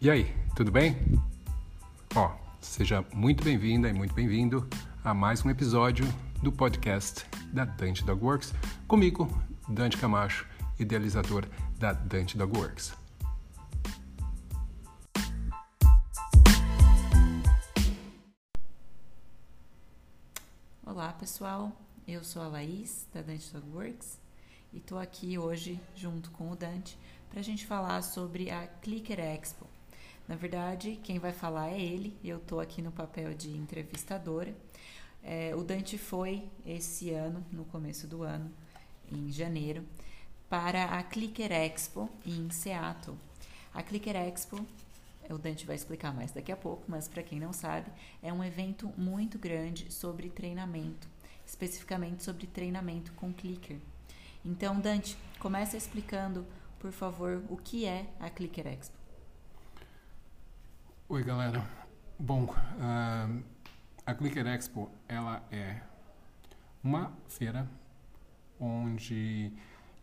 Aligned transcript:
E 0.00 0.08
aí, 0.08 0.32
tudo 0.54 0.70
bem? 0.70 0.96
Ó, 2.14 2.32
seja 2.60 3.04
muito 3.12 3.42
bem-vinda 3.42 3.88
e 3.88 3.92
muito 3.92 4.14
bem-vindo 4.14 4.64
a 5.02 5.12
mais 5.12 5.44
um 5.44 5.50
episódio 5.50 6.04
do 6.40 6.52
podcast 6.52 7.26
da 7.52 7.64
Dante 7.64 8.04
Dog 8.04 8.24
Works, 8.24 8.54
comigo, 8.86 9.28
Dante 9.68 9.96
Camacho, 9.96 10.46
idealizador 10.78 11.48
da 11.80 11.92
Dante 11.92 12.38
Dog 12.38 12.56
Works. 12.56 12.94
Olá 20.86 21.12
pessoal, 21.14 21.72
eu 22.06 22.22
sou 22.22 22.42
a 22.42 22.46
Laís 22.46 23.08
da 23.12 23.20
Dante 23.20 23.52
Dog 23.52 23.68
Works 23.74 24.20
e 24.72 24.76
estou 24.76 24.96
aqui 24.96 25.36
hoje 25.36 25.80
junto 25.96 26.30
com 26.30 26.52
o 26.52 26.54
Dante 26.54 26.96
para 27.28 27.40
a 27.40 27.42
gente 27.42 27.66
falar 27.66 28.02
sobre 28.02 28.48
a 28.48 28.68
Clicker 28.68 29.18
Expo. 29.18 29.77
Na 30.28 30.36
verdade, 30.36 31.00
quem 31.02 31.18
vai 31.18 31.32
falar 31.32 31.70
é 31.70 31.80
ele, 31.80 32.14
eu 32.22 32.36
estou 32.36 32.60
aqui 32.60 32.82
no 32.82 32.92
papel 32.92 33.32
de 33.32 33.50
entrevistadora. 33.50 34.54
É, 35.24 35.54
o 35.56 35.64
Dante 35.64 35.96
foi 35.96 36.50
esse 36.66 37.10
ano, 37.10 37.42
no 37.50 37.64
começo 37.64 38.06
do 38.06 38.22
ano, 38.22 38.52
em 39.10 39.32
janeiro, 39.32 39.82
para 40.46 40.84
a 40.84 41.02
Clicker 41.02 41.50
Expo 41.50 42.10
em 42.26 42.50
Seattle. 42.50 43.16
A 43.72 43.82
Clicker 43.82 44.16
Expo, 44.16 44.60
o 45.30 45.38
Dante 45.38 45.64
vai 45.64 45.76
explicar 45.76 46.12
mais 46.12 46.30
daqui 46.30 46.52
a 46.52 46.56
pouco, 46.56 46.84
mas 46.86 47.08
para 47.08 47.22
quem 47.22 47.40
não 47.40 47.54
sabe, 47.54 47.90
é 48.22 48.30
um 48.30 48.44
evento 48.44 48.92
muito 48.98 49.38
grande 49.38 49.90
sobre 49.90 50.28
treinamento, 50.28 51.08
especificamente 51.46 52.22
sobre 52.22 52.46
treinamento 52.46 53.12
com 53.12 53.32
clicker. 53.32 53.78
Então, 54.44 54.78
Dante, 54.78 55.16
começa 55.38 55.74
explicando, 55.74 56.46
por 56.78 56.92
favor, 56.92 57.42
o 57.48 57.56
que 57.56 57.86
é 57.86 58.06
a 58.20 58.28
Clicker 58.28 58.66
Expo. 58.66 58.97
Oi, 61.10 61.24
galera. 61.24 61.64
Bom, 62.18 62.44
uh, 62.44 63.42
a 64.04 64.14
Clicker 64.14 64.46
Expo 64.46 64.90
ela 65.08 65.42
é 65.50 65.80
uma 66.84 67.10
feira 67.26 67.66
onde 68.60 69.50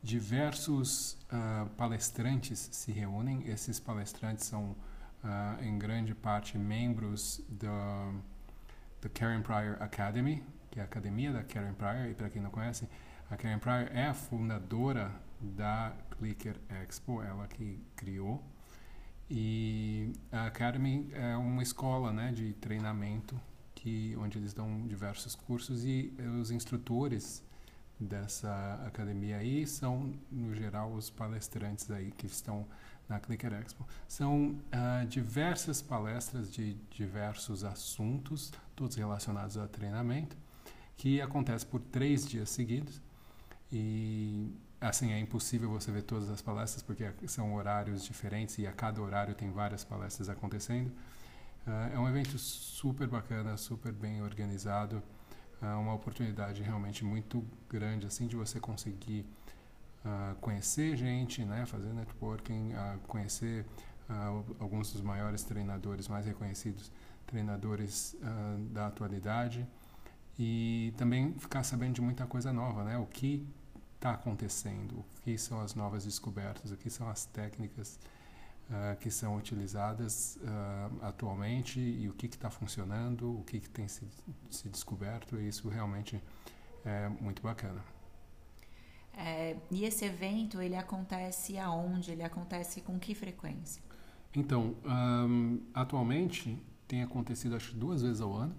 diversos 0.02 1.16
uh, 1.31 1.70
palestrantes 1.78 2.70
se 2.72 2.92
reúnem. 2.92 3.47
Esses 3.47 3.80
palestrantes 3.80 4.45
são, 4.45 4.75
uh, 5.23 5.64
em 5.64 5.78
grande 5.78 6.16
parte, 6.16 6.58
membros 6.58 7.40
da, 7.50 8.12
da 9.00 9.08
Karen 9.09 9.44
Pryor 9.44 9.78
Academy, 9.84 10.44
que 10.72 10.80
é 10.80 10.81
a 10.81 10.86
academia 10.86 11.31
da 11.31 11.44
Karen 11.44 11.75
Pryor. 11.75 12.09
E 12.09 12.16
para 12.16 12.31
quem 12.31 12.42
não 12.42 12.50
conhece, 12.50 12.90
a 13.30 13.38
Karen 13.38 13.59
Pryor 13.59 13.90
é 13.94 14.08
a 14.08 14.14
fundadora 14.16 15.12
da 15.40 15.94
Clicker 16.17 16.59
Expo, 16.67 17.22
ela 17.22 17.47
que 17.47 17.80
criou. 17.95 18.44
E 19.30 20.12
a 20.31 20.45
Academy 20.45 21.09
é 21.14 21.36
uma 21.36 21.64
escola 21.64 22.14
né, 22.14 22.31
de 22.31 22.54
treinamento 22.54 23.40
que, 23.73 24.16
onde 24.20 24.38
eles 24.38 24.54
dão 24.54 24.88
diversos 24.88 25.36
cursos 25.36 25.84
e 25.84 26.14
os 26.40 26.52
instrutores 26.52 27.44
dessa 28.00 28.81
academia 28.86 29.38
aí 29.38 29.66
são, 29.66 30.14
no 30.31 30.53
geral, 30.53 30.92
os 30.92 31.09
palestrantes 31.09 31.90
aí 31.90 32.12
que 32.12 32.28
estão 32.28 32.68
na 33.08 33.20
Clicker 33.20 33.53
Expo. 33.53 33.88
São 34.08 34.50
uh, 34.50 35.08
diversas 35.08 35.81
palestras 35.81 36.52
de 36.52 36.76
diversos 36.90 37.64
assuntos, 37.64 38.52
todos 38.76 38.96
relacionados 38.96 39.58
a 39.58 39.68
treinamento, 39.68 40.36
que 40.98 41.22
acontece 41.22 41.66
por 41.66 41.80
três 41.80 42.28
dias 42.28 42.50
seguidos. 42.50 43.02
E 43.72 44.52
assim 44.88 45.11
é 45.11 45.19
impossível 45.19 45.69
você 45.69 45.91
ver 45.91 46.03
todas 46.03 46.30
as 46.30 46.41
palestras 46.41 46.83
porque 46.83 47.11
são 47.28 47.55
horários 47.55 48.03
diferentes 48.03 48.58
e 48.58 48.67
a 48.67 48.72
cada 48.72 49.02
horário 49.02 49.33
tem 49.33 49.52
várias 49.52 49.83
palestras 49.83 50.29
acontecendo. 50.29 50.91
Uh, 51.68 51.96
é 51.96 52.00
um 52.00 52.07
evento 52.07 52.38
super 52.38 53.07
bacana, 53.07 53.57
super 53.57 53.91
bem 53.91 54.22
organizado, 54.22 55.01
uh, 55.62 55.79
uma 55.79 55.94
oportunidade 55.94 56.62
realmente 56.62 57.03
muito 57.03 57.44
grande 57.68 58.06
assim 58.06 58.28
de 58.28 58.35
você 58.35 58.59
conseguir 58.59 59.25
uh, 60.06 60.35
conhecer 60.35 60.95
gente, 60.95 61.44
né, 61.44 61.66
fazer 61.66 61.91
networking, 61.91 62.74
conhecer 63.07 63.66
alguns 64.59 64.94
dos 64.94 65.01
maiores 65.01 65.41
treinadores 65.41 66.07
mais 66.07 66.28
reconhecidos, 66.28 66.91
treinadores 67.25 68.16
da 68.69 68.85
atualidade 68.85 69.68
e 70.38 70.94
também 70.95 71.34
ficar 71.40 71.63
sabendo 71.63 71.95
de 71.95 72.01
muita 72.01 72.28
coisa 72.28 72.53
nova, 72.53 72.84
né, 72.84 73.00
o 73.00 73.07
que 73.07 73.44
está 73.95 74.11
acontecendo, 74.11 75.00
o 75.00 75.06
que 75.23 75.38
são 75.38 75.59
as 75.61 75.73
novas 75.73 76.06
descobertas, 76.06 76.72
o 76.72 76.78
que 76.78 76.89
são 76.89 77.09
as 77.09 77.25
técnicas 77.25 78.00
uh, 78.69 78.97
que 79.00 79.09
são 79.09 79.35
utilizadas 79.35 80.38
uh, 80.38 81.06
atualmente 81.06 81.79
e 81.79 82.07
o 82.09 82.13
que 82.13 82.28
está 82.28 82.50
funcionando, 82.50 83.39
o 83.39 83.44
que, 83.44 83.59
que 83.59 83.69
tem 83.69 83.88
se, 83.88 84.07
se, 84.50 84.69
descoberto, 84.69 85.39
e 85.39 85.47
isso 85.47 85.67
realmente 85.69 86.22
é 86.83 87.09
muito 87.09 87.41
bacana. 87.41 87.83
É, 89.17 89.56
e 89.72 89.85
esse 89.85 90.06
evento, 90.06 90.62
ele 90.62 90.75
acontece 90.75 91.57
aonde? 91.57 92.12
Ele 92.12 92.23
acontece 92.23 92.81
com 92.81 93.00
que 93.00 93.16
frequência? 93.16 93.81
Então, 94.35 94.75
um, 94.83 95.62
atualmente 95.73 96.62
tem 96.85 97.01
acontecido 97.01 97.56
acho 97.56 97.73
duas 97.75 98.01
vezes 98.01 98.19
ao 98.19 98.33
ano. 98.33 98.56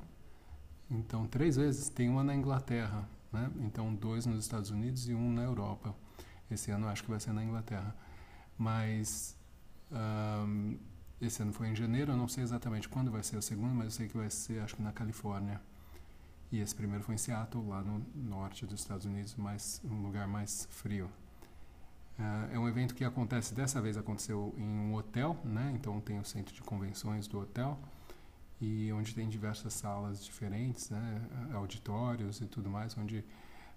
Então, 0.90 1.26
três 1.26 1.56
vezes. 1.56 1.90
Tem 1.90 2.08
uma 2.08 2.24
na 2.24 2.34
Inglaterra, 2.34 3.06
né? 3.36 3.50
Então, 3.60 3.94
dois 3.94 4.26
nos 4.26 4.44
Estados 4.44 4.70
Unidos 4.70 5.08
e 5.08 5.14
um 5.14 5.32
na 5.32 5.42
Europa. 5.42 5.94
Esse 6.50 6.70
ano 6.70 6.88
acho 6.88 7.04
que 7.04 7.10
vai 7.10 7.20
ser 7.20 7.32
na 7.32 7.44
Inglaterra. 7.44 7.94
Mas 8.56 9.36
um, 9.90 10.78
esse 11.20 11.42
ano 11.42 11.52
foi 11.52 11.68
em 11.68 11.74
janeiro, 11.74 12.12
eu 12.12 12.16
não 12.16 12.28
sei 12.28 12.42
exatamente 12.42 12.88
quando 12.88 13.10
vai 13.10 13.22
ser 13.22 13.36
o 13.36 13.42
segundo, 13.42 13.74
mas 13.74 13.86
eu 13.86 13.90
sei 13.90 14.08
que 14.08 14.16
vai 14.16 14.30
ser, 14.30 14.60
acho 14.60 14.76
que 14.76 14.82
na 14.82 14.92
Califórnia. 14.92 15.60
E 16.50 16.60
esse 16.60 16.74
primeiro 16.74 17.02
foi 17.02 17.16
em 17.16 17.18
Seattle, 17.18 17.66
lá 17.68 17.82
no 17.82 18.04
norte 18.14 18.64
dos 18.64 18.80
Estados 18.80 19.04
Unidos, 19.04 19.34
mais 19.34 19.80
um 19.84 20.00
lugar 20.00 20.26
mais 20.26 20.66
frio. 20.70 21.10
Uh, 22.18 22.54
é 22.54 22.58
um 22.58 22.66
evento 22.66 22.94
que 22.94 23.04
acontece, 23.04 23.54
dessa 23.54 23.80
vez 23.80 23.96
aconteceu 23.96 24.54
em 24.56 24.62
um 24.62 24.94
hotel, 24.94 25.38
né? 25.44 25.72
Então 25.74 26.00
tem 26.00 26.18
o 26.18 26.24
centro 26.24 26.54
de 26.54 26.62
convenções 26.62 27.26
do 27.26 27.38
hotel 27.40 27.78
e 28.60 28.92
onde 28.92 29.14
tem 29.14 29.28
diversas 29.28 29.74
salas 29.74 30.24
diferentes, 30.24 30.90
né, 30.90 31.20
auditórios 31.52 32.40
e 32.40 32.46
tudo 32.46 32.70
mais, 32.70 32.96
onde 32.96 33.18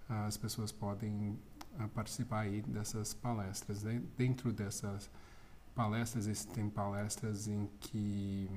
uh, 0.10 0.26
as 0.28 0.38
pessoas 0.38 0.72
podem 0.72 1.38
uh, 1.80 1.88
participar 1.90 2.42
aí 2.42 2.62
dessas 2.62 3.14
palestras. 3.14 3.84
Dentro 4.18 4.54
dessas 4.54 5.10
palestras, 5.76 6.28
existem 6.28 6.70
palestras 6.70 7.48
em 7.48 7.70
que 7.80 8.50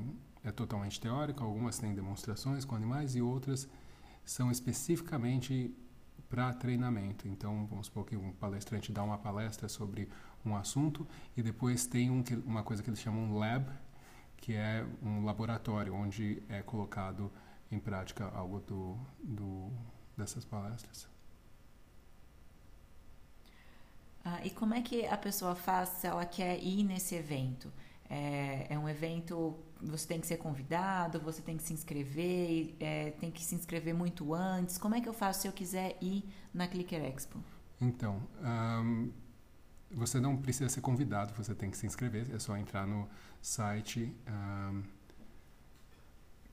é 0.44 0.50
totalmente 0.50 1.00
teórico, 1.00 1.43
algumas 1.44 1.78
têm 1.78 1.94
demonstrações 1.94 2.65
com 2.65 2.75
animais 2.75 3.15
e 3.15 3.22
outras 3.22 3.69
são 4.25 4.50
especificamente 4.50 5.75
para 6.28 6.53
treinamento. 6.55 7.28
Então, 7.28 7.66
vamos 7.66 7.87
supor 7.87 8.06
que 8.06 8.16
um 8.16 8.32
palestrante 8.32 8.91
dá 8.91 9.03
uma 9.03 9.19
palestra 9.19 9.69
sobre 9.69 10.09
um 10.44 10.56
assunto 10.56 11.06
e 11.37 11.43
depois 11.43 11.87
tem 11.87 12.11
um, 12.11 12.25
uma 12.47 12.62
coisa 12.62 12.82
que 12.82 12.88
eles 12.88 13.00
chamam 13.00 13.37
lab, 13.37 13.66
que 14.42 14.54
é 14.54 14.84
um 15.00 15.25
laboratório 15.25 15.94
onde 15.94 16.42
é 16.48 16.60
colocado 16.62 17.30
em 17.70 17.78
prática 17.78 18.28
algo 18.34 18.60
do, 18.60 18.98
do 19.22 19.70
dessas 20.16 20.44
palestras. 20.44 21.08
Ah, 24.25 24.41
e 24.44 24.50
como 24.50 24.75
é 24.75 24.82
que 24.82 25.06
a 25.06 25.16
pessoa 25.16 25.54
faz 25.54 25.88
se 25.91 26.06
ela 26.08 26.26
quer 26.26 26.62
ir 26.62 26.82
nesse 26.82 27.14
evento? 27.14 27.72
É, 28.10 28.66
é 28.69 28.78
um 28.78 28.88
evento, 28.88 29.56
você 29.81 30.06
tem 30.06 30.20
que 30.20 30.26
ser 30.26 30.38
convidado, 30.38 31.20
você 31.20 31.41
tem 31.41 31.56
que 31.56 31.62
se 31.62 31.72
inscrever, 31.72 32.75
é, 32.81 33.12
tem 33.12 33.31
que 33.31 33.44
se 33.44 33.54
inscrever 33.54 33.94
muito 33.94 34.34
antes. 34.34 34.76
Como 34.76 34.94
é 34.97 35.00
que 35.00 35.08
eu 35.08 35.14
faço 35.14 35.42
se 35.42 35.48
eu 35.48 35.52
quiser 35.52 35.97
ir 36.00 36.25
na 36.52 36.66
Clicker 36.66 37.02
Expo? 37.04 37.38
Então, 37.81 38.20
um, 38.43 39.11
você 39.94 40.20
não 40.20 40.37
precisa 40.37 40.69
ser 40.69 40.81
convidado, 40.81 41.32
você 41.34 41.55
tem 41.55 41.70
que 41.70 41.76
se 41.76 41.87
inscrever, 41.87 42.28
é 42.34 42.38
só 42.38 42.56
entrar 42.56 42.87
no 42.87 43.08
site 43.43 44.15
um, 44.29 44.83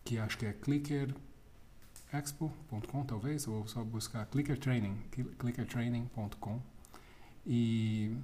que 0.04 0.18
acho 0.18 0.38
que 0.38 0.46
é 0.46 0.54
clickerexpo.com 0.54 3.06
talvez, 3.06 3.48
ou 3.48 3.68
só 3.68 3.84
buscar 3.84 4.26
Clicker 4.26 4.58
Training, 4.58 4.98
clickertraining.com 5.38 6.60
e 7.46 8.18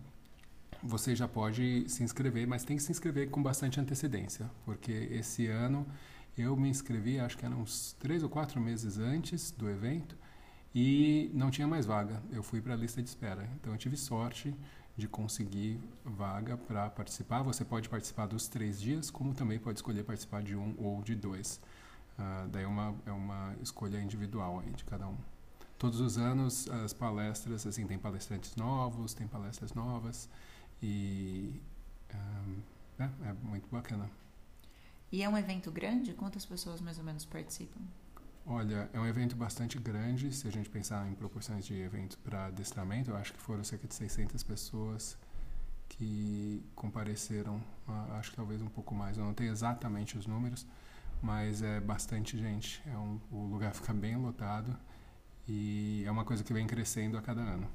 você 0.81 1.15
já 1.15 1.27
pode 1.27 1.87
se 1.87 2.03
inscrever, 2.03 2.47
mas 2.47 2.63
tem 2.63 2.75
que 2.75 2.83
se 2.83 2.91
inscrever 2.91 3.29
com 3.29 3.41
bastante 3.41 3.79
antecedência, 3.79 4.49
porque 4.65 4.91
esse 4.91 5.47
ano 5.47 5.87
eu 6.37 6.55
me 6.57 6.69
inscrevi, 6.69 7.19
acho 7.19 7.37
que 7.37 7.45
eram 7.45 7.61
uns 7.61 7.93
três 7.93 8.23
ou 8.23 8.29
quatro 8.29 8.59
meses 8.59 8.97
antes 8.97 9.51
do 9.51 9.69
evento 9.69 10.17
e 10.75 11.31
não 11.33 11.49
tinha 11.49 11.65
mais 11.65 11.85
vaga. 11.85 12.21
Eu 12.29 12.43
fui 12.43 12.61
para 12.61 12.73
a 12.73 12.75
lista 12.75 13.01
de 13.01 13.07
espera, 13.07 13.49
então 13.55 13.71
eu 13.71 13.77
tive 13.77 13.95
sorte 13.95 14.53
de 14.97 15.07
conseguir 15.07 15.79
vaga 16.03 16.57
para 16.57 16.89
participar. 16.89 17.41
Você 17.43 17.63
pode 17.63 17.87
participar 17.87 18.27
dos 18.27 18.49
três 18.49 18.81
dias, 18.81 19.09
como 19.09 19.33
também 19.33 19.57
pode 19.57 19.79
escolher 19.79 20.03
participar 20.03 20.43
de 20.43 20.53
um 20.53 20.75
ou 20.77 21.01
de 21.01 21.15
dois. 21.15 21.61
Uh, 22.19 22.47
daí 22.49 22.63
é 22.63 22.67
uma, 22.67 22.93
é 23.05 23.11
uma 23.11 23.55
escolha 23.61 24.01
individual 24.01 24.59
aí 24.59 24.71
de 24.71 24.83
cada 24.83 25.07
um. 25.07 25.17
Todos 25.77 26.01
os 26.01 26.17
anos 26.17 26.69
as 26.69 26.93
palestras, 26.93 27.65
assim, 27.65 27.87
tem 27.87 27.97
palestrantes 27.97 28.55
novos, 28.57 29.13
tem 29.13 29.27
palestras 29.27 29.73
novas 29.73 30.29
e 30.81 31.61
um, 32.13 32.57
é, 32.99 33.09
é 33.29 33.33
muito 33.43 33.69
bacana. 33.69 34.09
E 35.11 35.23
é 35.23 35.29
um 35.29 35.37
evento 35.37 35.71
grande? 35.71 36.13
Quantas 36.13 36.45
pessoas 36.45 36.81
mais 36.81 36.97
ou 36.97 37.03
menos 37.03 37.23
participam? 37.23 37.81
Olha, 38.47 38.87
é 38.93 38.99
um 38.99 39.07
evento 39.07 39.35
bastante 39.35 39.79
grande. 39.79 40.31
Se 40.31 40.47
a 40.47 40.51
gente 40.51 40.69
pensar 40.69 41.09
em 41.09 41.15
proporções 41.15 41.65
de 41.65 41.73
eventos 41.81 42.15
para 42.15 42.45
adestramento, 42.45 43.09
eu 43.09 43.15
acho 43.15 43.33
que 43.33 43.41
foram 43.41 43.63
cerca 43.63 43.87
de 43.87 43.95
600 43.95 44.43
pessoas 44.43 45.17
que 45.89 46.63
compareceram. 46.75 47.59
Acho 48.11 48.29
que 48.29 48.35
talvez 48.35 48.61
um 48.61 48.67
pouco 48.67 48.93
mais. 48.93 49.17
Eu 49.17 49.25
não 49.25 49.33
tenho 49.33 49.51
exatamente 49.51 50.15
os 50.15 50.27
números, 50.27 50.65
mas 51.23 51.63
é 51.63 51.79
bastante 51.79 52.37
gente. 52.37 52.83
É 52.85 52.95
um, 52.95 53.19
o 53.31 53.47
lugar 53.47 53.73
fica 53.75 53.93
bem 53.93 54.15
lotado 54.15 54.77
e 55.47 56.03
é 56.05 56.11
uma 56.11 56.23
coisa 56.23 56.43
que 56.43 56.53
vem 56.53 56.67
crescendo 56.67 57.17
a 57.17 57.23
cada 57.23 57.41
ano. 57.41 57.67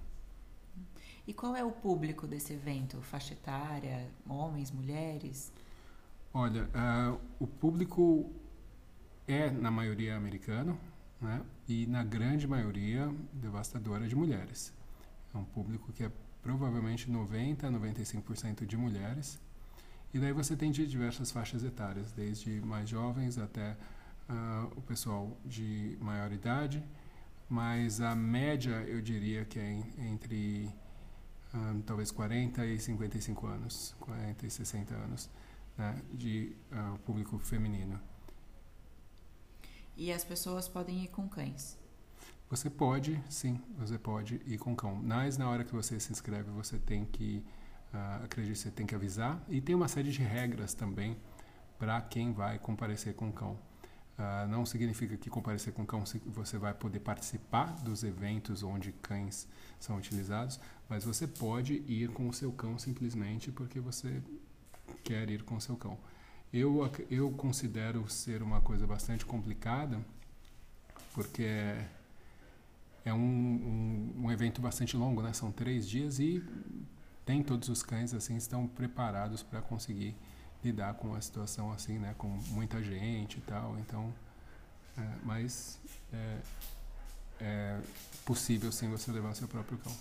E 1.27 1.35
qual 1.35 1.57
é 1.57 1.65
o 1.65 1.73
público 1.73 2.29
desse 2.29 2.53
evento? 2.53 3.03
Faixa 3.03 3.35
etária, 3.35 4.09
homens, 4.29 4.71
mulheres? 4.71 5.53
Olha, 6.33 6.65
uh, 6.65 7.21
o 7.41 7.47
público 7.47 8.31
é, 9.27 9.51
na 9.51 9.71
maioria, 9.71 10.17
americano, 10.17 10.79
né? 11.21 11.43
e 11.69 11.87
na 11.87 12.03
grande 12.03 12.47
maioria, 12.47 13.13
devastadora 13.33 14.07
de 14.09 14.17
mulheres. 14.17 14.73
É 15.35 15.39
um 15.39 15.45
público 15.45 15.93
que 15.93 16.05
é 16.05 16.11
provavelmente 16.43 17.11
90% 17.11 17.65
a 17.65 17.71
95% 17.71 18.67
de 18.67 18.77
mulheres. 18.77 19.39
E 20.13 20.19
daí 20.19 20.33
você 20.33 20.57
tem 20.57 20.71
de 20.71 20.87
diversas 20.87 21.31
faixas 21.31 21.63
etárias, 21.63 22.13
desde 22.13 22.61
mais 22.63 22.89
jovens 22.89 23.39
até 23.39 23.77
uh, 24.29 24.73
o 24.77 24.83
pessoal 24.83 25.37
de 25.45 25.97
maior 26.01 26.33
idade, 26.33 26.83
mas 27.49 28.01
a 28.01 28.15
média 28.15 28.83
eu 28.89 29.01
diria 29.01 29.45
que 29.45 29.59
é 29.59 29.83
entre 29.99 30.69
uh, 31.55 31.83
talvez 31.87 32.11
40 32.11 32.65
e 32.67 32.79
55 32.79 33.47
anos, 33.47 33.95
40 34.01 34.47
e 34.47 34.51
60 34.51 34.95
anos 34.95 35.31
né, 35.77 36.01
de 36.13 36.57
uh, 36.73 36.99
público 37.01 37.39
feminino. 37.39 38.01
E 40.01 40.11
as 40.11 40.25
pessoas 40.25 40.67
podem 40.67 41.05
ir 41.05 41.09
com 41.09 41.29
cães? 41.29 41.77
Você 42.49 42.71
pode, 42.71 43.23
sim, 43.29 43.61
você 43.77 43.99
pode 43.99 44.41
ir 44.47 44.57
com 44.57 44.75
cão. 44.75 44.95
Mas 44.95 45.37
na 45.37 45.47
hora 45.47 45.63
que 45.63 45.75
você 45.75 46.01
se 46.01 46.11
inscreve, 46.11 46.51
você 46.53 46.79
tem 46.79 47.05
que, 47.05 47.45
uh, 47.93 48.25
acredito, 48.25 48.57
você 48.57 48.71
tem 48.71 48.87
que 48.87 48.95
avisar. 48.95 49.45
E 49.47 49.61
tem 49.61 49.75
uma 49.75 49.89
série 49.89 50.11
de 50.11 50.23
regras 50.23 50.73
também 50.73 51.19
para 51.79 52.01
quem 52.01 52.33
vai 52.33 52.59
comparecer 52.59 53.15
com 53.15 53.31
cão. 53.31 53.59
Uh, 54.19 54.49
não 54.49 54.65
significa 54.65 55.19
que 55.19 55.29
comparecer 55.29 55.75
com 55.75 55.85
cão 55.85 56.03
você 56.29 56.57
vai 56.57 56.73
poder 56.73 57.01
participar 57.01 57.71
dos 57.83 58.03
eventos 58.03 58.63
onde 58.63 58.93
cães 58.93 59.47
são 59.79 59.99
utilizados, 59.99 60.59
mas 60.89 61.05
você 61.05 61.27
pode 61.27 61.75
ir 61.87 62.09
com 62.09 62.27
o 62.27 62.33
seu 62.33 62.51
cão 62.53 62.79
simplesmente 62.79 63.53
porque 63.53 63.79
você 63.79 64.23
quer 65.05 65.29
ir 65.29 65.43
com 65.43 65.57
o 65.57 65.61
seu 65.61 65.77
cão. 65.77 65.99
Eu, 66.53 66.91
eu 67.09 67.31
considero 67.31 68.09
ser 68.09 68.43
uma 68.43 68.61
coisa 68.61 68.87
bastante 68.87 69.25
complicada, 69.25 70.01
porque 71.15 71.45
é, 73.05 73.15
um, 73.15 73.17
um, 73.17 74.15
um, 74.25 74.33
evento 74.33 74.61
bastante 74.61 74.97
longo, 74.97 75.23
né? 75.23 75.33
São 75.33 75.53
três 75.53 75.89
dias 75.89 76.19
e 76.19 76.43
nem 77.27 77.43
todos 77.43 77.69
os 77.69 77.83
cães 77.85 78.13
assim 78.13 78.37
estão 78.37 78.67
preparados 78.67 79.43
para 79.43 79.63
conseguir 79.63 80.17
lidar 80.65 80.95
com 80.95 81.09
uma 81.09 81.21
situação 81.21 81.71
assim, 81.73 81.99
né? 81.99 82.15
Com 82.19 82.29
muita 82.49 82.83
gente 82.83 83.39
e 83.39 83.41
tal. 83.43 83.79
Então, 83.79 84.13
é, 84.99 85.09
mas 85.23 85.79
é, 86.13 86.39
é 87.41 87.81
possível 88.25 88.73
sim 88.73 88.89
você 88.91 89.13
levar 89.13 89.35
seu 89.35 89.47
próprio 89.47 89.79
cão. 89.79 89.97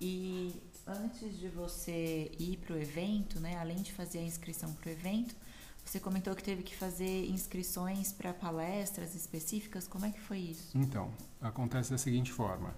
E 0.00 0.52
antes 0.86 1.38
de 1.38 1.48
você 1.48 2.30
ir 2.38 2.58
para 2.58 2.74
o 2.74 2.78
evento, 2.78 3.40
né, 3.40 3.56
além 3.58 3.78
de 3.78 3.92
fazer 3.92 4.18
a 4.18 4.22
inscrição 4.22 4.72
para 4.74 4.88
o 4.88 4.92
evento, 4.92 5.34
você 5.84 6.00
comentou 6.00 6.34
que 6.34 6.42
teve 6.42 6.62
que 6.62 6.74
fazer 6.74 7.26
inscrições 7.26 8.12
para 8.12 8.32
palestras 8.32 9.14
específicas. 9.14 9.86
Como 9.86 10.04
é 10.04 10.10
que 10.10 10.20
foi 10.20 10.38
isso? 10.38 10.76
Então, 10.76 11.12
acontece 11.40 11.90
da 11.90 11.98
seguinte 11.98 12.32
forma: 12.32 12.74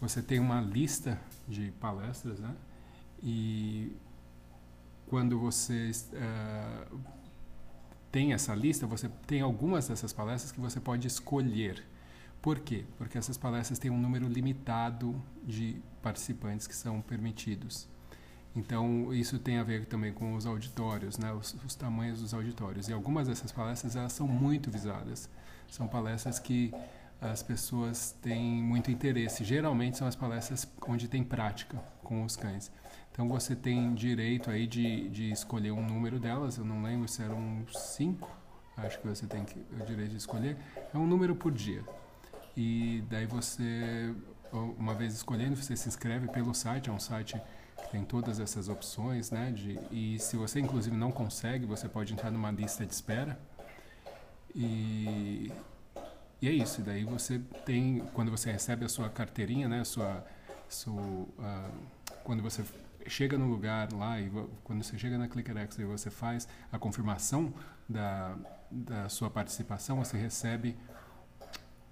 você 0.00 0.22
tem 0.22 0.38
uma 0.38 0.60
lista 0.60 1.20
de 1.48 1.72
palestras, 1.72 2.38
né? 2.38 2.54
E 3.22 3.96
quando 5.08 5.38
você 5.38 5.90
uh, 6.12 7.00
tem 8.12 8.32
essa 8.32 8.54
lista, 8.54 8.86
você 8.86 9.08
tem 9.26 9.40
algumas 9.40 9.88
dessas 9.88 10.12
palestras 10.12 10.52
que 10.52 10.60
você 10.60 10.78
pode 10.78 11.06
escolher. 11.06 11.84
Por 12.40 12.60
quê? 12.60 12.84
Porque 12.96 13.18
essas 13.18 13.36
palestras 13.36 13.78
têm 13.78 13.90
um 13.90 13.98
número 13.98 14.28
limitado 14.28 15.20
de 15.44 15.82
participantes 16.02 16.66
que 16.66 16.74
são 16.74 17.00
permitidos. 17.00 17.88
Então, 18.54 19.14
isso 19.14 19.38
tem 19.38 19.58
a 19.58 19.62
ver 19.62 19.86
também 19.86 20.12
com 20.12 20.34
os 20.34 20.44
auditórios, 20.44 21.16
né? 21.16 21.32
os, 21.32 21.56
os 21.64 21.74
tamanhos 21.74 22.20
dos 22.20 22.34
auditórios. 22.34 22.88
E 22.88 22.92
algumas 22.92 23.28
dessas 23.28 23.50
palestras 23.50 23.96
elas 23.96 24.12
são 24.12 24.28
muito 24.28 24.70
visadas. 24.70 25.28
São 25.70 25.88
palestras 25.88 26.38
que 26.38 26.70
as 27.18 27.42
pessoas 27.42 28.14
têm 28.20 28.62
muito 28.62 28.90
interesse. 28.90 29.42
Geralmente 29.42 29.96
são 29.96 30.06
as 30.06 30.14
palestras 30.14 30.70
onde 30.86 31.08
tem 31.08 31.24
prática 31.24 31.78
com 32.02 32.24
os 32.24 32.36
cães. 32.36 32.70
Então, 33.10 33.26
você 33.26 33.56
tem 33.56 33.94
direito 33.94 34.50
aí 34.50 34.66
de, 34.66 35.08
de 35.08 35.30
escolher 35.30 35.70
um 35.70 35.82
número 35.86 36.18
delas. 36.18 36.58
Eu 36.58 36.64
não 36.64 36.82
lembro 36.82 37.08
se 37.08 37.22
eram 37.22 37.64
cinco. 37.70 38.28
Acho 38.76 39.00
que 39.00 39.06
você 39.06 39.26
tem 39.26 39.44
que, 39.44 39.58
o 39.58 39.86
direito 39.86 40.10
de 40.10 40.16
escolher. 40.18 40.58
É 40.92 40.98
um 40.98 41.06
número 41.06 41.34
por 41.34 41.52
dia. 41.52 41.82
E 42.54 43.02
daí 43.08 43.24
você 43.24 44.14
uma 44.52 44.94
vez 44.94 45.14
escolhendo, 45.14 45.56
você 45.56 45.76
se 45.76 45.88
inscreve 45.88 46.28
pelo 46.28 46.54
site, 46.54 46.90
é 46.90 46.92
um 46.92 47.00
site 47.00 47.40
que 47.76 47.90
tem 47.90 48.04
todas 48.04 48.38
essas 48.38 48.68
opções, 48.68 49.30
né? 49.30 49.50
De, 49.50 49.78
e 49.90 50.18
se 50.18 50.36
você 50.36 50.60
inclusive 50.60 50.96
não 50.96 51.10
consegue, 51.10 51.66
você 51.66 51.88
pode 51.88 52.12
entrar 52.12 52.30
numa 52.30 52.50
lista 52.50 52.84
de 52.84 52.92
espera. 52.92 53.38
E, 54.54 55.50
e 56.40 56.48
é 56.48 56.52
isso. 56.52 56.80
E 56.80 56.84
daí 56.84 57.04
você 57.04 57.38
tem, 57.64 58.00
quando 58.12 58.30
você 58.30 58.52
recebe 58.52 58.84
a 58.84 58.88
sua 58.88 59.08
carteirinha, 59.08 59.68
né? 59.68 59.84
Sua, 59.84 60.24
sua 60.68 61.00
uh, 61.00 61.72
quando 62.22 62.42
você 62.42 62.64
chega 63.08 63.36
no 63.36 63.48
lugar 63.48 63.92
lá 63.92 64.20
e 64.20 64.30
quando 64.62 64.82
você 64.82 64.96
chega 64.98 65.18
na 65.18 65.28
ClickerX 65.28 65.78
e 65.78 65.84
você 65.84 66.10
faz 66.10 66.46
a 66.70 66.78
confirmação 66.78 67.52
da, 67.88 68.36
da 68.70 69.08
sua 69.08 69.28
participação, 69.28 69.96
você 69.96 70.16
recebe 70.16 70.76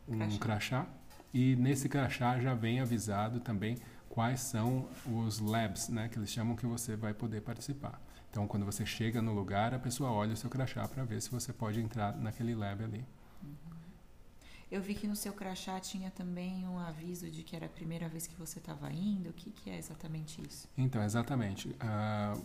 um 0.06 0.18
crachá. 0.38 0.38
crachá 0.38 0.99
e 1.32 1.56
nesse 1.56 1.88
crachá 1.88 2.38
já 2.38 2.54
vem 2.54 2.80
avisado 2.80 3.40
também 3.40 3.78
quais 4.08 4.40
são 4.40 4.88
os 5.06 5.38
labs, 5.38 5.88
né, 5.88 6.08
que 6.08 6.18
eles 6.18 6.30
chamam 6.30 6.56
que 6.56 6.66
você 6.66 6.96
vai 6.96 7.14
poder 7.14 7.40
participar. 7.40 8.00
Então, 8.30 8.46
quando 8.46 8.66
você 8.66 8.84
chega 8.84 9.22
no 9.22 9.32
lugar, 9.32 9.74
a 9.74 9.78
pessoa 9.78 10.10
olha 10.10 10.34
o 10.34 10.36
seu 10.36 10.50
crachá 10.50 10.86
para 10.86 11.04
ver 11.04 11.20
se 11.20 11.30
você 11.30 11.52
pode 11.52 11.80
entrar 11.80 12.16
naquele 12.16 12.54
lab 12.54 12.82
ali. 12.82 13.04
Uhum. 13.42 13.80
Eu 14.70 14.80
vi 14.80 14.94
que 14.94 15.06
no 15.06 15.16
seu 15.16 15.32
crachá 15.32 15.80
tinha 15.80 16.10
também 16.10 16.66
um 16.66 16.78
aviso 16.78 17.28
de 17.28 17.42
que 17.42 17.56
era 17.56 17.66
a 17.66 17.68
primeira 17.68 18.08
vez 18.08 18.28
que 18.28 18.34
você 18.36 18.60
estava 18.60 18.92
indo. 18.92 19.30
O 19.30 19.32
que, 19.32 19.50
que, 19.50 19.68
é 19.68 19.76
exatamente 19.76 20.40
isso? 20.46 20.68
Então, 20.78 21.02
exatamente. 21.02 21.68
Uh, 21.70 22.44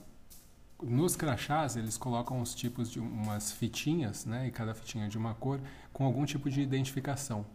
nos 0.81 1.15
crachás, 1.15 1.75
eles 1.75 1.97
colocam 1.97 2.41
os 2.41 2.55
tipos 2.55 2.89
de 2.89 2.99
umas 2.99 3.51
fitinhas, 3.51 4.25
né, 4.25 4.47
e 4.47 4.51
cada 4.51 4.73
fitinha 4.73 5.07
de 5.07 5.19
uma 5.19 5.35
cor, 5.35 5.61
com 5.93 6.03
algum 6.03 6.25
tipo 6.25 6.49
de 6.49 6.61
identificação 6.61 7.45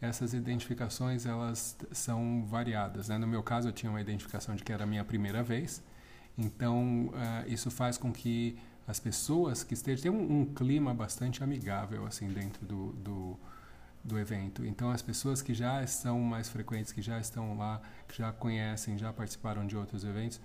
essas 0.00 0.32
identificações 0.32 1.26
elas 1.26 1.76
são 1.92 2.44
variadas. 2.46 3.08
Né? 3.08 3.18
No 3.18 3.26
meu 3.26 3.42
caso, 3.42 3.68
eu 3.68 3.72
tinha 3.72 3.90
uma 3.90 4.00
identificação 4.00 4.54
de 4.54 4.62
que 4.62 4.72
era 4.72 4.84
a 4.84 4.86
minha 4.86 5.04
primeira 5.04 5.42
vez, 5.42 5.82
então 6.36 7.06
uh, 7.08 7.48
isso 7.48 7.70
faz 7.70 7.98
com 7.98 8.12
que 8.12 8.56
as 8.86 8.98
pessoas 8.98 9.62
que 9.62 9.74
estejam 9.74 10.12
tenham 10.12 10.16
um, 10.16 10.40
um 10.40 10.46
clima 10.46 10.94
bastante 10.94 11.44
amigável 11.44 12.06
assim 12.06 12.28
dentro 12.28 12.64
do, 12.64 12.92
do, 12.92 13.38
do, 14.02 14.18
evento. 14.18 14.64
Então 14.64 14.90
as 14.90 15.02
pessoas 15.02 15.42
que 15.42 15.52
já 15.52 15.82
estão 15.82 16.18
mais 16.20 16.48
frequentes, 16.48 16.92
que 16.92 17.02
já 17.02 17.18
estão 17.20 17.58
lá, 17.58 17.82
que 18.06 18.16
já 18.16 18.32
conhecem, 18.32 18.96
já 18.96 19.12
participaram 19.12 19.66
de 19.66 19.76
outros 19.76 20.04
eventos, 20.04 20.40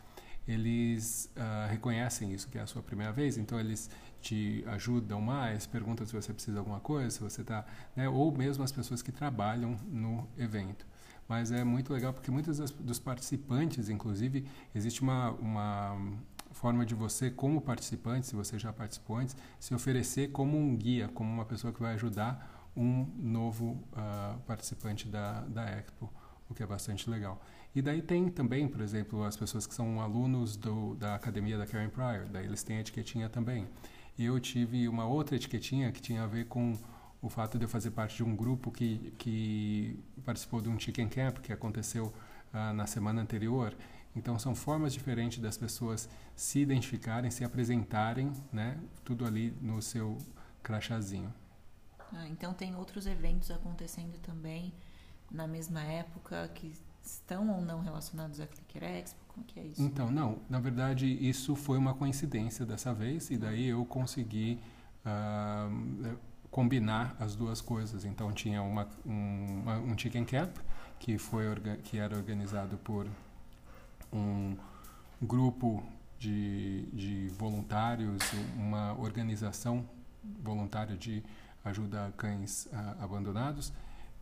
eles 0.48 1.32
uh, 1.38 1.70
reconhecem 1.70 2.34
isso 2.34 2.50
que 2.50 2.58
é 2.58 2.62
a 2.62 2.68
sua 2.68 2.82
primeira 2.82 3.14
vez, 3.14 3.38
então 3.38 3.58
eles 3.58 3.90
te 4.24 4.64
ajudam 4.68 5.20
mais, 5.20 5.68
perguntam 5.68 6.08
se 6.08 6.14
você 6.14 6.34
precisa 6.34 6.54
de 6.54 6.60
alguma 6.60 6.80
coisa, 6.80 7.10
se 7.12 7.20
você 7.20 7.42
está, 7.42 7.66
né, 7.94 8.08
ou 8.08 8.32
mesmo 8.32 8.64
as 8.64 8.72
pessoas 8.72 9.02
que 9.02 9.12
trabalham 9.12 9.78
no 9.86 10.26
evento. 10.38 10.88
Mas 11.28 11.52
é 11.52 11.64
muito 11.64 11.92
legal 11.94 12.14
porque 12.14 12.32
muitos 12.32 12.58
dos 12.72 13.00
participantes, 13.00 13.90
inclusive, 13.90 14.46
existe 14.74 15.02
uma, 15.02 15.32
uma 15.32 15.98
forma 16.52 16.86
de 16.86 16.96
você, 16.96 17.30
como 17.30 17.60
participante, 17.62 18.28
se 18.28 18.36
você 18.36 18.58
já 18.58 18.72
participou 18.72 19.18
antes, 19.18 19.36
se 19.60 19.76
oferecer 19.76 20.32
como 20.32 20.58
um 20.58 20.76
guia, 20.76 21.10
como 21.10 21.32
uma 21.32 21.46
pessoa 21.46 21.74
que 21.74 21.82
vai 21.82 21.94
ajudar 21.94 22.72
um 22.76 23.06
novo 23.18 23.72
uh, 23.92 24.40
participante 24.48 25.08
da, 25.08 25.42
da 25.42 25.66
Expo, 25.70 26.12
o 26.50 26.54
que 26.54 26.64
é 26.64 26.66
bastante 26.66 27.10
legal. 27.10 27.42
E 27.76 27.82
daí 27.82 28.02
tem 28.02 28.30
também, 28.30 28.68
por 28.68 28.82
exemplo, 28.82 29.24
as 29.24 29.36
pessoas 29.36 29.66
que 29.66 29.74
são 29.74 30.00
alunos 30.00 30.56
do, 30.56 30.96
da 30.96 31.16
academia 31.16 31.58
da 31.58 31.66
Karen 31.66 31.90
Pryor, 31.90 32.28
daí 32.32 32.46
eles 32.46 32.64
têm 32.64 32.80
etiquetinha 32.80 33.30
também. 33.30 33.68
E 34.18 34.26
eu 34.26 34.40
tive 34.40 34.88
uma 34.88 35.06
outra 35.06 35.36
etiquetinha 35.36 35.92
que 35.92 36.02
tinha 36.02 36.24
a 36.24 36.28
ver 36.28 36.46
com 36.46 36.78
o 37.22 37.30
fato 37.30 37.58
de 37.58 37.66
eu 37.66 37.70
fazer 37.70 37.92
parte 37.92 38.18
de 38.18 38.24
um 38.24 38.36
grupo 38.36 38.72
que, 38.72 39.14
que 39.18 40.00
participou 40.26 40.62
de 40.62 40.70
um 40.70 40.80
chicken 40.80 41.08
camp 41.08 41.40
que 41.40 41.54
aconteceu 41.54 42.14
uh, 42.54 42.74
na 42.74 42.86
semana 42.86 43.22
anterior. 43.22 43.76
Então 44.16 44.38
são 44.38 44.54
formas 44.54 44.94
diferentes 44.94 45.40
das 45.40 45.58
pessoas 45.58 46.08
se 46.36 46.60
identificarem, 46.60 47.32
se 47.32 47.44
apresentarem, 47.44 48.32
né? 48.52 48.78
Tudo 49.04 49.26
ali 49.26 49.52
no 49.62 49.82
seu 49.82 50.18
crachazinho. 50.62 51.34
Ah, 52.12 52.28
então 52.28 52.54
tem 52.54 52.76
outros 52.76 53.08
eventos 53.08 53.50
acontecendo 53.50 54.20
também 54.20 54.72
na 55.32 55.48
mesma 55.48 55.82
época 55.82 56.48
que 56.54 56.74
estão 57.04 57.50
ou 57.50 57.62
não 57.62 57.82
relacionados 57.82 58.40
à 58.40 58.46
Clicker 58.46 58.84
Expo? 58.84 59.23
Como 59.34 59.46
que 59.46 59.60
é 59.60 59.66
isso? 59.66 59.82
Então, 59.82 60.12
não. 60.12 60.40
Na 60.50 60.60
verdade, 60.60 61.08
isso 61.08 61.56
foi 61.56 61.78
uma 61.78 61.94
coincidência 61.94 62.66
dessa 62.66 62.94
vez 62.94 63.30
e 63.32 63.38
daí 63.38 63.68
eu 63.68 63.84
consegui 63.86 64.60
uh, 65.06 66.18
combinar 66.52 67.16
as 67.20 67.36
duas 67.36 67.60
coisas. 67.60 68.06
Então, 68.06 68.32
tinha 68.32 68.62
uma, 68.62 68.88
um, 69.06 69.62
uma, 69.62 69.78
um 69.80 69.98
chicken 69.98 70.24
camp 70.24 70.56
que, 71.00 71.18
foi, 71.18 71.46
que 71.84 71.98
era 71.98 72.16
organizado 72.16 72.78
por 72.78 73.08
um 74.12 74.56
grupo 75.22 75.84
de, 76.20 76.86
de 76.94 77.28
voluntários, 77.30 78.22
uma 78.56 78.94
organização 79.00 79.84
voluntária 80.42 80.96
de 80.96 81.24
ajuda 81.66 82.08
a 82.08 82.12
cães 82.12 82.68
uh, 82.68 83.04
abandonados, 83.04 83.74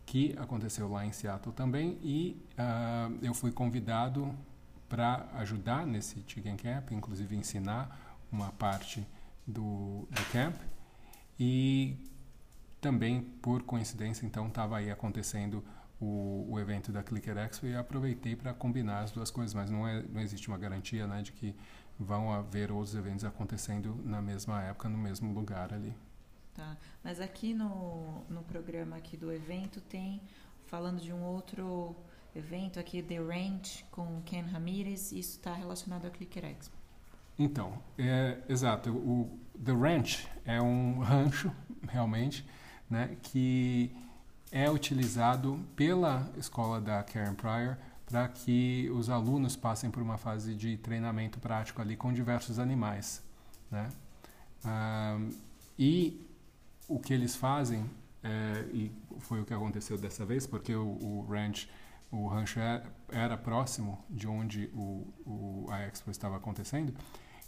que 0.06 0.34
aconteceu 0.38 0.90
lá 0.90 1.04
em 1.04 1.12
Seattle 1.12 1.54
também, 1.54 1.98
e 2.02 2.36
uh, 2.58 3.18
eu 3.22 3.34
fui 3.34 3.52
convidado 3.52 4.34
para 4.92 5.26
ajudar 5.36 5.86
nesse 5.86 6.22
Chicken 6.26 6.54
Camp, 6.54 6.92
inclusive 6.92 7.34
ensinar 7.34 8.20
uma 8.30 8.52
parte 8.52 9.08
do, 9.46 10.06
do 10.10 10.24
camp, 10.30 10.54
e 11.40 11.96
também, 12.78 13.22
por 13.22 13.62
coincidência, 13.62 14.26
então, 14.26 14.48
estava 14.48 14.76
aí 14.76 14.90
acontecendo 14.90 15.64
o, 15.98 16.46
o, 16.46 16.60
evento 16.60 16.92
da 16.92 17.02
Clicker 17.02 17.38
Expo 17.38 17.64
e 17.64 17.74
aproveitei 17.74 18.36
para 18.36 18.52
combinar 18.52 19.00
as 19.00 19.10
duas 19.10 19.30
coisas, 19.30 19.54
mas 19.54 19.70
não, 19.70 19.88
é, 19.88 20.02
não 20.02 20.20
existe 20.20 20.48
uma 20.48 20.58
garantia 20.58 21.06
né, 21.06 21.22
de 21.22 21.32
que 21.32 21.56
vão 21.98 22.30
haver 22.30 22.70
outros 22.70 22.94
eventos 22.94 23.24
acontecendo 23.24 23.98
na 24.04 24.20
mesma 24.20 24.62
época, 24.62 24.90
no 24.90 24.98
mesmo 24.98 25.32
lugar 25.32 25.72
ali. 25.72 25.96
Tá, 26.52 26.76
mas 27.02 27.18
aqui 27.18 27.54
no, 27.54 28.24
no 28.28 28.42
programa 28.42 28.96
aqui 28.96 29.16
do 29.16 29.32
evento 29.32 29.80
tem, 29.80 30.20
falando 30.66 31.00
de 31.00 31.14
um 31.14 31.22
outro 31.22 31.96
evento 32.34 32.80
aqui, 32.80 33.02
The 33.02 33.18
Ranch, 33.18 33.84
com 33.90 34.22
Ken 34.22 34.42
Ramirez, 34.42 35.12
isso 35.12 35.36
está 35.36 35.54
relacionado 35.54 36.06
à 36.06 36.10
Clicker 36.10 36.44
Expo. 36.44 36.76
Então, 37.38 37.78
é, 37.98 38.38
exato, 38.48 38.90
o 38.90 39.38
The 39.64 39.72
Ranch 39.72 40.28
é 40.44 40.60
um 40.60 41.00
rancho, 41.00 41.50
realmente, 41.88 42.46
né, 42.88 43.16
que 43.22 43.90
é 44.50 44.70
utilizado 44.70 45.58
pela 45.74 46.30
escola 46.36 46.80
da 46.80 47.02
Karen 47.02 47.34
Pryor 47.34 47.76
para 48.04 48.28
que 48.28 48.90
os 48.94 49.08
alunos 49.08 49.56
passem 49.56 49.90
por 49.90 50.02
uma 50.02 50.18
fase 50.18 50.54
de 50.54 50.76
treinamento 50.76 51.40
prático 51.40 51.80
ali 51.80 51.96
com 51.96 52.12
diversos 52.12 52.58
animais, 52.58 53.22
né? 53.70 53.88
Ah, 54.62 55.18
e 55.78 56.20
o 56.86 56.98
que 56.98 57.14
eles 57.14 57.34
fazem 57.34 57.88
é, 58.22 58.64
e 58.72 58.92
foi 59.18 59.40
o 59.40 59.44
que 59.44 59.54
aconteceu 59.54 59.96
dessa 59.96 60.24
vez, 60.24 60.46
porque 60.46 60.74
o, 60.74 60.86
o 60.86 61.26
ranch, 61.28 61.68
o 62.12 62.28
rancho 62.28 62.60
era, 62.60 62.84
é, 63.10 63.18
era 63.18 63.38
próximo 63.38 63.98
de 64.08 64.28
onde 64.28 64.70
o, 64.74 65.06
o, 65.24 65.66
a 65.70 65.80
expo 65.80 66.10
estava 66.10 66.36
acontecendo. 66.36 66.94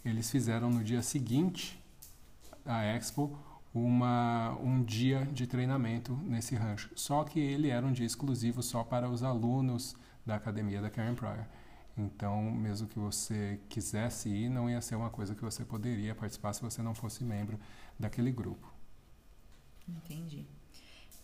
Eles 0.02 0.30
fizeram 0.30 0.70
no 0.70 0.82
dia 0.82 1.02
seguinte 1.02 1.78
à 2.64 2.82
expo 2.82 3.38
uma, 3.74 4.56
um 4.60 4.82
dia 4.82 5.26
de 5.26 5.46
treinamento 5.46 6.16
nesse 6.24 6.54
rancho. 6.54 6.90
Só 6.96 7.22
que 7.24 7.38
ele 7.38 7.68
era 7.68 7.84
um 7.84 7.92
dia 7.92 8.06
exclusivo 8.06 8.62
só 8.62 8.82
para 8.82 9.08
os 9.08 9.22
alunos 9.22 9.94
da 10.24 10.36
academia 10.36 10.80
da 10.80 10.88
Karen 10.88 11.14
Pryor. 11.14 11.44
Então, 11.96 12.42
mesmo 12.50 12.88
que 12.88 12.98
você 12.98 13.60
quisesse 13.68 14.28
ir, 14.28 14.48
não 14.48 14.68
ia 14.68 14.80
ser 14.80 14.96
uma 14.96 15.10
coisa 15.10 15.34
que 15.34 15.42
você 15.42 15.64
poderia 15.64 16.14
participar 16.14 16.54
se 16.54 16.62
você 16.62 16.82
não 16.82 16.94
fosse 16.94 17.22
membro 17.22 17.60
daquele 17.98 18.32
grupo. 18.32 18.72
Entendi. 19.86 20.46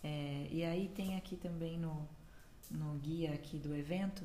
É, 0.03 0.47
e 0.49 0.63
aí 0.63 0.87
tem 0.89 1.17
aqui 1.17 1.35
também 1.35 1.77
no, 1.77 2.07
no 2.71 2.95
guia 2.99 3.33
aqui 3.33 3.57
do 3.57 3.75
evento, 3.75 4.23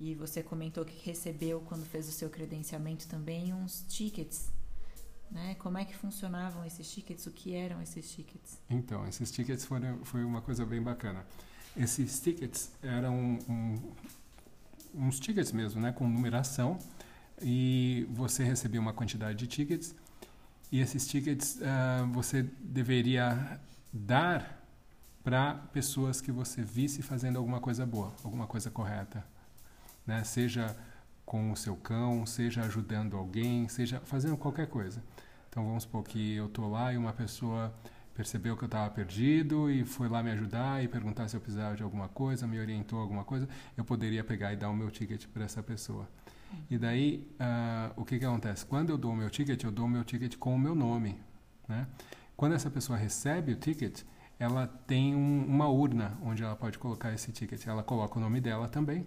e 0.00 0.14
você 0.14 0.42
comentou 0.42 0.84
que 0.84 1.04
recebeu 1.04 1.60
quando 1.60 1.84
fez 1.84 2.08
o 2.08 2.12
seu 2.12 2.28
credenciamento 2.28 3.06
também 3.06 3.52
uns 3.52 3.84
tickets 3.88 4.52
né? 5.34 5.56
Como 5.58 5.76
é 5.76 5.84
que 5.84 5.96
funcionavam 5.96 6.64
esses 6.64 6.90
tickets? 6.90 7.26
O 7.26 7.30
que 7.30 7.54
eram 7.54 7.82
esses 7.82 8.10
tickets? 8.10 8.58
Então, 8.70 9.06
esses 9.06 9.30
tickets 9.30 9.64
foram 9.64 9.98
foi 10.04 10.24
uma 10.24 10.40
coisa 10.40 10.64
bem 10.64 10.80
bacana. 10.80 11.26
Esses 11.76 12.20
tickets 12.20 12.70
eram 12.80 13.38
um, 13.48 13.92
uns 14.94 15.18
tickets 15.18 15.50
mesmo, 15.50 15.80
né, 15.80 15.90
com 15.90 16.08
numeração 16.08 16.78
e 17.42 18.06
você 18.10 18.44
recebia 18.44 18.80
uma 18.80 18.92
quantidade 18.92 19.36
de 19.36 19.48
tickets 19.48 19.92
e 20.70 20.78
esses 20.78 21.04
tickets 21.04 21.56
uh, 21.56 22.06
você 22.12 22.44
deveria 22.60 23.60
dar 23.92 24.63
para 25.24 25.54
pessoas 25.72 26.20
que 26.20 26.30
você 26.30 26.62
visse 26.62 27.02
fazendo 27.02 27.38
alguma 27.38 27.58
coisa 27.58 27.86
boa, 27.86 28.12
alguma 28.22 28.46
coisa 28.46 28.70
correta, 28.70 29.24
né? 30.06 30.22
Seja 30.22 30.76
com 31.24 31.50
o 31.50 31.56
seu 31.56 31.74
cão, 31.74 32.26
seja 32.26 32.62
ajudando 32.62 33.16
alguém, 33.16 33.66
seja 33.68 34.00
fazendo 34.04 34.36
qualquer 34.36 34.68
coisa. 34.68 35.02
Então 35.48 35.64
vamos 35.64 35.84
supor 35.84 36.04
que 36.04 36.34
eu 36.34 36.46
estou 36.46 36.70
lá 36.70 36.92
e 36.92 36.98
uma 36.98 37.14
pessoa 37.14 37.74
percebeu 38.14 38.56
que 38.56 38.64
eu 38.64 38.66
estava 38.66 38.90
perdido 38.90 39.70
e 39.70 39.84
foi 39.84 40.08
lá 40.08 40.22
me 40.22 40.30
ajudar 40.30 40.84
e 40.84 40.88
perguntar 40.88 41.26
se 41.28 41.36
eu 41.36 41.40
precisava 41.40 41.74
de 41.74 41.82
alguma 41.82 42.08
coisa, 42.08 42.46
me 42.46 42.60
orientou 42.60 43.00
alguma 43.00 43.24
coisa, 43.24 43.48
eu 43.76 43.84
poderia 43.84 44.22
pegar 44.22 44.52
e 44.52 44.56
dar 44.56 44.68
o 44.68 44.76
meu 44.76 44.90
ticket 44.90 45.26
para 45.28 45.44
essa 45.44 45.62
pessoa. 45.62 46.06
E 46.70 46.78
daí, 46.78 47.26
uh, 47.40 48.00
o 48.00 48.04
que, 48.04 48.18
que 48.18 48.24
acontece? 48.24 48.64
Quando 48.64 48.90
eu 48.90 48.98
dou 48.98 49.12
o 49.12 49.16
meu 49.16 49.30
ticket, 49.30 49.64
eu 49.64 49.72
dou 49.72 49.86
o 49.86 49.88
meu 49.88 50.04
ticket 50.04 50.36
com 50.36 50.54
o 50.54 50.58
meu 50.58 50.74
nome. 50.74 51.18
Né? 51.66 51.86
Quando 52.36 52.54
essa 52.54 52.70
pessoa 52.70 52.96
recebe 52.96 53.52
o 53.52 53.56
ticket, 53.56 54.02
ela 54.38 54.66
tem 54.86 55.14
um, 55.14 55.44
uma 55.46 55.68
urna 55.68 56.16
onde 56.22 56.42
ela 56.42 56.56
pode 56.56 56.78
colocar 56.78 57.12
esse 57.12 57.32
ticket. 57.32 57.66
Ela 57.66 57.82
coloca 57.82 58.18
o 58.18 58.20
nome 58.20 58.40
dela 58.40 58.68
também, 58.68 59.06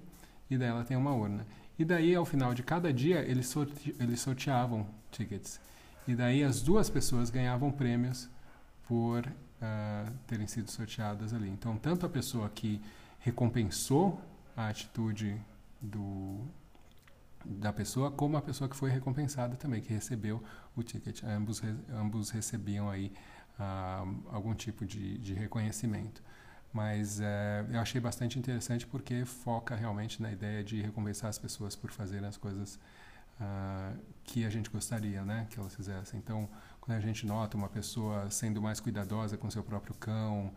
e 0.49 0.57
daí 0.57 0.69
ela 0.69 0.83
tem 0.83 0.95
uma 0.95 1.13
urna. 1.13 1.45
E 1.77 1.85
daí, 1.85 2.15
ao 2.15 2.25
final 2.25 2.53
de 2.53 2.63
cada 2.63 2.91
dia, 2.91 3.19
eles, 3.19 3.47
sorte 3.47 3.95
eles 3.99 4.19
sorteavam 4.19 4.87
tickets. 5.11 5.59
E 6.07 6.15
daí 6.15 6.43
as 6.43 6.61
duas 6.61 6.89
pessoas 6.89 7.29
ganhavam 7.29 7.71
prêmios 7.71 8.29
por 8.87 9.27
uh, 9.27 10.11
terem 10.25 10.47
sido 10.47 10.71
sorteadas 10.71 11.33
ali. 11.33 11.49
Então, 11.49 11.77
tanto 11.77 12.05
a 12.05 12.09
pessoa 12.09 12.49
que 12.49 12.81
recompensou 13.19 14.19
a 14.55 14.69
atitude 14.69 15.39
do, 15.81 16.39
da 17.45 17.71
pessoa, 17.71 18.09
como 18.09 18.37
a 18.37 18.41
pessoa 18.41 18.69
que 18.69 18.75
foi 18.75 18.89
recompensada 18.89 19.55
também, 19.55 19.81
que 19.81 19.93
recebeu 19.93 20.41
o 20.75 20.81
ticket. 20.81 21.23
Ambos, 21.23 21.61
ambos 21.91 22.29
recebiam 22.29 22.89
aí 22.89 23.11
uh, 23.59 24.23
algum 24.31 24.53
tipo 24.53 24.85
de, 24.85 25.17
de 25.17 25.33
reconhecimento. 25.33 26.21
Mas 26.73 27.19
é, 27.19 27.65
eu 27.71 27.79
achei 27.79 27.99
bastante 27.99 28.37
interessante 28.37 28.85
porque 28.85 29.25
foca 29.25 29.75
realmente 29.75 30.21
na 30.21 30.31
ideia 30.31 30.63
de 30.63 30.81
recompensar 30.81 31.29
as 31.29 31.39
pessoas 31.39 31.75
por 31.75 31.91
fazerem 31.91 32.27
as 32.27 32.37
coisas 32.37 32.77
uh, 33.39 33.97
que 34.23 34.45
a 34.45 34.49
gente 34.49 34.69
gostaria 34.69 35.23
né, 35.23 35.47
que 35.49 35.59
elas 35.59 35.73
fizessem. 35.73 36.19
Então, 36.19 36.47
quando 36.81 36.97
a 36.97 36.99
gente 36.99 37.25
nota 37.25 37.57
uma 37.57 37.69
pessoa 37.69 38.29
sendo 38.29 38.61
mais 38.61 38.79
cuidadosa 38.79 39.37
com 39.37 39.49
seu 39.49 39.63
próprio 39.63 39.95
cão, 39.95 40.53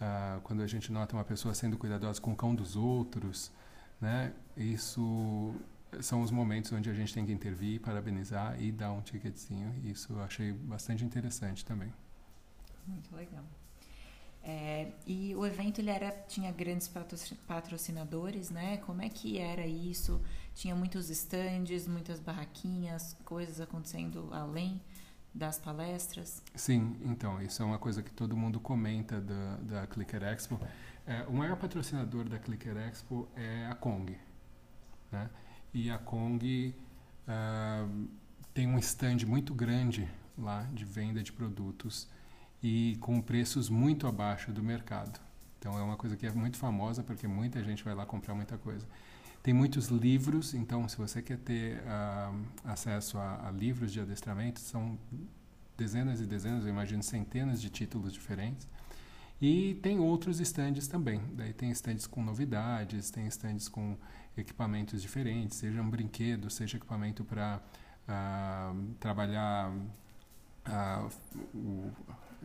uh, 0.00 0.40
quando 0.42 0.62
a 0.62 0.66
gente 0.66 0.92
nota 0.92 1.16
uma 1.16 1.24
pessoa 1.24 1.54
sendo 1.54 1.76
cuidadosa 1.76 2.20
com 2.20 2.32
o 2.32 2.36
cão 2.36 2.54
dos 2.54 2.76
outros, 2.76 3.50
né, 4.00 4.32
isso 4.56 5.54
são 6.00 6.22
os 6.22 6.30
momentos 6.30 6.72
onde 6.72 6.90
a 6.90 6.94
gente 6.94 7.14
tem 7.14 7.24
que 7.24 7.32
intervir, 7.32 7.80
parabenizar 7.80 8.60
e 8.60 8.70
dar 8.70 8.92
um 8.92 9.00
ticketzinho. 9.00 9.74
Isso 9.84 10.12
eu 10.12 10.22
achei 10.22 10.52
bastante 10.52 11.04
interessante 11.04 11.64
também. 11.64 11.92
Muito 12.86 13.14
legal. 13.14 13.44
É, 14.46 14.92
e 15.06 15.34
o 15.34 15.46
evento 15.46 15.80
ele 15.80 15.88
era, 15.88 16.10
tinha 16.28 16.52
grandes 16.52 16.90
patrocinadores, 17.46 18.50
né? 18.50 18.76
Como 18.78 19.00
é 19.00 19.08
que 19.08 19.38
era 19.38 19.66
isso? 19.66 20.20
Tinha 20.54 20.74
muitos 20.74 21.08
estandes, 21.08 21.86
muitas 21.86 22.20
barraquinhas, 22.20 23.16
coisas 23.24 23.58
acontecendo 23.58 24.28
além 24.32 24.80
das 25.34 25.58
palestras? 25.58 26.42
Sim, 26.54 26.96
então, 27.04 27.40
isso 27.40 27.62
é 27.62 27.66
uma 27.66 27.78
coisa 27.78 28.02
que 28.02 28.12
todo 28.12 28.36
mundo 28.36 28.60
comenta 28.60 29.20
da, 29.20 29.56
da 29.56 29.86
Clicker 29.86 30.22
Expo. 30.22 30.60
É, 31.06 31.22
o 31.22 31.32
maior 31.32 31.56
patrocinador 31.56 32.28
da 32.28 32.38
Clicker 32.38 32.76
Expo 32.76 33.26
é 33.34 33.66
a 33.66 33.74
Kong. 33.74 34.16
Né? 35.10 35.30
E 35.72 35.90
a 35.90 35.98
Kong 35.98 36.74
uh, 37.26 38.08
tem 38.52 38.68
um 38.68 38.78
stand 38.78 39.26
muito 39.26 39.54
grande 39.54 40.08
lá 40.36 40.62
de 40.72 40.84
venda 40.84 41.22
de 41.22 41.32
produtos 41.32 42.08
e 42.64 42.96
com 42.98 43.20
preços 43.20 43.68
muito 43.68 44.06
abaixo 44.06 44.50
do 44.50 44.62
mercado. 44.62 45.20
Então 45.58 45.78
é 45.78 45.82
uma 45.82 45.98
coisa 45.98 46.16
que 46.16 46.26
é 46.26 46.32
muito 46.32 46.56
famosa 46.56 47.02
porque 47.02 47.28
muita 47.28 47.62
gente 47.62 47.84
vai 47.84 47.94
lá 47.94 48.06
comprar 48.06 48.34
muita 48.34 48.56
coisa. 48.56 48.86
Tem 49.42 49.52
muitos 49.52 49.88
livros, 49.88 50.54
então 50.54 50.88
se 50.88 50.96
você 50.96 51.20
quer 51.20 51.36
ter 51.36 51.76
uh, 51.80 52.42
acesso 52.64 53.18
a, 53.18 53.48
a, 53.48 53.50
livros 53.50 53.92
de 53.92 54.00
adestramento, 54.00 54.60
são 54.60 54.98
dezenas 55.76 56.22
e 56.22 56.24
dezenas, 56.24 56.64
eu 56.64 56.70
imagino 56.70 57.02
centenas 57.02 57.60
de 57.60 57.68
títulos 57.68 58.14
diferentes. 58.14 58.66
E 59.42 59.74
tem 59.82 59.98
outros 60.00 60.40
stands 60.40 60.88
também. 60.88 61.20
Daí 61.34 61.52
tem 61.52 61.70
stands 61.72 62.06
com 62.06 62.24
novidades, 62.24 63.10
tem 63.10 63.26
stands 63.26 63.68
com 63.68 63.94
equipamentos 64.38 65.02
diferentes, 65.02 65.58
seja 65.58 65.82
um 65.82 65.90
brinquedo, 65.90 66.48
seja 66.48 66.78
equipamento 66.78 67.26
para 67.26 67.60
uh, 68.08 68.94
trabalhar 68.98 69.70
uh, 69.70 71.10
o 71.54 71.92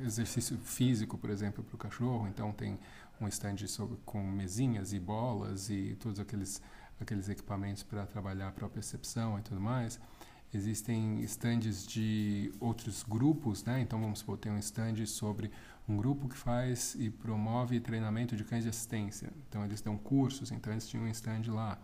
exercício 0.03 0.57
físico, 0.57 1.17
por 1.17 1.29
exemplo, 1.29 1.63
para 1.63 1.75
o 1.75 1.77
cachorro. 1.77 2.27
Então 2.27 2.51
tem 2.51 2.79
um 3.19 3.27
stand 3.27 3.67
sobre, 3.67 3.97
com 4.05 4.21
mesinhas 4.23 4.93
e 4.93 4.99
bolas 4.99 5.69
e 5.69 5.97
todos 5.99 6.19
aqueles 6.19 6.61
aqueles 6.99 7.29
equipamentos 7.29 7.83
para 7.83 8.05
trabalhar 8.05 8.49
a 8.49 8.51
propriocepção 8.51 9.39
e 9.39 9.41
tudo 9.41 9.59
mais. 9.59 9.99
Existem 10.53 11.21
stands 11.21 11.85
de 11.85 12.51
outros 12.59 13.03
grupos, 13.03 13.63
né? 13.63 13.79
Então 13.81 14.01
vamos 14.01 14.19
supor, 14.19 14.37
tem 14.37 14.51
um 14.51 14.57
stand 14.57 15.05
sobre 15.05 15.51
um 15.87 15.95
grupo 15.95 16.27
que 16.27 16.35
faz 16.35 16.95
e 16.95 17.09
promove 17.09 17.79
treinamento 17.79 18.35
de 18.35 18.43
cães 18.43 18.63
de 18.63 18.69
assistência. 18.69 19.31
Então 19.47 19.63
eles 19.63 19.81
dão 19.81 19.97
cursos, 19.97 20.51
então 20.51 20.73
eles 20.73 20.87
tinham 20.87 21.05
um 21.05 21.07
stand 21.07 21.43
lá. 21.47 21.77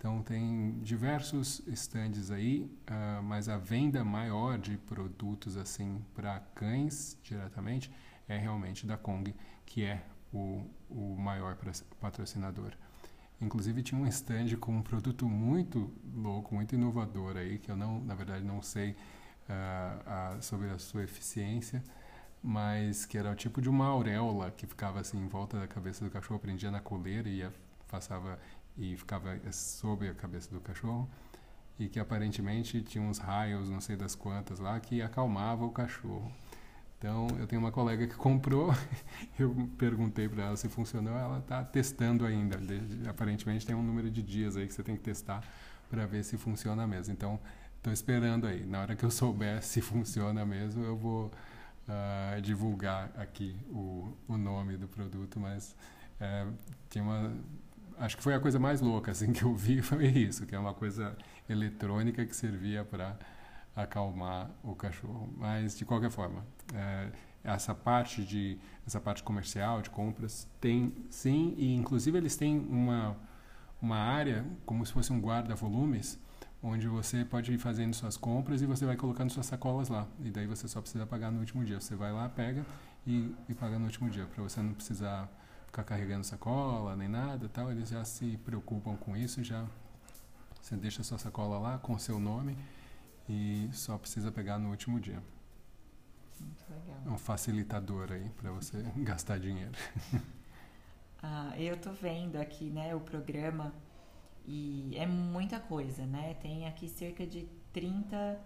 Então 0.00 0.22
tem 0.22 0.78
diversos 0.80 1.60
stands 1.66 2.30
aí, 2.30 2.62
uh, 2.88 3.22
mas 3.22 3.50
a 3.50 3.58
venda 3.58 4.02
maior 4.02 4.58
de 4.58 4.78
produtos 4.78 5.58
assim 5.58 6.02
para 6.14 6.40
cães 6.54 7.18
diretamente 7.22 7.92
é 8.26 8.38
realmente 8.38 8.86
da 8.86 8.96
Kong, 8.96 9.34
que 9.66 9.84
é 9.84 10.02
o, 10.32 10.64
o 10.88 11.16
maior 11.18 11.54
patrocinador. 12.00 12.72
Inclusive 13.42 13.82
tinha 13.82 14.00
um 14.00 14.06
stand 14.06 14.56
com 14.58 14.74
um 14.74 14.80
produto 14.80 15.28
muito 15.28 15.92
louco, 16.14 16.54
muito 16.54 16.74
inovador 16.74 17.36
aí, 17.36 17.58
que 17.58 17.70
eu 17.70 17.76
não, 17.76 18.02
na 18.02 18.14
verdade, 18.14 18.42
não 18.42 18.62
sei 18.62 18.92
uh, 19.50 20.42
sobre 20.42 20.70
a 20.70 20.78
sua 20.78 21.04
eficiência, 21.04 21.84
mas 22.42 23.04
que 23.04 23.18
era 23.18 23.30
o 23.30 23.34
tipo 23.34 23.60
de 23.60 23.68
uma 23.68 23.84
auréola 23.84 24.50
que 24.50 24.66
ficava 24.66 24.98
assim 24.98 25.18
em 25.18 25.28
volta 25.28 25.60
da 25.60 25.68
cabeça 25.68 26.02
do 26.02 26.10
cachorro, 26.10 26.40
prendia 26.40 26.70
na 26.70 26.80
coleira 26.80 27.28
e 27.28 27.40
ia, 27.40 27.52
passava 27.86 28.38
e 28.80 28.96
ficava 28.96 29.38
sobre 29.52 30.08
a 30.08 30.14
cabeça 30.14 30.50
do 30.50 30.60
cachorro 30.60 31.08
e 31.78 31.88
que 31.88 32.00
aparentemente 32.00 32.82
tinha 32.82 33.04
uns 33.04 33.18
raios, 33.18 33.68
não 33.68 33.80
sei 33.80 33.94
das 33.94 34.14
quantas 34.14 34.58
lá, 34.58 34.80
que 34.80 35.02
acalmava 35.02 35.64
o 35.64 35.70
cachorro. 35.70 36.32
Então, 36.98 37.26
eu 37.38 37.46
tenho 37.46 37.60
uma 37.60 37.72
colega 37.72 38.06
que 38.06 38.14
comprou, 38.14 38.74
eu 39.38 39.54
perguntei 39.78 40.28
para 40.28 40.44
ela 40.44 40.56
se 40.56 40.68
funcionou, 40.68 41.16
ela 41.16 41.38
está 41.38 41.64
testando 41.64 42.26
ainda. 42.26 42.58
Aparentemente 43.08 43.66
tem 43.66 43.74
um 43.74 43.82
número 43.82 44.10
de 44.10 44.22
dias 44.22 44.56
aí 44.56 44.66
que 44.66 44.74
você 44.74 44.82
tem 44.82 44.96
que 44.96 45.02
testar 45.02 45.42
para 45.88 46.06
ver 46.06 46.22
se 46.22 46.36
funciona 46.36 46.86
mesmo. 46.86 47.12
Então, 47.12 47.40
estou 47.76 47.92
esperando 47.92 48.46
aí. 48.46 48.64
Na 48.66 48.82
hora 48.82 48.96
que 48.96 49.04
eu 49.04 49.10
souber 49.12 49.62
se 49.62 49.80
funciona 49.80 50.44
mesmo, 50.44 50.84
eu 50.84 50.96
vou 50.96 51.30
uh, 51.88 52.40
divulgar 52.42 53.10
aqui 53.16 53.56
o, 53.70 54.14
o 54.28 54.36
nome 54.36 54.76
do 54.76 54.86
produto, 54.86 55.40
mas 55.40 55.74
é, 56.20 56.46
tinha 56.90 57.02
uma 57.02 57.32
acho 58.00 58.16
que 58.16 58.22
foi 58.22 58.34
a 58.34 58.40
coisa 58.40 58.58
mais 58.58 58.80
louca 58.80 59.10
assim 59.12 59.32
que 59.32 59.42
eu 59.42 59.54
vi 59.54 59.80
foi 59.82 60.06
isso 60.06 60.46
que 60.46 60.54
é 60.54 60.58
uma 60.58 60.74
coisa 60.74 61.16
eletrônica 61.48 62.24
que 62.24 62.34
servia 62.34 62.84
para 62.84 63.16
acalmar 63.76 64.50
o 64.62 64.74
cachorro. 64.74 65.32
Mas 65.36 65.76
de 65.76 65.84
qualquer 65.84 66.10
forma, 66.10 66.44
é, 66.74 67.10
essa 67.44 67.74
parte 67.74 68.24
de 68.24 68.58
essa 68.86 69.00
parte 69.00 69.22
comercial 69.22 69.80
de 69.82 69.90
compras 69.90 70.48
tem 70.60 70.92
sim 71.08 71.54
e 71.56 71.74
inclusive 71.74 72.18
eles 72.18 72.36
têm 72.36 72.58
uma 72.58 73.16
uma 73.80 73.96
área 73.96 74.44
como 74.66 74.84
se 74.84 74.92
fosse 74.92 75.10
um 75.12 75.20
guarda-volumes 75.20 76.18
onde 76.62 76.86
você 76.86 77.24
pode 77.24 77.50
ir 77.52 77.58
fazendo 77.58 77.94
suas 77.94 78.16
compras 78.16 78.60
e 78.60 78.66
você 78.66 78.84
vai 78.84 78.94
colocando 78.96 79.30
suas 79.30 79.46
sacolas 79.46 79.88
lá 79.88 80.06
e 80.22 80.30
daí 80.30 80.46
você 80.46 80.68
só 80.68 80.80
precisa 80.80 81.06
pagar 81.06 81.30
no 81.30 81.40
último 81.40 81.64
dia. 81.64 81.80
Você 81.80 81.94
vai 81.94 82.12
lá, 82.12 82.28
pega 82.28 82.64
e, 83.06 83.34
e 83.48 83.54
paga 83.54 83.78
no 83.78 83.86
último 83.86 84.10
dia 84.10 84.26
para 84.26 84.42
você 84.42 84.60
não 84.60 84.74
precisar 84.74 85.28
ficar 85.70 85.84
carregando 85.84 86.24
sacola 86.24 86.96
nem 86.96 87.08
nada, 87.08 87.48
tal. 87.48 87.70
Eles 87.70 87.88
já 87.88 88.04
se 88.04 88.36
preocupam 88.38 88.96
com 88.96 89.16
isso, 89.16 89.42
já 89.42 89.64
você 90.60 90.76
deixa 90.76 91.02
sua 91.02 91.18
sacola 91.18 91.58
lá 91.58 91.78
com 91.78 91.98
seu 91.98 92.18
nome 92.18 92.56
e 93.28 93.68
só 93.72 93.96
precisa 93.96 94.30
pegar 94.32 94.58
no 94.58 94.70
último 94.70 95.00
dia. 95.00 95.22
Muito 96.40 96.64
legal. 96.70 97.02
É 97.06 97.10
um 97.10 97.18
facilitador 97.18 98.12
aí 98.12 98.28
para 98.30 98.50
você 98.50 98.82
gastar 98.98 99.38
dinheiro. 99.38 99.72
ah, 101.22 101.52
eu 101.56 101.76
tô 101.76 101.92
vendo 101.92 102.36
aqui, 102.36 102.70
né, 102.70 102.94
o 102.94 103.00
programa 103.00 103.72
e 104.46 104.96
é 104.96 105.06
muita 105.06 105.60
coisa, 105.60 106.04
né? 106.04 106.34
Tem 106.34 106.66
aqui 106.66 106.88
cerca 106.88 107.26
de 107.26 107.46
30 107.72 108.40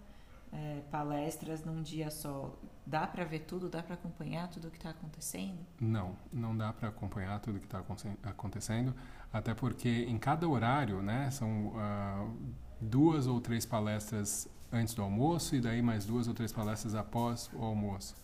é, 0.52 0.80
palestras 0.90 1.64
num 1.64 1.82
dia 1.82 2.10
só. 2.10 2.54
Dá 2.86 3.06
para 3.06 3.24
ver 3.24 3.40
tudo? 3.40 3.68
Dá 3.68 3.82
para 3.82 3.94
acompanhar 3.94 4.48
tudo 4.48 4.68
o 4.68 4.70
que 4.70 4.76
está 4.76 4.90
acontecendo? 4.90 5.58
Não, 5.80 6.16
não 6.32 6.56
dá 6.56 6.72
para 6.72 6.88
acompanhar 6.88 7.40
tudo 7.40 7.56
o 7.56 7.60
que 7.60 7.66
está 7.66 7.82
acontecendo, 8.24 8.94
até 9.32 9.54
porque 9.54 10.04
em 10.08 10.18
cada 10.18 10.46
horário, 10.46 11.00
né, 11.00 11.30
são 11.30 11.68
uh, 11.68 12.36
duas 12.80 13.26
ou 13.26 13.40
três 13.40 13.64
palestras 13.64 14.46
antes 14.70 14.92
do 14.92 15.02
almoço 15.02 15.56
e 15.56 15.60
daí 15.60 15.80
mais 15.80 16.04
duas 16.04 16.28
ou 16.28 16.34
três 16.34 16.52
palestras 16.52 16.94
após 16.94 17.50
o 17.54 17.64
almoço. 17.64 18.14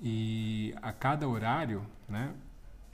E 0.00 0.74
a 0.80 0.92
cada 0.92 1.28
horário, 1.28 1.84
né, 2.08 2.32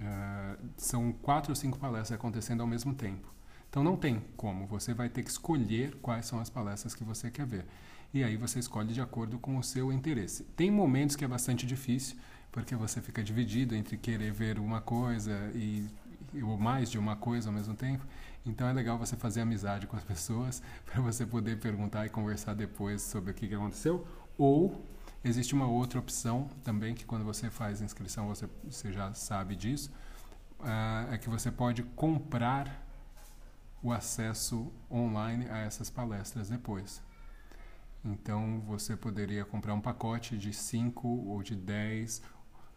uh, 0.00 0.64
são 0.76 1.12
quatro 1.12 1.52
ou 1.52 1.57
cinco 1.57 1.79
palestras 1.79 2.18
acontecendo 2.18 2.61
ao 2.61 2.66
mesmo 2.66 2.92
tempo. 2.92 3.33
Então 3.70 3.85
não 3.85 3.96
tem 3.96 4.24
como, 4.37 4.66
você 4.66 4.94
vai 4.94 5.09
ter 5.09 5.22
que 5.22 5.31
escolher 5.31 5.96
quais 6.02 6.26
são 6.26 6.40
as 6.40 6.50
palestras 6.50 6.94
que 6.94 7.05
você 7.05 7.31
quer 7.31 7.46
ver. 7.46 7.66
E 8.12 8.25
aí 8.25 8.37
você 8.37 8.59
escolhe 8.59 8.92
de 8.92 9.01
acordo 9.01 9.38
com 9.38 9.59
o 9.59 9.62
seu 9.62 9.92
interesse. 9.92 10.45
Tem 10.57 10.71
momentos 10.71 11.16
que 11.16 11.25
é 11.25 11.29
bastante 11.29 11.66
difícil, 11.66 12.16
porque 12.51 12.75
você 12.75 13.03
fica 13.03 13.23
dividido 13.23 13.75
entre 13.75 13.97
querer 13.97 14.33
ver 14.33 14.59
uma 14.59 14.81
coisa 14.81 15.51
e 15.55 15.87
ou 16.42 16.57
mais 16.57 16.90
de 16.90 16.99
uma 16.99 17.16
coisa 17.16 17.49
ao 17.49 17.55
mesmo 17.55 17.75
tempo. 17.75 18.05
Então 18.45 18.69
é 18.69 18.73
legal 18.73 18.99
você 18.99 19.16
fazer 19.16 19.40
amizade 19.40 19.87
com 19.87 19.97
as 19.97 20.05
pessoas 20.05 20.62
para 20.85 21.01
você 21.01 21.27
poder 21.27 21.59
perguntar 21.59 22.07
e 22.07 22.09
conversar 22.09 22.55
depois 22.55 23.03
sobre 23.03 23.31
o 23.31 23.35
que, 23.35 23.53
aconteceu. 23.55 24.07
Ou 24.38 24.85
existe 25.25 25.55
uma 25.55 25.66
outra 25.66 25.99
opção 25.99 26.49
também 26.62 26.95
que 26.95 27.05
quando 27.05 27.25
você 27.25 27.51
faz 27.51 27.81
inscrição 27.81 28.29
você, 28.29 28.49
você 28.64 28.92
já 28.92 29.12
sabe 29.14 29.57
disso, 29.57 29.90
uh, 30.61 31.12
é 31.12 31.19
que 31.19 31.29
você 31.29 31.51
pode 31.51 31.83
comprar 31.83 32.85
o 33.83 33.92
acesso 33.92 34.73
online 34.90 35.49
a 35.49 35.59
essas 35.59 35.90
palestras 35.90 36.49
depois. 36.49 37.03
Então 38.07 38.61
você 38.61 38.97
poderia 38.97 39.45
comprar 39.45 39.75
um 39.75 39.81
pacote 39.81 40.38
de 40.38 40.53
5 40.53 41.09
ou 41.09 41.42
de 41.42 41.57
10 41.57 42.23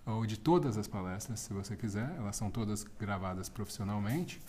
ou 0.06 0.26
de 0.26 0.38
todas 0.38 0.78
as 0.78 0.88
palestras, 0.88 1.39
se 1.39 1.54
você 1.54 1.76
quiser. 1.76 2.13
Elas 2.18 2.36
são 2.36 2.50
todas 2.50 2.84
gravadas 2.84 3.48
profissionalmente. 3.48 4.42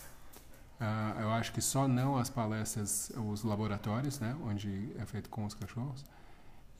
Uh, 0.79 1.21
eu 1.21 1.31
acho 1.31 1.53
que 1.53 1.61
só 1.61 1.87
não 1.87 2.17
as 2.17 2.29
palestras, 2.29 3.11
os 3.15 3.43
laboratórios, 3.43 4.19
né, 4.19 4.35
onde 4.43 4.91
é 4.97 5.05
feito 5.05 5.29
com 5.29 5.45
os 5.45 5.53
cachorros. 5.53 6.03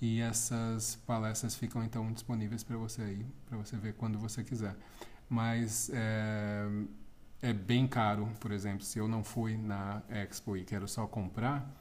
E 0.02 0.20
essas 0.20 0.96
palestras 1.06 1.56
ficam 1.56 1.84
então 1.84 2.12
disponíveis 2.12 2.64
para 2.64 2.76
você 2.76 3.04
aí, 3.04 3.26
para 3.48 3.60
você 3.60 3.78
ver 3.78 3.94
quando 3.94 4.18
você 4.18 4.44
quiser. 4.44 4.76
Mas 5.30 5.92
é, 5.94 6.68
é, 7.40 7.54
bem 7.54 7.88
caro, 7.88 8.28
por 8.40 8.52
exemplo, 8.52 8.84
se 8.84 8.98
eu 8.98 9.08
não 9.08 9.24
fui 9.24 9.56
na 9.56 10.02
Expo 10.10 10.58
e 10.58 10.64
quero 10.64 10.88
só 10.88 11.06
comprar, 11.06 11.72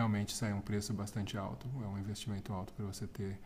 realmente 0.00 0.34
sai 0.34 0.52
um 0.54 0.62
preço 0.62 0.94
bastante 0.94 1.36
alto. 1.36 1.68
É 1.82 1.86
um 1.86 1.98
investimento 1.98 2.52
alto 2.52 2.72
para 2.72 2.86
você 2.86 3.06
ter 3.06 3.38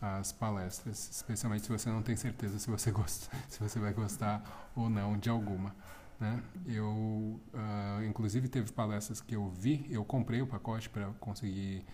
as 0.00 0.32
palestras, 0.32 1.10
especialmente 1.10 1.64
se 1.64 1.68
você 1.68 1.90
não 1.90 2.02
tem 2.02 2.16
certeza 2.16 2.58
se 2.58 2.70
você 2.70 2.90
gosta, 2.92 3.36
se 3.48 3.60
você 3.60 3.78
vai 3.78 3.92
gostar 3.92 4.70
ou 4.74 4.88
não 4.88 5.18
de 5.18 5.28
alguma. 5.28 5.74
Né? 6.18 6.42
Eu, 6.66 6.86
uh, 6.88 8.02
inclusive, 8.08 8.48
teve 8.48 8.72
palestras 8.72 9.20
que 9.20 9.36
eu 9.36 9.48
vi, 9.50 9.86
eu 9.90 10.04
comprei 10.04 10.40
o 10.40 10.46
pacote 10.46 10.88
para 10.88 11.10
conseguir 11.20 11.84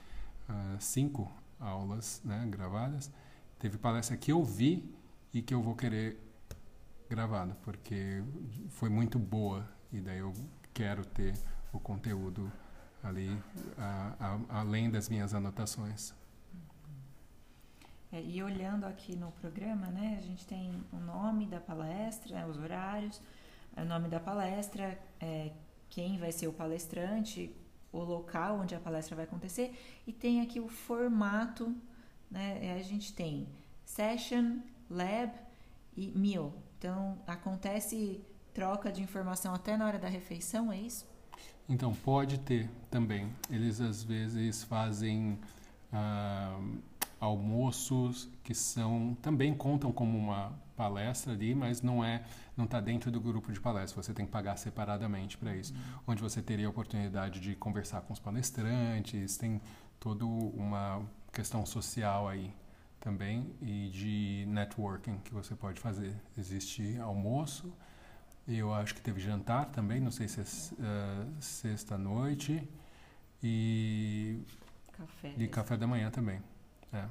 uh, 0.48 0.76
cinco 0.78 1.30
aulas 1.58 2.22
né, 2.24 2.46
gravadas. 2.48 3.10
Teve 3.58 3.78
palestra 3.78 4.16
que 4.16 4.30
eu 4.30 4.44
vi 4.44 4.94
e 5.32 5.42
que 5.42 5.52
eu 5.52 5.60
vou 5.60 5.74
querer 5.74 6.20
gravada, 7.10 7.56
porque 7.62 8.22
foi 8.70 8.88
muito 8.88 9.18
boa 9.18 9.68
e 9.92 10.00
daí 10.00 10.18
eu 10.18 10.32
quero 10.72 11.04
ter 11.04 11.34
o 11.72 11.80
conteúdo 11.80 12.50
ali 13.04 13.38
a, 13.78 14.14
a, 14.18 14.60
além 14.60 14.90
das 14.90 15.08
minhas 15.08 15.34
anotações. 15.34 16.14
É, 18.12 18.22
e 18.22 18.42
olhando 18.42 18.84
aqui 18.84 19.16
no 19.16 19.32
programa, 19.32 19.86
né, 19.88 20.16
a 20.18 20.22
gente 20.22 20.46
tem 20.46 20.82
o 20.92 20.96
nome 20.96 21.46
da 21.46 21.60
palestra, 21.60 22.46
os 22.46 22.56
horários, 22.56 23.20
o 23.76 23.84
nome 23.84 24.08
da 24.08 24.20
palestra, 24.20 24.98
é, 25.20 25.50
quem 25.90 26.18
vai 26.18 26.30
ser 26.30 26.46
o 26.46 26.52
palestrante, 26.52 27.54
o 27.92 27.98
local 27.98 28.60
onde 28.60 28.74
a 28.74 28.80
palestra 28.80 29.14
vai 29.14 29.24
acontecer 29.24 29.76
e 30.06 30.12
tem 30.12 30.40
aqui 30.40 30.60
o 30.60 30.68
formato, 30.68 31.74
né? 32.30 32.74
A 32.78 32.82
gente 32.82 33.12
tem 33.12 33.48
session, 33.84 34.58
lab 34.90 35.32
e 35.96 36.10
meal. 36.18 36.52
Então 36.78 37.18
acontece 37.26 38.20
troca 38.52 38.90
de 38.90 39.02
informação 39.02 39.54
até 39.54 39.76
na 39.76 39.86
hora 39.86 39.98
da 39.98 40.08
refeição, 40.08 40.72
é 40.72 40.78
isso? 40.78 41.06
Então 41.68 41.94
pode 41.94 42.38
ter 42.38 42.68
também. 42.90 43.30
Eles 43.50 43.80
às 43.80 44.02
vezes 44.02 44.64
fazem 44.64 45.38
ah, 45.92 46.58
almoços 47.20 48.28
que 48.42 48.54
são 48.54 49.16
também 49.22 49.54
contam 49.54 49.90
como 49.90 50.18
uma 50.18 50.52
palestra 50.76 51.32
ali, 51.32 51.54
mas 51.54 51.80
não 51.80 52.04
é, 52.04 52.22
não 52.56 52.64
está 52.64 52.80
dentro 52.80 53.10
do 53.10 53.20
grupo 53.20 53.52
de 53.52 53.60
palestra. 53.60 54.02
Você 54.02 54.12
tem 54.12 54.26
que 54.26 54.32
pagar 54.32 54.56
separadamente 54.56 55.38
para 55.38 55.56
isso, 55.56 55.72
uhum. 55.72 56.00
onde 56.08 56.22
você 56.22 56.42
teria 56.42 56.66
a 56.66 56.70
oportunidade 56.70 57.40
de 57.40 57.54
conversar 57.54 58.02
com 58.02 58.12
os 58.12 58.18
palestrantes, 58.18 59.36
tem 59.36 59.60
toda 59.98 60.24
uma 60.24 61.02
questão 61.32 61.64
social 61.64 62.28
aí 62.28 62.52
também 63.00 63.46
e 63.60 63.90
de 63.90 64.44
networking 64.48 65.18
que 65.18 65.32
você 65.32 65.54
pode 65.54 65.80
fazer. 65.80 66.14
Existe 66.36 66.98
almoço, 66.98 67.72
eu 68.46 68.72
acho 68.74 68.94
que 68.94 69.00
teve 69.00 69.20
jantar 69.20 69.66
também, 69.66 70.00
não 70.00 70.10
sei 70.10 70.28
se 70.28 70.40
é 70.40 70.42
uh, 70.42 71.32
sexta-noite 71.40 72.68
e 73.42 74.38
café, 74.92 75.34
e 75.36 75.48
café 75.48 75.76
da 75.76 75.86
manhã 75.86 76.10
também. 76.10 76.42
É. 76.92 77.06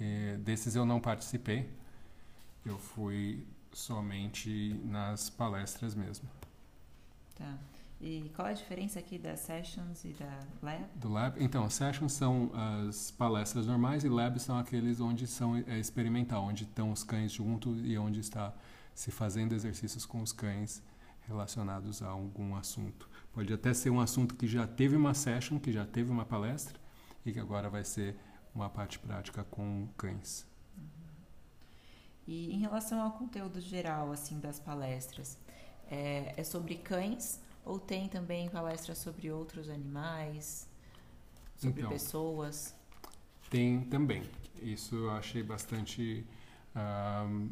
E 0.00 0.36
desses 0.38 0.74
eu 0.74 0.86
não 0.86 1.00
participei, 1.00 1.70
eu 2.64 2.78
fui 2.78 3.46
somente 3.72 4.80
nas 4.84 5.28
palestras 5.28 5.94
mesmo. 5.94 6.28
Tá. 7.34 7.58
E 8.00 8.30
qual 8.34 8.48
a 8.48 8.52
diferença 8.52 8.98
aqui 8.98 9.18
das 9.18 9.40
sessions 9.40 10.04
e 10.04 10.08
da 10.08 10.40
lab? 10.62 10.84
Do 10.96 11.08
lab? 11.08 11.42
Então, 11.42 11.68
sessions 11.70 12.12
são 12.12 12.50
as 12.86 13.10
palestras 13.10 13.66
normais 13.66 14.04
e 14.04 14.08
labs 14.08 14.42
são 14.42 14.58
aqueles 14.58 15.00
onde 15.00 15.26
são 15.26 15.56
é 15.56 15.78
experimental, 15.78 16.44
onde 16.44 16.64
estão 16.64 16.92
os 16.92 17.02
cães 17.02 17.32
juntos 17.32 17.80
e 17.82 17.96
onde 17.96 18.20
está 18.20 18.52
se 18.94 19.10
fazendo 19.10 19.54
exercícios 19.54 20.06
com 20.06 20.22
os 20.22 20.32
cães 20.32 20.82
relacionados 21.26 22.02
a 22.02 22.08
algum 22.08 22.54
assunto. 22.54 23.08
Pode 23.32 23.52
até 23.52 23.72
ser 23.74 23.90
um 23.90 24.00
assunto 24.00 24.34
que 24.34 24.46
já 24.46 24.66
teve 24.66 24.94
uma 24.94 25.14
session, 25.14 25.58
que 25.58 25.72
já 25.72 25.84
teve 25.84 26.10
uma 26.10 26.24
palestra 26.24 26.78
e 27.24 27.32
que 27.32 27.40
agora 27.40 27.68
vai 27.68 27.84
ser 27.84 28.16
uma 28.54 28.68
parte 28.68 28.98
prática 28.98 29.42
com 29.44 29.88
cães. 29.96 30.46
Uhum. 30.76 30.84
E 32.26 32.54
em 32.54 32.58
relação 32.58 33.00
ao 33.00 33.12
conteúdo 33.12 33.60
geral 33.60 34.12
assim 34.12 34.38
das 34.38 34.60
palestras, 34.60 35.38
é, 35.90 36.34
é 36.36 36.44
sobre 36.44 36.76
cães 36.76 37.40
ou 37.64 37.78
tem 37.78 38.08
também 38.08 38.48
palestras 38.48 38.98
sobre 38.98 39.30
outros 39.30 39.68
animais, 39.68 40.68
sobre 41.56 41.80
então, 41.80 41.90
pessoas? 41.90 42.74
Tem 43.50 43.80
também. 43.84 44.22
Isso 44.62 44.94
eu 44.94 45.10
achei 45.10 45.42
bastante 45.42 46.24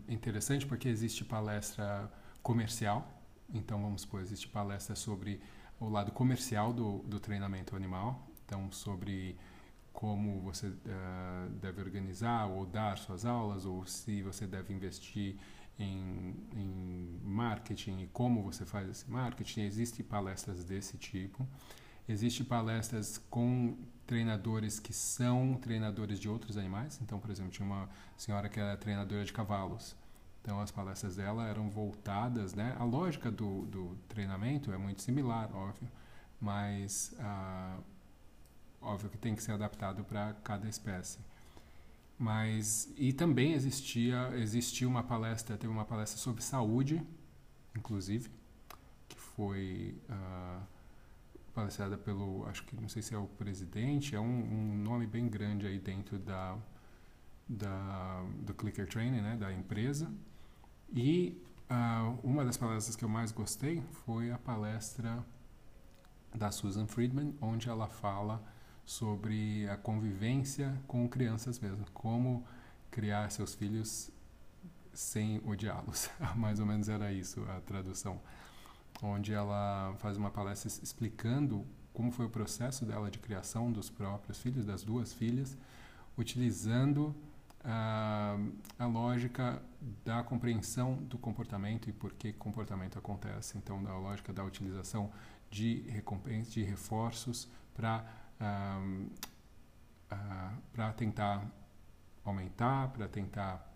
interessante 0.08 0.66
porque 0.66 0.88
existe 0.88 1.24
palestra 1.24 2.10
comercial. 2.42 3.06
Então, 3.52 3.80
vamos 3.80 4.02
supor, 4.02 4.20
existe 4.20 4.48
palestra 4.48 4.96
sobre 4.96 5.40
o 5.78 5.88
lado 5.88 6.10
comercial 6.12 6.72
do, 6.72 6.98
do 7.00 7.20
treinamento 7.20 7.76
animal. 7.76 8.26
Então, 8.44 8.70
sobre 8.72 9.36
como 9.92 10.40
você 10.40 10.68
uh, 10.68 11.50
deve 11.60 11.80
organizar 11.80 12.46
ou 12.46 12.64
dar 12.64 12.98
suas 12.98 13.24
aulas, 13.24 13.66
ou 13.66 13.84
se 13.86 14.22
você 14.22 14.46
deve 14.46 14.72
investir 14.72 15.36
em, 15.78 16.34
em 16.54 17.20
marketing 17.22 18.00
e 18.00 18.06
como 18.08 18.42
você 18.42 18.64
faz 18.64 18.88
esse 18.88 19.10
marketing. 19.10 19.62
Existem 19.62 20.04
palestras 20.04 20.64
desse 20.64 20.96
tipo. 20.96 21.46
Existem 22.08 22.44
palestras 22.44 23.18
com 23.30 23.76
treinadores 24.12 24.78
que 24.78 24.92
são 24.92 25.54
treinadores 25.54 26.20
de 26.20 26.28
outros 26.28 26.58
animais. 26.58 27.00
Então, 27.00 27.18
por 27.18 27.30
exemplo, 27.30 27.50
tinha 27.50 27.64
uma 27.64 27.88
senhora 28.14 28.46
que 28.46 28.60
era 28.60 28.76
treinadora 28.76 29.24
de 29.24 29.32
cavalos. 29.32 29.96
Então, 30.42 30.60
as 30.60 30.70
palestras 30.70 31.16
dela 31.16 31.48
eram 31.48 31.70
voltadas, 31.70 32.52
né? 32.52 32.76
A 32.78 32.84
lógica 32.84 33.30
do, 33.30 33.64
do 33.64 33.96
treinamento 34.08 34.70
é 34.70 34.76
muito 34.76 35.00
similar, 35.00 35.50
óbvio, 35.56 35.88
mas 36.38 37.14
ah, 37.20 37.78
óbvio 38.82 39.08
que 39.08 39.16
tem 39.16 39.34
que 39.34 39.42
ser 39.42 39.52
adaptado 39.52 40.04
para 40.04 40.34
cada 40.44 40.68
espécie. 40.68 41.18
Mas 42.18 42.92
e 42.98 43.14
também 43.14 43.54
existia 43.54 44.30
existia 44.36 44.86
uma 44.86 45.02
palestra, 45.02 45.56
teve 45.56 45.72
uma 45.72 45.86
palestra 45.86 46.18
sobre 46.18 46.42
saúde, 46.42 47.02
inclusive, 47.74 48.30
que 49.08 49.18
foi 49.18 49.96
uh, 50.10 50.71
palestrada 51.54 51.96
pelo, 51.98 52.46
acho 52.46 52.64
que 52.64 52.74
não 52.74 52.88
sei 52.88 53.02
se 53.02 53.14
é 53.14 53.18
o 53.18 53.26
presidente, 53.26 54.14
é 54.14 54.20
um, 54.20 54.24
um 54.24 54.78
nome 54.78 55.06
bem 55.06 55.28
grande 55.28 55.66
aí 55.66 55.78
dentro 55.78 56.18
da, 56.18 56.56
da 57.48 58.24
do 58.40 58.54
Clicker 58.54 58.86
Training, 58.88 59.20
né, 59.20 59.36
da 59.36 59.52
empresa. 59.52 60.12
E 60.92 61.40
uh, 61.70 62.18
uma 62.22 62.44
das 62.44 62.56
palestras 62.56 62.96
que 62.96 63.04
eu 63.04 63.08
mais 63.08 63.32
gostei 63.32 63.82
foi 64.04 64.30
a 64.30 64.38
palestra 64.38 65.24
da 66.34 66.50
Susan 66.50 66.86
Friedman, 66.86 67.34
onde 67.40 67.68
ela 67.68 67.86
fala 67.86 68.42
sobre 68.84 69.68
a 69.68 69.76
convivência 69.76 70.80
com 70.86 71.08
crianças 71.08 71.58
mesmo, 71.58 71.84
como 71.92 72.44
criar 72.90 73.30
seus 73.30 73.54
filhos 73.54 74.10
sem 74.92 75.40
odiá-los. 75.44 76.10
Mais 76.36 76.60
ou 76.60 76.66
menos 76.66 76.88
era 76.88 77.12
isso 77.12 77.42
a 77.50 77.60
tradução, 77.60 78.20
onde 79.02 79.32
ela 79.32 79.94
faz 79.98 80.16
uma 80.16 80.30
palestra 80.30 80.68
explicando 80.68 81.66
como 81.92 82.10
foi 82.10 82.26
o 82.26 82.30
processo 82.30 82.86
dela 82.86 83.10
de 83.10 83.18
criação 83.18 83.70
dos 83.70 83.90
próprios 83.90 84.38
filhos, 84.38 84.64
das 84.64 84.82
duas 84.82 85.12
filhas, 85.12 85.56
utilizando 86.16 87.14
a, 87.64 88.36
a 88.78 88.86
lógica 88.86 89.62
da 90.04 90.22
compreensão 90.22 90.94
do 90.94 91.18
comportamento 91.18 91.88
e 91.88 91.92
por 91.92 92.12
que 92.12 92.32
comportamento 92.32 92.98
acontece. 92.98 93.58
Então, 93.58 93.82
da 93.82 93.96
lógica 93.96 94.32
da 94.32 94.42
utilização 94.42 95.10
de 95.50 95.82
recompensa, 95.90 96.52
de 96.52 96.62
reforços 96.62 97.48
para 97.74 98.04
uh, 98.40 99.06
uh, 100.12 100.62
para 100.72 100.92
tentar 100.92 101.44
aumentar, 102.24 102.88
para 102.88 103.08
tentar 103.08 103.68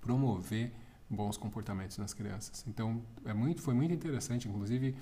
promover 0.00 0.72
bons 1.12 1.36
comportamentos 1.36 1.98
nas 1.98 2.14
crianças. 2.14 2.64
Então, 2.66 3.02
é 3.24 3.34
muito, 3.34 3.60
foi 3.60 3.74
muito 3.74 3.92
interessante, 3.92 4.48
inclusive, 4.48 4.96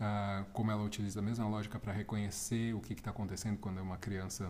uh, 0.00 0.44
como 0.52 0.70
ela 0.70 0.82
utiliza 0.82 1.20
a 1.20 1.22
mesma 1.22 1.46
lógica 1.46 1.78
para 1.78 1.92
reconhecer 1.92 2.74
o 2.74 2.80
que 2.80 2.92
está 2.92 3.10
acontecendo 3.10 3.58
quando 3.58 3.80
uma 3.80 3.96
criança 3.96 4.48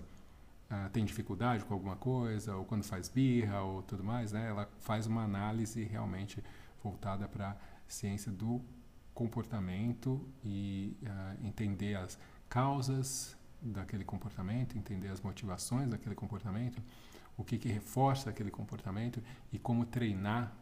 uh, 0.70 0.90
tem 0.90 1.04
dificuldade 1.04 1.64
com 1.64 1.74
alguma 1.74 1.96
coisa, 1.96 2.56
ou 2.56 2.64
quando 2.64 2.82
faz 2.82 3.08
birra, 3.08 3.60
ou 3.60 3.82
tudo 3.82 4.02
mais. 4.02 4.32
Né? 4.32 4.48
Ela 4.48 4.68
faz 4.78 5.06
uma 5.06 5.22
análise 5.22 5.84
realmente 5.84 6.42
voltada 6.82 7.28
para 7.28 7.50
a 7.50 7.56
ciência 7.86 8.32
do 8.32 8.60
comportamento 9.14 10.26
e 10.42 10.96
uh, 11.02 11.46
entender 11.46 11.94
as 11.94 12.18
causas 12.48 13.36
daquele 13.60 14.04
comportamento, 14.04 14.76
entender 14.76 15.08
as 15.08 15.20
motivações 15.20 15.88
daquele 15.88 16.14
comportamento, 16.14 16.82
o 17.36 17.44
que, 17.44 17.58
que 17.58 17.68
reforça 17.68 18.30
aquele 18.30 18.50
comportamento 18.50 19.22
e 19.52 19.58
como 19.58 19.84
treinar 19.84 20.52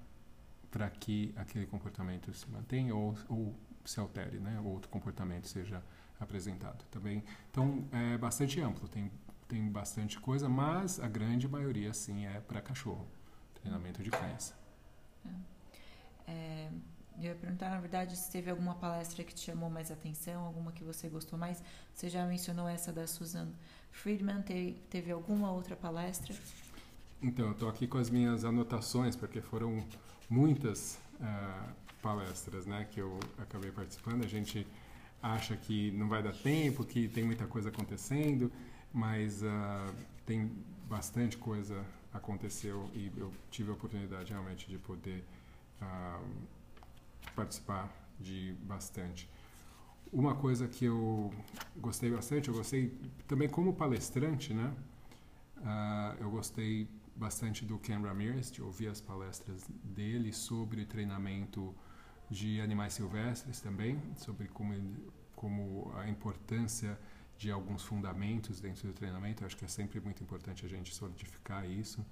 para 0.71 0.89
que 0.91 1.33
aquele 1.37 1.67
comportamento 1.67 2.33
se 2.33 2.49
mantenha 2.51 2.95
ou, 2.95 3.15
ou 3.29 3.55
se 3.85 3.99
altere, 3.99 4.39
né? 4.39 4.61
Ou 4.61 4.73
outro 4.73 4.89
comportamento 4.89 5.47
seja 5.49 5.83
apresentado 6.19 6.85
também. 6.91 7.25
Então 7.51 7.85
é 7.93 8.17
bastante 8.19 8.61
amplo, 8.61 8.89
tem 8.89 9.11
tem 9.51 9.69
bastante 9.69 10.21
coisa, 10.21 10.49
mas 10.49 11.01
a 11.01 11.09
grande 11.09 11.49
maioria 11.49 11.93
sim 11.93 12.25
é 12.25 12.39
para 12.39 12.61
cachorro, 12.61 13.05
treinamento 13.61 14.01
de 14.01 14.09
cães. 14.09 14.55
É. 15.27 15.51
É, 16.33 16.71
eu 17.19 17.25
ia 17.25 17.35
perguntar, 17.35 17.71
na 17.71 17.81
verdade, 17.81 18.17
se 18.17 18.31
teve 18.31 18.49
alguma 18.49 18.77
palestra 18.77 19.25
que 19.25 19.35
te 19.35 19.41
chamou 19.41 19.69
mais 19.69 19.91
atenção, 19.91 20.45
alguma 20.45 20.71
que 20.71 20.85
você 20.85 21.09
gostou 21.09 21.37
mais. 21.37 21.61
Você 21.93 22.09
já 22.09 22.25
mencionou 22.25 22.69
essa 22.69 22.93
da 22.93 23.09
Susan 23.09 23.49
Friedman, 23.91 24.41
teve, 24.43 24.75
teve 24.89 25.11
alguma 25.11 25.51
outra 25.51 25.75
palestra? 25.75 26.33
Então, 27.21 27.47
eu 27.47 27.53
estou 27.53 27.69
aqui 27.69 27.89
com 27.89 27.99
as 27.99 28.09
minhas 28.09 28.45
anotações, 28.45 29.17
porque 29.17 29.41
foram 29.41 29.85
muitas 30.31 30.99
uh, 31.21 31.75
palestras 32.01 32.65
né, 32.65 32.87
que 32.91 33.01
eu 33.01 33.19
acabei 33.37 33.71
participando. 33.71 34.25
A 34.25 34.29
gente 34.29 34.67
acha 35.23 35.57
que 35.57 35.91
não 35.91 36.09
vai 36.09 36.23
dar 36.23 36.33
tempo, 36.33 36.85
que 36.85 37.09
tem 37.09 37.25
muita 37.25 37.47
coisa 37.47 37.69
acontecendo, 37.69 38.51
mas 38.93 39.43
uh, 39.43 39.95
tem 40.25 40.51
bastante 40.89 41.37
coisa 41.37 41.85
aconteceu 42.13 42.91
e 42.95 43.13
eu 43.17 43.33
tive 43.51 43.71
a 43.71 43.75
oportunidade 43.75 44.33
realmente 44.33 44.69
de 44.69 44.79
poder 44.79 45.25
uh, 45.81 46.25
participar 47.35 47.89
de 48.19 48.55
bastante. 48.63 49.29
Uma 50.13 50.35
coisa 50.35 50.67
que 50.67 50.87
eu 50.87 51.33
gostei 51.77 52.11
bastante, 52.11 52.49
eu 52.49 52.55
gostei 52.55 52.93
também 53.29 53.49
como 53.49 53.73
palestrante, 53.73 54.53
né? 54.53 54.75
Uh, 55.59 56.23
eu 56.23 56.31
gostei 56.31 56.89
bastante 57.21 57.67
do 57.67 57.79
Ken 57.79 58.01
Ramirez, 58.01 58.51
de 58.51 58.63
ouvir 58.63 58.89
as 58.89 59.01
palestras 59.01 59.63
dele 59.85 60.33
sobre 60.33 60.87
treinamento 60.87 61.75
de 62.31 62.61
animais 62.61 62.95
silvestres 62.95 63.61
também, 63.61 64.01
sobre 64.17 64.49
como, 64.49 64.73
como 65.37 65.93
a 65.97 66.09
importância 66.09 66.99
de 67.37 67.51
alguns 67.51 67.83
fundamentos 67.83 68.61
dentro 68.61 68.89
do 68.89 68.95
treinamento. 68.95 69.43
Eu 69.43 69.47
acho 69.47 69.57
que 69.57 69.67
é 69.67 69.69
sempre 69.69 70.01
muito 70.01 70.23
importante 70.23 70.65
a 70.65 70.69
gente 70.69 70.95
solidificar 70.95 71.69
isso 71.71 72.05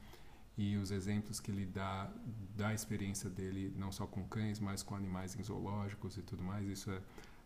e 0.58 0.76
os 0.76 0.90
exemplos 0.90 1.40
que 1.40 1.50
ele 1.50 1.64
dá 1.64 2.10
da 2.54 2.74
experiência 2.74 3.30
dele, 3.30 3.72
não 3.76 3.90
só 3.90 4.06
com 4.06 4.26
cães, 4.28 4.60
mas 4.60 4.82
com 4.82 4.94
animais 4.94 5.34
em 5.36 5.42
zoológicos 5.42 6.18
e 6.18 6.22
tudo 6.22 6.42
mais, 6.42 6.66
isso 6.68 6.90
é 6.90 7.00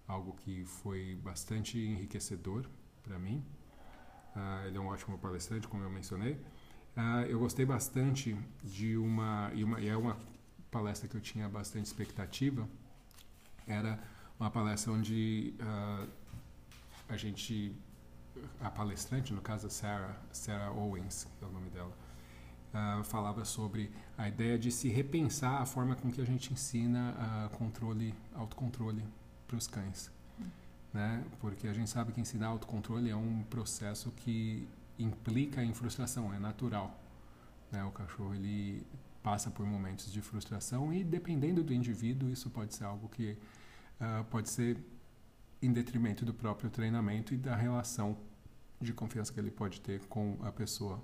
algo 0.09 0.33
que 0.33 0.65
foi 0.65 1.15
bastante 1.23 1.79
enriquecedor 1.79 2.69
para 3.03 3.19
mim. 3.19 3.45
Uh, 4.35 4.67
ele 4.67 4.79
é 4.79 4.81
um 4.81 4.87
ótimo 4.87 5.19
palestrante, 5.19 5.69
como 5.69 5.85
eu 5.85 5.91
mencionei. 5.91 6.41
Uh, 6.97 7.25
eu 7.29 7.39
gostei 7.39 7.65
bastante 7.65 8.37
de 8.63 8.97
uma 8.97 9.51
e, 9.55 9.65
uma 9.65 9.81
e, 9.81 9.89
é 9.89 9.97
uma 9.97 10.17
palestra 10.71 11.09
que 11.09 11.17
eu 11.17 11.21
tinha 11.21 11.49
bastante 11.49 11.87
expectativa 11.87 12.69
era 13.67 13.99
uma 14.39 14.51
palestra 14.51 14.93
onde 14.93 15.55
uh, 15.61 16.09
a 17.09 17.17
gente, 17.17 17.75
a 18.61 18.71
palestrante, 18.71 19.33
no 19.33 19.41
caso 19.41 19.67
a 19.67 19.71
Sarah, 19.71 20.17
Sarah 20.33 20.73
Owens, 20.73 21.29
que 21.39 21.45
é 21.45 21.49
o 21.49 21.53
nome 21.53 21.71
dela, 21.71 21.93
uh, 22.75 23.05
falava 23.05 23.45
sobre 23.45 23.91
a 24.17 24.29
ideia 24.29 24.59
de 24.59 24.71
se 24.71 24.89
repensar 24.89 25.61
a 25.61 25.67
forma 25.67 25.95
com 25.95 26.11
que 26.11 26.21
a 26.21 26.25
gente 26.25 26.53
ensina 26.53 27.15
uh, 27.15 27.57
controle, 27.57 28.15
autocontrole 28.35 29.05
para 29.47 29.57
os 29.57 29.67
cães. 29.67 30.11
Né? 30.93 31.25
Porque 31.41 31.69
a 31.69 31.73
gente 31.73 31.89
sabe 31.89 32.13
que 32.13 32.21
ensinar 32.21 32.49
autocontrole 32.49 33.11
é 33.11 33.17
um 33.17 33.43
processo 33.45 34.11
que 34.11 34.69
implica 35.03 35.63
em 35.63 35.73
frustração, 35.75 36.33
é 36.33 36.39
natural. 36.39 36.99
Né? 37.71 37.83
O 37.85 37.91
cachorro 37.91 38.35
ele 38.35 38.87
passa 39.23 39.51
por 39.51 39.65
momentos 39.65 40.13
de 40.13 40.21
frustração 40.21 40.93
e 40.93 41.05
dependendo 41.05 41.63
do 41.63 41.73
indivíduo 41.73 42.31
isso 42.31 42.51
pode 42.51 42.75
ser 42.75 42.85
algo 42.85 43.09
que 43.09 43.39
uh, 44.01 44.25
pode 44.25 44.49
ser 44.51 44.77
em 45.61 45.73
detrimento 45.73 46.25
do 46.25 46.35
próprio 46.35 46.69
treinamento 46.69 47.33
e 47.33 47.37
da 47.37 47.55
relação 47.55 48.19
de 48.81 48.93
confiança 48.93 49.33
que 49.33 49.39
ele 49.39 49.51
pode 49.51 49.81
ter 49.81 50.01
com 50.07 50.37
a 50.43 50.51
pessoa. 50.51 50.97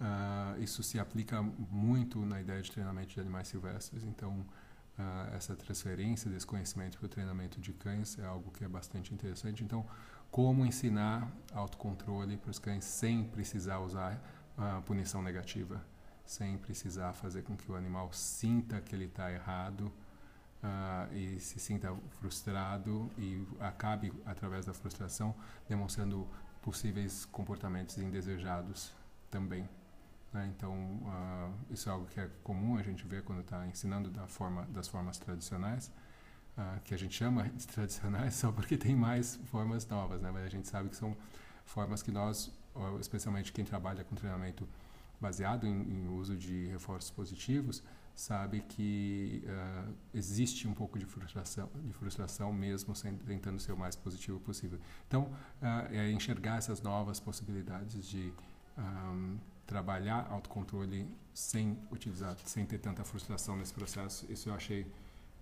Uh, 0.00 0.62
isso 0.62 0.82
se 0.82 0.98
aplica 0.98 1.42
muito 1.42 2.24
na 2.24 2.40
ideia 2.40 2.60
de 2.62 2.70
treinamento 2.70 3.08
de 3.14 3.20
animais 3.20 3.48
silvestres, 3.48 4.02
então 4.04 4.44
uh, 4.98 5.34
essa 5.34 5.54
transferência 5.54 6.30
desse 6.30 6.46
conhecimento 6.46 6.98
para 6.98 7.06
o 7.06 7.08
treinamento 7.08 7.60
de 7.60 7.72
cães 7.74 8.18
é 8.18 8.24
algo 8.24 8.50
que 8.50 8.64
é 8.64 8.68
bastante 8.68 9.12
interessante. 9.12 9.62
Então, 9.62 9.86
como 10.34 10.66
ensinar 10.66 11.30
autocontrole 11.54 12.36
para 12.36 12.50
os 12.50 12.58
cães 12.58 12.82
sem 12.82 13.22
precisar 13.22 13.78
usar 13.78 14.20
uh, 14.58 14.82
punição 14.82 15.22
negativa, 15.22 15.80
sem 16.26 16.58
precisar 16.58 17.12
fazer 17.12 17.42
com 17.42 17.56
que 17.56 17.70
o 17.70 17.76
animal 17.76 18.12
sinta 18.12 18.80
que 18.80 18.96
ele 18.96 19.04
está 19.04 19.30
errado 19.30 19.92
uh, 20.60 21.14
e 21.14 21.38
se 21.38 21.60
sinta 21.60 21.94
frustrado 22.18 23.08
e 23.16 23.46
acabe, 23.60 24.12
através 24.26 24.66
da 24.66 24.74
frustração, 24.74 25.32
demonstrando 25.68 26.26
possíveis 26.62 27.24
comportamentos 27.26 27.96
indesejados 27.98 28.92
também. 29.30 29.68
Né? 30.32 30.52
Então, 30.56 30.74
uh, 30.74 31.54
isso 31.70 31.88
é 31.88 31.92
algo 31.92 32.06
que 32.06 32.18
é 32.18 32.28
comum 32.42 32.76
a 32.76 32.82
gente 32.82 33.06
ver 33.06 33.22
quando 33.22 33.42
está 33.42 33.64
ensinando 33.68 34.10
da 34.10 34.26
forma, 34.26 34.66
das 34.72 34.88
formas 34.88 35.16
tradicionais, 35.16 35.92
uh, 36.56 36.80
que 36.82 36.94
a 36.94 36.96
gente 36.96 37.14
chama 37.14 37.48
de 37.48 37.66
tradicionais 37.66 38.34
só 38.36 38.52
porque 38.52 38.76
tem 38.76 38.94
mais 38.94 39.36
formas 39.46 39.86
novas, 39.86 40.20
né? 40.20 40.30
mas 40.32 40.44
a 40.44 40.48
gente 40.48 40.68
sabe 40.68 40.88
que 40.88 40.96
são 40.96 41.16
formas 41.64 42.02
que 42.02 42.10
nós, 42.10 42.52
especialmente 43.00 43.52
quem 43.52 43.64
trabalha 43.64 44.04
com 44.04 44.14
treinamento 44.14 44.68
baseado 45.20 45.66
em, 45.66 45.70
em 45.70 46.08
uso 46.08 46.36
de 46.36 46.66
reforços 46.66 47.10
positivos, 47.10 47.82
sabe 48.14 48.60
que 48.60 49.42
uh, 49.44 49.94
existe 50.12 50.68
um 50.68 50.74
pouco 50.74 50.98
de 50.98 51.04
frustração, 51.04 51.68
de 51.82 51.92
frustração 51.92 52.52
mesmo 52.52 52.94
sem, 52.94 53.16
tentando 53.16 53.58
ser 53.58 53.72
o 53.72 53.76
mais 53.76 53.96
positivo 53.96 54.38
possível. 54.38 54.78
Então, 55.08 55.22
uh, 55.60 55.92
é 55.92 56.10
enxergar 56.10 56.58
essas 56.58 56.80
novas 56.80 57.18
possibilidades 57.18 58.06
de 58.06 58.32
um, 58.78 59.38
trabalhar 59.66 60.28
autocontrole 60.30 61.08
sem 61.32 61.78
utilizar, 61.90 62.36
sem 62.44 62.64
ter 62.66 62.78
tanta 62.78 63.04
frustração 63.04 63.56
nesse 63.56 63.74
processo. 63.74 64.30
Isso 64.30 64.48
eu 64.48 64.54
achei 64.54 64.86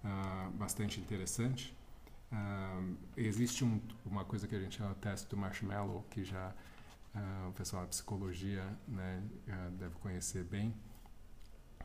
uh, 0.04 0.50
bastante 0.52 1.00
interessante. 1.00 1.74
existe 3.16 3.64
um, 3.64 3.80
uma 4.06 4.24
coisa 4.24 4.48
que 4.48 4.54
a 4.54 4.60
gente 4.60 4.76
chama 4.78 4.94
teste 4.94 5.28
do 5.28 5.36
marshmallow, 5.36 6.04
que 6.10 6.24
já 6.24 6.52
o 7.46 7.52
pessoal 7.52 7.82
da 7.82 7.88
psicologia 7.88 8.64
né, 8.88 9.22
deve 9.78 9.94
conhecer 9.96 10.44
bem 10.44 10.74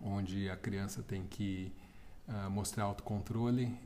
onde 0.01 0.49
a 0.49 0.55
criança 0.55 1.01
tem 1.01 1.25
que 1.25 1.71
uh, 2.27 2.49
mostrar 2.49 2.85
autocontrole 2.85 3.77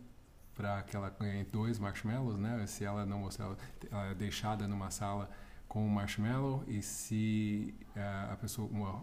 para 0.56 0.84
que 0.84 0.96
ela 0.96 1.10
ganhe 1.10 1.44
dois 1.46 1.80
marshmallows, 1.80 2.38
né? 2.38 2.66
Se 2.68 2.84
ela 2.84 3.06
não 3.06 3.20
mostrar, 3.20 3.56
ela 3.90 4.08
é 4.08 4.14
deixada 4.14 4.68
numa 4.68 4.92
sala 4.92 5.30
com 5.68 5.86
um 5.86 5.90
marshmallow 5.90 6.64
e 6.68 6.82
se 6.82 7.74
uh, 7.96 8.34
a 8.34 8.36
pessoa, 8.36 8.68
uma, 8.70 9.02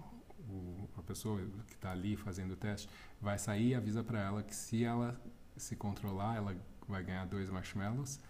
a 0.96 1.02
pessoa 1.02 1.40
que 1.66 1.74
está 1.74 1.90
ali 1.90 2.16
fazendo 2.16 2.52
o 2.52 2.56
teste 2.56 2.88
vai 3.20 3.38
sair 3.38 3.68
e 3.68 3.74
avisa 3.74 4.02
para 4.02 4.20
ela 4.20 4.42
que 4.42 4.54
se 4.54 4.84
ela 4.84 5.20
se 5.56 5.76
controlar, 5.76 6.36
ela 6.36 6.56
vai 6.88 7.02
ganhar 7.02 7.26
dois 7.26 7.50
marshmallows 7.50 8.20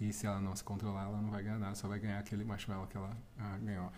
e 0.00 0.12
se 0.12 0.26
ela 0.26 0.40
não 0.40 0.54
se 0.54 0.62
controlar, 0.62 1.04
ela 1.04 1.20
não 1.20 1.30
vai 1.30 1.42
ganhar 1.42 1.58
nada, 1.58 1.74
só 1.74 1.88
vai 1.88 1.98
ganhar 1.98 2.18
aquele 2.18 2.44
marshmallow 2.44 2.86
que 2.86 2.96
ela 2.96 3.16
uh, 3.38 3.64
ganhou 3.64 3.90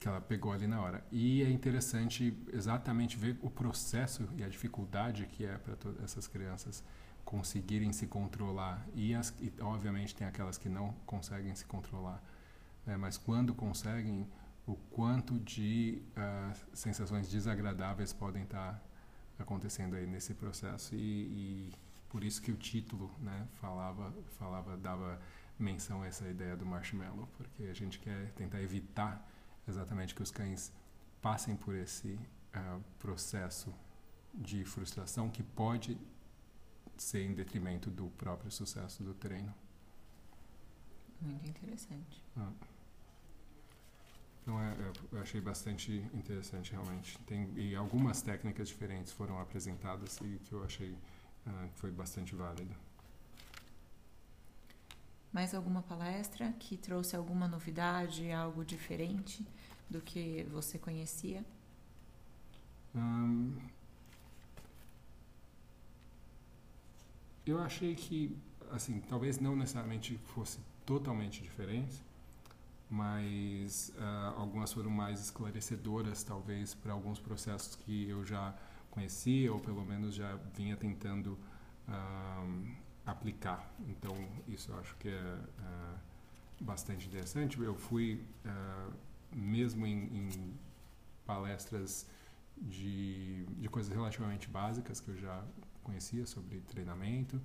que 0.00 0.08
ela 0.08 0.20
pegou 0.20 0.50
ali 0.50 0.66
na 0.66 0.80
hora. 0.80 1.04
E 1.12 1.42
é 1.42 1.50
interessante 1.50 2.34
exatamente 2.50 3.18
ver 3.18 3.38
o 3.42 3.50
processo 3.50 4.26
e 4.34 4.42
a 4.42 4.48
dificuldade 4.48 5.26
que 5.26 5.44
é 5.44 5.58
para 5.58 5.76
essas 6.02 6.26
crianças 6.26 6.82
conseguirem 7.22 7.92
se 7.92 8.06
controlar. 8.06 8.84
E, 8.94 9.14
as, 9.14 9.34
e, 9.40 9.52
obviamente 9.60 10.14
tem 10.14 10.26
aquelas 10.26 10.56
que 10.56 10.70
não 10.70 10.94
conseguem 11.04 11.54
se 11.54 11.66
controlar, 11.66 12.20
né? 12.86 12.96
mas 12.96 13.18
quando 13.18 13.54
conseguem, 13.54 14.26
o 14.70 14.76
quanto 14.90 15.38
de 15.40 16.00
uh, 16.16 16.56
sensações 16.72 17.28
desagradáveis 17.28 18.12
podem 18.12 18.44
estar 18.44 18.74
tá 18.74 18.80
acontecendo 19.42 19.96
aí 19.96 20.06
nesse 20.06 20.32
processo. 20.34 20.94
E, 20.94 20.98
e, 20.98 21.72
por 22.08 22.24
isso 22.24 22.40
que 22.42 22.50
o 22.50 22.56
título 22.56 23.10
né, 23.20 23.46
falava, 23.60 24.12
falava, 24.38 24.76
dava 24.76 25.20
menção 25.58 26.02
a 26.02 26.06
essa 26.06 26.28
ideia 26.28 26.56
do 26.56 26.66
marshmallow, 26.66 27.28
porque 27.36 27.64
a 27.64 27.74
gente 27.74 27.98
quer 27.98 28.32
tentar 28.32 28.60
evitar 28.62 29.28
exatamente 29.68 30.14
que 30.14 30.22
os 30.22 30.30
cães 30.30 30.72
passem 31.20 31.56
por 31.56 31.74
esse 31.74 32.18
uh, 32.54 32.82
processo 32.98 33.72
de 34.34 34.64
frustração 34.64 35.28
que 35.30 35.42
pode 35.42 35.98
ser 36.96 37.24
em 37.24 37.34
detrimento 37.34 37.90
do 37.90 38.06
próprio 38.10 38.50
sucesso 38.50 39.02
do 39.02 39.14
treino. 39.14 39.54
Muito 41.20 41.48
interessante. 41.48 42.24
Ah. 42.36 42.50
Então, 44.50 44.60
é, 44.60 44.72
é, 44.72 44.92
eu 45.12 45.20
achei 45.20 45.40
bastante 45.40 45.92
interessante, 46.12 46.72
realmente. 46.72 47.16
Tem, 47.18 47.52
e 47.56 47.76
algumas 47.76 48.20
técnicas 48.20 48.66
diferentes 48.66 49.12
foram 49.12 49.38
apresentadas 49.40 50.18
e 50.22 50.40
que 50.44 50.52
eu 50.52 50.64
achei 50.64 50.90
uh, 50.90 51.68
que 51.72 51.78
foi 51.78 51.92
bastante 51.92 52.34
válida. 52.34 52.74
Mais 55.32 55.54
alguma 55.54 55.82
palestra 55.82 56.52
que 56.58 56.76
trouxe 56.76 57.14
alguma 57.14 57.46
novidade, 57.46 58.32
algo 58.32 58.64
diferente 58.64 59.46
do 59.88 60.00
que 60.00 60.42
você 60.50 60.76
conhecia? 60.76 61.44
Hum, 62.92 63.56
eu 67.46 67.60
achei 67.60 67.94
que, 67.94 68.36
assim, 68.72 69.00
talvez 69.02 69.38
não 69.38 69.54
necessariamente 69.54 70.18
fosse 70.34 70.58
totalmente 70.84 71.40
diferente, 71.40 72.02
mas 72.90 73.92
uh, 73.96 74.36
algumas 74.36 74.72
foram 74.72 74.90
mais 74.90 75.20
esclarecedoras, 75.20 76.24
talvez, 76.24 76.74
para 76.74 76.92
alguns 76.92 77.20
processos 77.20 77.76
que 77.76 78.08
eu 78.08 78.24
já 78.26 78.52
conhecia 78.90 79.52
ou 79.52 79.60
pelo 79.60 79.84
menos 79.84 80.12
já 80.12 80.36
vinha 80.56 80.76
tentando 80.76 81.38
uh, 81.88 82.74
aplicar. 83.06 83.72
Então, 83.88 84.12
isso 84.48 84.72
eu 84.72 84.80
acho 84.80 84.96
que 84.96 85.08
é 85.08 85.38
uh, 85.38 85.98
bastante 86.60 87.06
interessante. 87.06 87.60
Eu 87.60 87.76
fui, 87.76 88.24
mesmo 89.32 89.86
em, 89.86 90.28
em, 90.28 90.54
palestras 91.24 92.08
de, 92.56 93.46
de 93.46 93.68
coisas 93.68 93.94
relativamente 93.94 94.48
básicas 94.48 95.00
que 95.00 95.10
eu 95.10 95.16
já 95.16 95.44
conhecia 95.84 96.26
sobre 96.26 96.60
treinamento, 96.62 97.40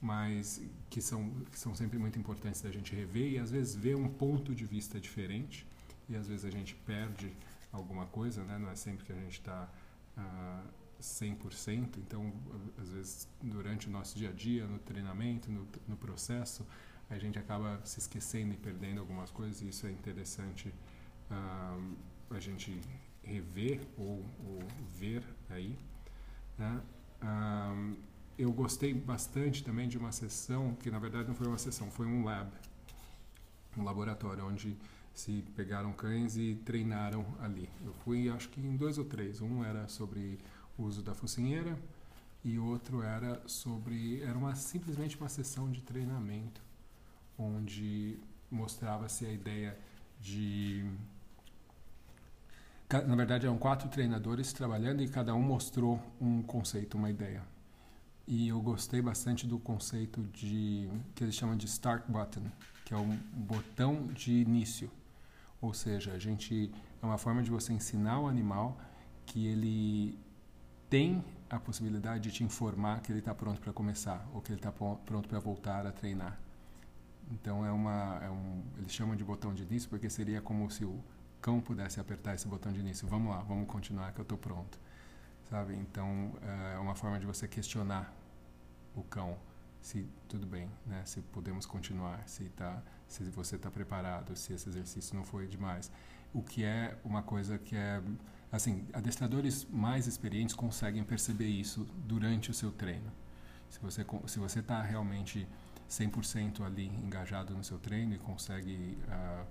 mas 0.00 0.62
que 0.90 1.00
são, 1.00 1.30
que 1.50 1.58
são 1.58 1.74
sempre 1.74 1.98
muito 1.98 2.18
importantes 2.18 2.60
da 2.60 2.70
gente 2.70 2.94
rever 2.94 3.32
e 3.32 3.38
às 3.38 3.50
vezes 3.50 3.74
ver 3.74 3.96
um 3.96 4.08
ponto 4.08 4.54
de 4.54 4.64
vista 4.64 5.00
diferente 5.00 5.66
e 6.08 6.16
às 6.16 6.28
vezes 6.28 6.44
a 6.44 6.50
gente 6.50 6.74
perde 6.74 7.32
alguma 7.72 8.06
coisa, 8.06 8.44
né? 8.44 8.58
Não 8.58 8.70
é 8.70 8.76
sempre 8.76 9.04
que 9.04 9.12
a 9.12 9.16
gente 9.16 9.38
está 9.40 9.68
uh, 10.16 10.68
100%, 11.00 11.98
então, 11.98 12.32
às 12.80 12.90
vezes, 12.90 13.28
durante 13.42 13.88
o 13.88 13.90
nosso 13.90 14.16
dia 14.16 14.30
a 14.30 14.32
dia, 14.32 14.66
no 14.66 14.78
treinamento, 14.78 15.50
no, 15.50 15.66
no 15.86 15.96
processo, 15.96 16.66
a 17.08 17.18
gente 17.18 17.38
acaba 17.38 17.80
se 17.84 17.98
esquecendo 17.98 18.54
e 18.54 18.56
perdendo 18.56 19.00
algumas 19.00 19.30
coisas, 19.30 19.60
e 19.60 19.68
isso 19.68 19.86
é 19.86 19.90
interessante 19.90 20.72
uh, 21.30 21.96
a 22.30 22.40
gente 22.40 22.80
rever 23.22 23.80
ou, 23.96 24.24
ou 24.44 24.60
ver 24.98 25.22
aí. 25.50 25.76
Né? 26.58 26.82
Uh, 27.22 27.96
eu 28.38 28.52
gostei 28.52 28.92
bastante 28.92 29.64
também 29.64 29.88
de 29.88 29.96
uma 29.96 30.12
sessão, 30.12 30.74
que 30.74 30.90
na 30.90 30.98
verdade 30.98 31.28
não 31.28 31.34
foi 31.34 31.46
uma 31.46 31.58
sessão, 31.58 31.90
foi 31.90 32.06
um 32.06 32.24
lab, 32.24 32.50
um 33.76 33.82
laboratório, 33.82 34.46
onde 34.46 34.76
se 35.14 35.42
pegaram 35.54 35.92
cães 35.92 36.36
e 36.36 36.54
treinaram 36.64 37.24
ali. 37.40 37.68
Eu 37.84 37.94
fui, 38.04 38.28
acho 38.28 38.48
que 38.50 38.60
em 38.60 38.76
dois 38.76 38.98
ou 38.98 39.04
três. 39.04 39.40
Um 39.40 39.64
era 39.64 39.88
sobre 39.88 40.38
uso 40.78 41.02
da 41.02 41.14
focinheira 41.14 41.78
e 42.44 42.58
outro 42.58 43.02
era 43.02 43.42
sobre 43.46 44.20
era 44.22 44.36
uma 44.36 44.54
simplesmente 44.54 45.16
uma 45.16 45.28
sessão 45.28 45.70
de 45.70 45.80
treinamento 45.80 46.60
onde 47.38 48.18
mostrava-se 48.50 49.26
a 49.26 49.32
ideia 49.32 49.78
de 50.20 50.84
Na 52.88 53.16
verdade, 53.16 53.46
eram 53.46 53.58
quatro 53.58 53.88
treinadores 53.88 54.52
trabalhando 54.52 55.02
e 55.02 55.08
cada 55.08 55.34
um 55.34 55.42
mostrou 55.42 56.00
um 56.20 56.42
conceito, 56.42 56.96
uma 56.96 57.10
ideia. 57.10 57.42
E 58.26 58.48
eu 58.48 58.60
gostei 58.60 59.00
bastante 59.00 59.46
do 59.46 59.56
conceito 59.58 60.22
de 60.32 60.90
que 61.14 61.22
eles 61.22 61.34
chamam 61.34 61.56
de 61.56 61.66
start 61.66 62.04
button, 62.08 62.42
que 62.84 62.92
é 62.92 62.96
um 62.96 63.16
botão 63.32 64.08
de 64.08 64.32
início. 64.32 64.90
Ou 65.60 65.72
seja, 65.72 66.12
a 66.12 66.18
gente 66.18 66.72
é 67.00 67.06
uma 67.06 67.18
forma 67.18 67.40
de 67.40 67.50
você 67.50 67.72
ensinar 67.72 68.20
o 68.20 68.26
animal 68.26 68.76
que 69.24 69.46
ele 69.46 70.18
tem 70.90 71.24
a 71.48 71.58
possibilidade 71.58 72.24
de 72.24 72.32
te 72.32 72.44
informar 72.44 73.00
que 73.00 73.12
ele 73.12 73.20
está 73.20 73.34
pronto 73.34 73.60
para 73.60 73.72
começar 73.72 74.26
ou 74.34 74.40
que 74.40 74.50
ele 74.50 74.58
está 74.58 74.72
pronto 74.72 75.28
para 75.28 75.38
voltar 75.38 75.86
a 75.86 75.92
treinar. 75.92 76.38
Então 77.30 77.64
é 77.64 77.70
uma, 77.70 78.20
é 78.22 78.30
um, 78.30 78.62
eles 78.78 78.92
chamam 78.92 79.14
de 79.16 79.24
botão 79.24 79.54
de 79.54 79.62
início 79.62 79.88
porque 79.88 80.10
seria 80.10 80.40
como 80.40 80.68
se 80.70 80.84
o 80.84 80.98
cão 81.40 81.60
pudesse 81.60 82.00
apertar 82.00 82.34
esse 82.34 82.46
botão 82.46 82.72
de 82.72 82.80
início. 82.80 83.06
Vamos 83.06 83.34
lá, 83.34 83.42
vamos 83.42 83.68
continuar 83.68 84.12
que 84.12 84.20
eu 84.20 84.24
estou 84.24 84.38
pronto, 84.38 84.78
sabe? 85.48 85.74
Então 85.74 86.32
é 86.74 86.78
uma 86.78 86.94
forma 86.94 87.18
de 87.18 87.26
você 87.26 87.46
questionar 87.46 88.12
o 88.96 89.04
cão 89.04 89.38
se 89.86 90.04
tudo 90.26 90.44
bem, 90.44 90.68
né? 90.84 91.02
Se 91.04 91.22
podemos 91.22 91.64
continuar, 91.64 92.20
se 92.26 92.48
tá, 92.48 92.82
se 93.06 93.22
você 93.30 93.54
está 93.54 93.70
preparado, 93.70 94.34
se 94.34 94.52
esse 94.52 94.68
exercício 94.68 95.14
não 95.14 95.22
foi 95.22 95.46
demais. 95.46 95.92
O 96.34 96.42
que 96.42 96.64
é 96.64 96.98
uma 97.04 97.22
coisa 97.22 97.56
que 97.56 97.76
é 97.76 98.02
assim, 98.50 98.84
adestradores 98.92 99.64
mais 99.70 100.08
experientes 100.08 100.56
conseguem 100.56 101.04
perceber 101.04 101.46
isso 101.46 101.84
durante 102.04 102.50
o 102.50 102.54
seu 102.54 102.72
treino. 102.72 103.12
Se 103.70 103.78
você 103.78 104.04
se 104.26 104.40
você 104.40 104.58
está 104.58 104.82
realmente 104.82 105.46
100% 105.88 106.62
ali 106.64 106.88
engajado 106.88 107.54
no 107.54 107.62
seu 107.62 107.78
treino 107.78 108.12
e 108.12 108.18
consegue 108.18 108.98
uh, 109.06 109.46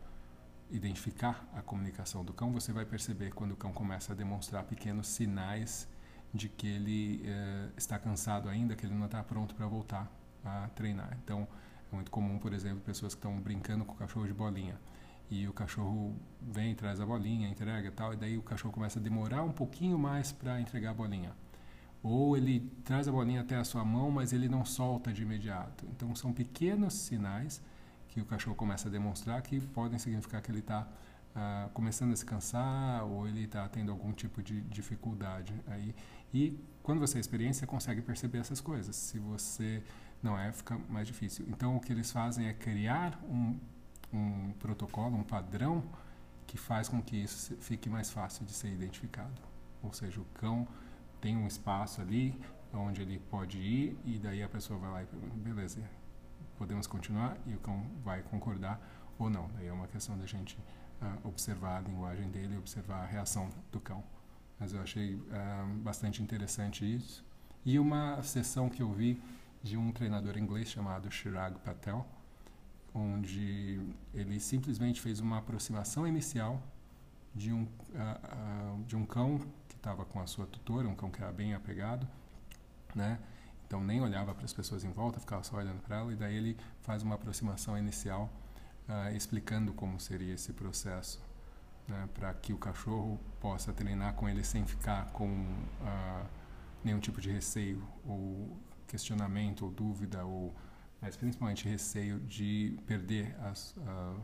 identificar 0.69 1.47
a 1.53 1.62
comunicação 1.62 2.25
do 2.25 2.34
cão, 2.34 2.51
você 2.51 2.73
vai 2.73 2.86
perceber 2.86 3.31
quando 3.31 3.53
o 3.53 3.55
cão 3.55 3.71
começa 3.71 4.12
a 4.12 4.15
demonstrar 4.15 4.65
pequenos 4.65 5.08
sinais 5.08 5.88
de 6.36 6.50
que 6.50 6.67
ele 6.67 7.24
uh, 7.24 7.71
está 7.78 7.98
cansado 7.98 8.50
ainda, 8.50 8.76
que 8.76 8.86
ele 8.86 8.93
não 8.93 9.06
está 9.06 9.24
pronto 9.24 9.56
para 9.56 9.65
voltar 9.65 10.12
a 10.43 10.67
treinar. 10.76 11.17
Então, 11.24 11.48
é 11.91 11.95
muito 11.95 12.12
comum, 12.12 12.38
por 12.38 12.54
exemplo, 12.54 12.82
pessoas 12.82 13.15
que 13.15 13.19
estão 13.19 13.39
brincando 13.39 13.86
com 13.86 13.93
o 13.93 13.95
cachorro 13.95 14.28
de 14.28 14.34
bolinha 14.34 14.78
e 15.32 15.48
o 15.48 15.54
cachorro 15.54 16.13
vem, 16.41 16.76
traz 16.76 17.00
a 17.00 17.06
bolinha, 17.06 17.48
entrega 17.48 17.88
e 17.88 17.91
tal, 17.91 18.13
e 18.13 18.17
daí 18.17 18.38
o 18.38 18.43
cachorro 18.43 18.74
começa 18.74 19.00
a 19.00 19.02
demorar 19.02 19.43
um 19.43 19.52
pouquinho 19.52 19.98
mais 19.98 20.32
para 20.32 20.60
entregar 20.60 20.91
a 20.91 20.93
bolinha. 20.93 21.32
Ou 22.04 22.38
ele 22.38 22.60
traz 22.84 23.08
a 23.08 23.12
bolinha 23.12 23.41
até 23.41 23.56
a 23.56 23.63
sua 23.63 23.84
mão, 23.84 24.12
mas 24.12 24.34
ele 24.34 24.48
não 24.48 24.63
solta 24.63 25.12
de 25.12 25.24
imediato. 25.24 25.88
Então 25.88 26.13
são 26.13 26.32
pequenos 26.32 26.93
sinais 26.93 27.62
que 28.10 28.21
o 28.21 28.26
cachorro 28.26 28.56
começa 28.56 28.88
a 28.88 28.91
demonstrar 28.91 29.41
que 29.41 29.60
podem 29.60 29.98
significar 29.98 30.41
que 30.41 30.52
ele 30.52 30.60
está 30.60 30.88
ah, 31.36 31.67
começando 31.74 32.13
a 32.13 32.15
se 32.15 32.26
cansar 32.26 33.04
ou 33.04 33.28
ele 33.28 33.43
está 33.43 33.67
tendo 33.67 33.91
algum 33.91 34.13
tipo 34.13 34.41
de 34.41 34.62
dificuldade 34.62 35.54
aí. 35.67 35.93
E 36.36 36.60
quando 36.84 37.00
você 37.00 37.17
é 37.17 37.21
experiente, 37.21 37.56
você 37.56 37.65
consegue 37.65 38.02
perceber 38.02 38.39
essas 38.39 38.60
coisas. 38.60 38.93
Se 38.93 39.17
você 39.19 39.82
não 40.21 40.38
é, 40.38 40.52
fica 40.52 40.78
mais 40.89 41.08
difícil. 41.08 41.45
Então 41.48 41.78
o 41.78 41.80
que 41.80 41.93
eles 41.93 42.12
fazem 42.12 42.48
é 42.48 42.54
criar 42.54 43.17
um, 43.24 43.58
um 44.12 44.52
protocolo, 44.60 45.15
um 45.15 45.24
padrão 45.24 45.82
que 46.45 46.58
faz 46.58 46.89
com 46.89 47.02
que 47.02 47.15
isso 47.15 47.56
fique 47.62 47.89
mais 47.89 48.12
fácil 48.12 48.45
de 48.45 48.52
ser 48.52 48.67
identificado. 48.67 49.41
Ou 49.82 49.93
seja, 49.93 50.19
o 50.19 50.26
cão 50.34 50.67
tem 51.21 51.38
um 51.38 51.48
espaço 51.48 52.02
ali 52.02 52.38
onde 52.74 53.02
ele 53.02 53.17
pode 53.17 53.58
ir 53.58 53.98
e 54.04 54.19
daí 54.19 54.43
a 54.43 54.50
pessoa 54.50 54.78
vai 54.78 54.91
lá 54.91 55.04
e 55.04 55.06
pergunta, 55.06 55.36
beleza, 55.38 55.89
podemos 56.58 56.86
continuar? 56.86 57.38
E 57.48 57.54
o 57.54 57.60
cão 57.60 57.82
vai 58.04 58.21
concordar 58.24 58.78
ou 59.17 59.30
não. 59.30 59.50
Daí 59.56 59.67
é 59.67 59.71
uma 59.71 59.88
questão 59.88 60.17
da 60.17 60.26
gente 60.26 60.58
uh, 61.02 61.30
observar 61.30 61.78
a 61.78 61.80
linguagem 61.80 62.30
dele, 62.30 62.58
observar 62.58 63.04
a 63.04 63.06
reação 63.06 63.50
do 63.71 63.80
cão. 63.80 64.04
Mas 64.60 64.74
eu 64.74 64.82
achei 64.82 65.15
uh, 65.15 65.68
bastante 65.82 66.22
interessante 66.22 66.86
isso. 66.86 67.24
E 67.65 67.78
uma 67.80 68.22
sessão 68.22 68.70
que 68.70 68.82
eu 68.82 68.91
vi 68.91 69.22
de 69.62 69.76
um 69.76 69.91
treinador 69.91 70.38
inglês 70.38 70.70
chamado 70.70 71.12
Chirag 71.12 71.58
Patel, 71.60 72.06
onde 72.94 73.82
ele 74.13 74.39
simplesmente 74.39 75.02
fez 75.02 75.20
uma 75.20 75.39
aproximação 75.39 76.08
inicial 76.08 76.62
de 77.34 77.52
um, 77.52 77.63
uh, 77.63 78.78
uh, 78.78 78.84
de 78.84 78.96
um 78.96 79.06
cão 79.06 79.41
estava 79.76 80.04
com 80.04 80.20
a 80.20 80.26
sua 80.26 80.48
tutora, 80.48 80.88
um 80.88 80.96
cão 80.96 81.12
que 81.12 81.22
era 81.22 81.32
bem 81.32 81.54
apegado, 81.54 82.08
né? 82.96 83.20
Então 83.68 83.84
nem 83.84 84.02
olhava 84.02 84.34
para 84.34 84.46
as 84.46 84.54
pessoas 84.54 84.84
em 84.84 84.91
volta, 84.91 85.20
ficava 85.20 85.44
só 85.44 85.58
olhando 85.58 85.80
para 85.82 85.98
ela 85.98 86.12
e 86.12 86.15
daí 86.15 86.36
ele 86.36 86.58
faz 86.82 87.04
uma 87.04 87.13
aproximação 87.13 87.78
inicial 87.78 88.32
explicando 89.15 89.74
como 89.74 90.00
seria 90.00 90.34
esse 90.36 90.54
processo, 90.54 91.20
né? 91.88 92.10
Para 92.13 92.34
que 92.34 92.54
o 92.54 92.58
cachorro 92.58 93.19
possa 93.39 93.74
treinar 93.74 94.13
com 94.13 94.28
ele 94.28 94.43
sem 94.43 94.65
ficar 94.65 95.06
com 95.12 95.28
uh, 95.28 96.26
nenhum 96.84 97.00
tipo 97.00 97.19
de 97.21 97.32
receio 97.32 97.88
ou 98.06 98.58
questionamento 98.88 99.65
ou 99.65 99.71
dúvida 99.71 100.24
ou 100.26 100.54
mas 101.02 101.15
principalmente 101.15 101.67
receio 101.67 102.19
de 102.21 102.80
perder 102.88 103.36
as, 103.41 103.76
uh, 103.78 104.19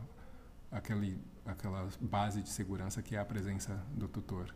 aquele, 0.70 1.16
aquela 1.46 1.88
base 2.00 2.42
de 2.42 2.48
segurança 2.48 3.00
que 3.00 3.14
é 3.14 3.20
a 3.20 3.24
presença 3.24 3.74
do 3.94 4.08
tutor. 4.08 4.52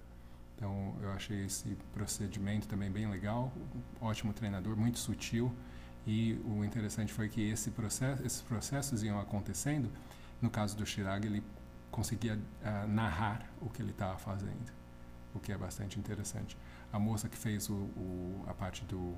Então, 0.56 0.96
eu 1.02 1.12
achei 1.12 1.44
esse 1.44 1.76
procedimento 1.92 2.66
também 2.66 2.90
bem 2.90 3.08
legal, 3.08 3.52
ótimo 4.00 4.32
treinador, 4.32 4.74
muito 4.76 4.98
sutil. 4.98 5.52
E 6.06 6.40
o 6.46 6.64
interessante 6.64 7.12
foi 7.12 7.28
que 7.28 7.42
esse 7.48 7.70
processo, 7.70 8.24
esses 8.24 8.40
processos 8.40 9.02
iam 9.02 9.20
acontecendo. 9.20 9.90
No 10.40 10.48
caso 10.48 10.76
do 10.76 10.86
Chirag, 10.86 11.26
ele 11.26 11.42
conseguia 11.96 12.34
uh, 12.34 12.86
narrar 12.86 13.40
o 13.58 13.70
que 13.70 13.80
ele 13.80 13.90
estava 13.90 14.18
fazendo, 14.18 14.70
o 15.34 15.40
que 15.40 15.50
é 15.50 15.56
bastante 15.56 15.98
interessante. 15.98 16.54
A 16.92 16.98
moça 16.98 17.26
que 17.26 17.38
fez 17.38 17.70
o, 17.70 17.72
o, 17.74 18.44
a 18.46 18.52
parte 18.52 18.84
do, 18.84 19.14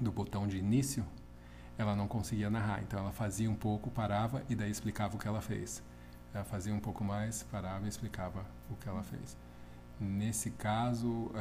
do 0.00 0.12
botão 0.12 0.46
de 0.46 0.58
início, 0.58 1.04
ela 1.76 1.96
não 1.96 2.06
conseguia 2.06 2.48
narrar, 2.48 2.80
então 2.82 3.00
ela 3.00 3.10
fazia 3.10 3.50
um 3.50 3.56
pouco, 3.56 3.90
parava 3.90 4.44
e 4.48 4.54
daí 4.54 4.70
explicava 4.70 5.16
o 5.16 5.18
que 5.18 5.26
ela 5.26 5.42
fez. 5.42 5.82
Ela 6.32 6.44
fazia 6.44 6.72
um 6.72 6.78
pouco 6.78 7.02
mais, 7.02 7.42
parava 7.42 7.84
e 7.84 7.88
explicava 7.88 8.46
o 8.70 8.76
que 8.76 8.88
ela 8.88 9.02
fez. 9.02 9.36
Nesse 9.98 10.52
caso, 10.52 11.32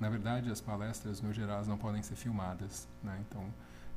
na 0.00 0.10
verdade, 0.10 0.50
as 0.50 0.60
palestras, 0.60 1.20
no 1.20 1.32
geral, 1.32 1.64
não 1.66 1.78
podem 1.78 2.02
ser 2.02 2.16
filmadas. 2.16 2.88
Né? 3.02 3.16
Então, 3.28 3.46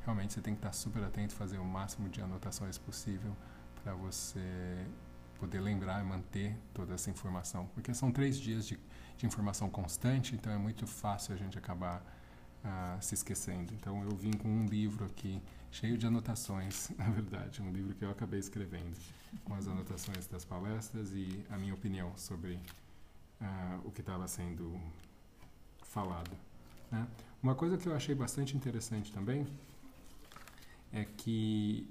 realmente, 0.06 0.34
você 0.34 0.42
tem 0.42 0.54
que 0.54 0.60
estar 0.60 0.74
super 0.74 1.04
atento, 1.04 1.34
fazer 1.34 1.58
o 1.58 1.66
máximo 1.66 2.08
de 2.08 2.22
anotações 2.22 2.78
possível 2.78 3.36
para 3.84 3.94
você 3.94 4.86
poder 5.44 5.60
lembrar 5.60 6.02
e 6.02 6.06
manter 6.06 6.58
toda 6.74 6.94
essa 6.94 7.10
informação. 7.10 7.68
Porque 7.74 7.94
são 7.94 8.12
três 8.14 8.40
dias 8.40 8.66
de, 8.66 8.80
de 9.18 9.26
informação 9.26 9.70
constante, 9.70 10.36
então 10.36 10.54
é 10.54 10.58
muito 10.58 10.88
fácil 10.88 11.34
a 11.34 11.38
gente 11.38 11.58
acabar 11.58 12.02
uh, 12.64 13.04
se 13.04 13.14
esquecendo. 13.14 13.74
Então, 13.74 14.02
eu 14.04 14.16
vim 14.16 14.32
com 14.32 14.48
um 14.48 14.66
livro 14.66 15.04
aqui, 15.04 15.42
cheio 15.70 15.98
de 15.98 16.08
anotações, 16.08 16.90
na 16.98 17.10
verdade, 17.10 17.62
um 17.62 17.74
livro 17.74 17.94
que 17.94 18.06
eu 18.06 18.10
acabei 18.10 18.40
escrevendo, 18.40 18.96
com 19.44 19.54
as 19.54 19.68
anotações 19.68 20.28
das 20.28 20.46
palestras 20.46 21.12
e 21.14 21.46
a 21.50 21.58
minha 21.58 21.74
opinião 21.74 22.18
sobre 22.18 22.54
uh, 23.42 23.82
o 23.84 23.92
que 23.92 24.00
estava 24.00 24.26
sendo 24.30 24.80
falado. 25.82 26.32
Né? 26.90 27.06
Uma 27.42 27.54
coisa 27.54 27.78
que 27.78 27.86
eu 27.86 27.94
achei 27.94 28.16
bastante 28.16 28.56
interessante 28.56 29.12
também 29.12 29.46
é 30.94 31.04
que 31.04 31.90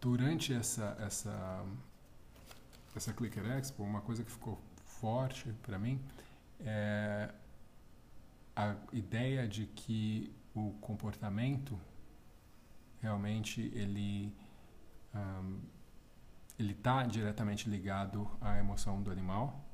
durante 0.00 0.52
essa 0.52 0.96
essa 0.98 1.64
essa 2.94 3.12
Clicker 3.12 3.44
Expo, 3.46 3.82
uma 3.82 4.00
coisa 4.00 4.24
que 4.24 4.30
ficou 4.30 4.60
forte 4.84 5.52
para 5.62 5.78
mim 5.78 6.00
é 6.60 7.32
a 8.54 8.76
ideia 8.92 9.48
de 9.48 9.66
que 9.66 10.34
o 10.54 10.72
comportamento 10.80 11.78
realmente 13.00 13.60
ele 13.74 14.34
um, 15.14 15.60
ele 16.58 16.72
está 16.72 17.04
diretamente 17.04 17.70
ligado 17.70 18.30
à 18.40 18.58
emoção 18.58 19.02
do 19.02 19.10
animal 19.10 19.64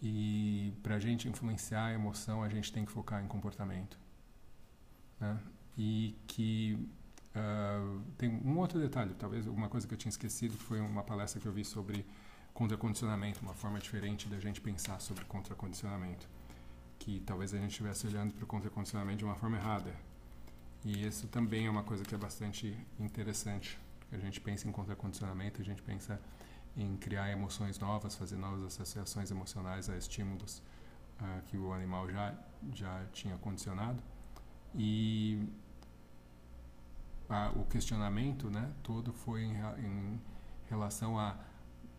e 0.00 0.72
para 0.82 0.96
a 0.96 0.98
gente 0.98 1.28
influenciar 1.28 1.86
a 1.86 1.92
emoção, 1.92 2.42
a 2.42 2.48
gente 2.48 2.72
tem 2.72 2.84
que 2.84 2.92
focar 2.92 3.24
em 3.24 3.26
comportamento. 3.26 3.98
Né? 5.18 5.38
E 5.76 6.16
que 6.26 6.88
uh, 7.34 8.00
tem 8.16 8.30
um 8.30 8.58
outro 8.58 8.78
detalhe, 8.78 9.14
talvez 9.14 9.46
uma 9.46 9.68
coisa 9.68 9.86
que 9.86 9.94
eu 9.94 9.98
tinha 9.98 10.10
esquecido, 10.10 10.56
que 10.56 10.62
foi 10.62 10.80
uma 10.80 11.02
palestra 11.02 11.40
que 11.40 11.46
eu 11.46 11.52
vi 11.52 11.64
sobre 11.64 12.06
contracondicionamento, 12.56 13.40
uma 13.42 13.52
forma 13.52 13.78
diferente 13.78 14.28
da 14.28 14.40
gente 14.40 14.62
pensar 14.62 14.98
sobre 14.98 15.24
contracondicionamento. 15.26 16.26
Que 16.98 17.20
talvez 17.20 17.52
a 17.52 17.58
gente 17.58 17.70
estivesse 17.70 18.06
olhando 18.06 18.32
para 18.32 18.44
o 18.44 18.46
contracondicionamento 18.46 19.18
de 19.18 19.24
uma 19.26 19.36
forma 19.36 19.58
errada. 19.58 19.94
E 20.82 21.06
isso 21.06 21.28
também 21.28 21.66
é 21.66 21.70
uma 21.70 21.82
coisa 21.82 22.02
que 22.02 22.14
é 22.14 22.18
bastante 22.18 22.74
interessante. 22.98 23.78
A 24.10 24.16
gente 24.16 24.40
pensa 24.40 24.66
em 24.66 24.72
contracondicionamento, 24.72 25.60
a 25.60 25.64
gente 25.64 25.82
pensa 25.82 26.18
em 26.74 26.96
criar 26.96 27.30
emoções 27.30 27.78
novas, 27.78 28.14
fazer 28.14 28.36
novas 28.36 28.64
associações 28.64 29.30
emocionais 29.30 29.90
a 29.90 29.96
estímulos 29.96 30.62
uh, 31.20 31.42
que 31.46 31.58
o 31.58 31.72
animal 31.72 32.10
já 32.10 32.34
já 32.74 33.04
tinha 33.12 33.36
condicionado 33.38 34.02
e 34.74 35.48
uh, 37.30 37.60
o 37.60 37.64
questionamento, 37.66 38.50
né, 38.50 38.70
todo 38.82 39.12
foi 39.12 39.42
em, 39.42 39.54
em 39.78 40.20
relação 40.68 41.18
a 41.18 41.36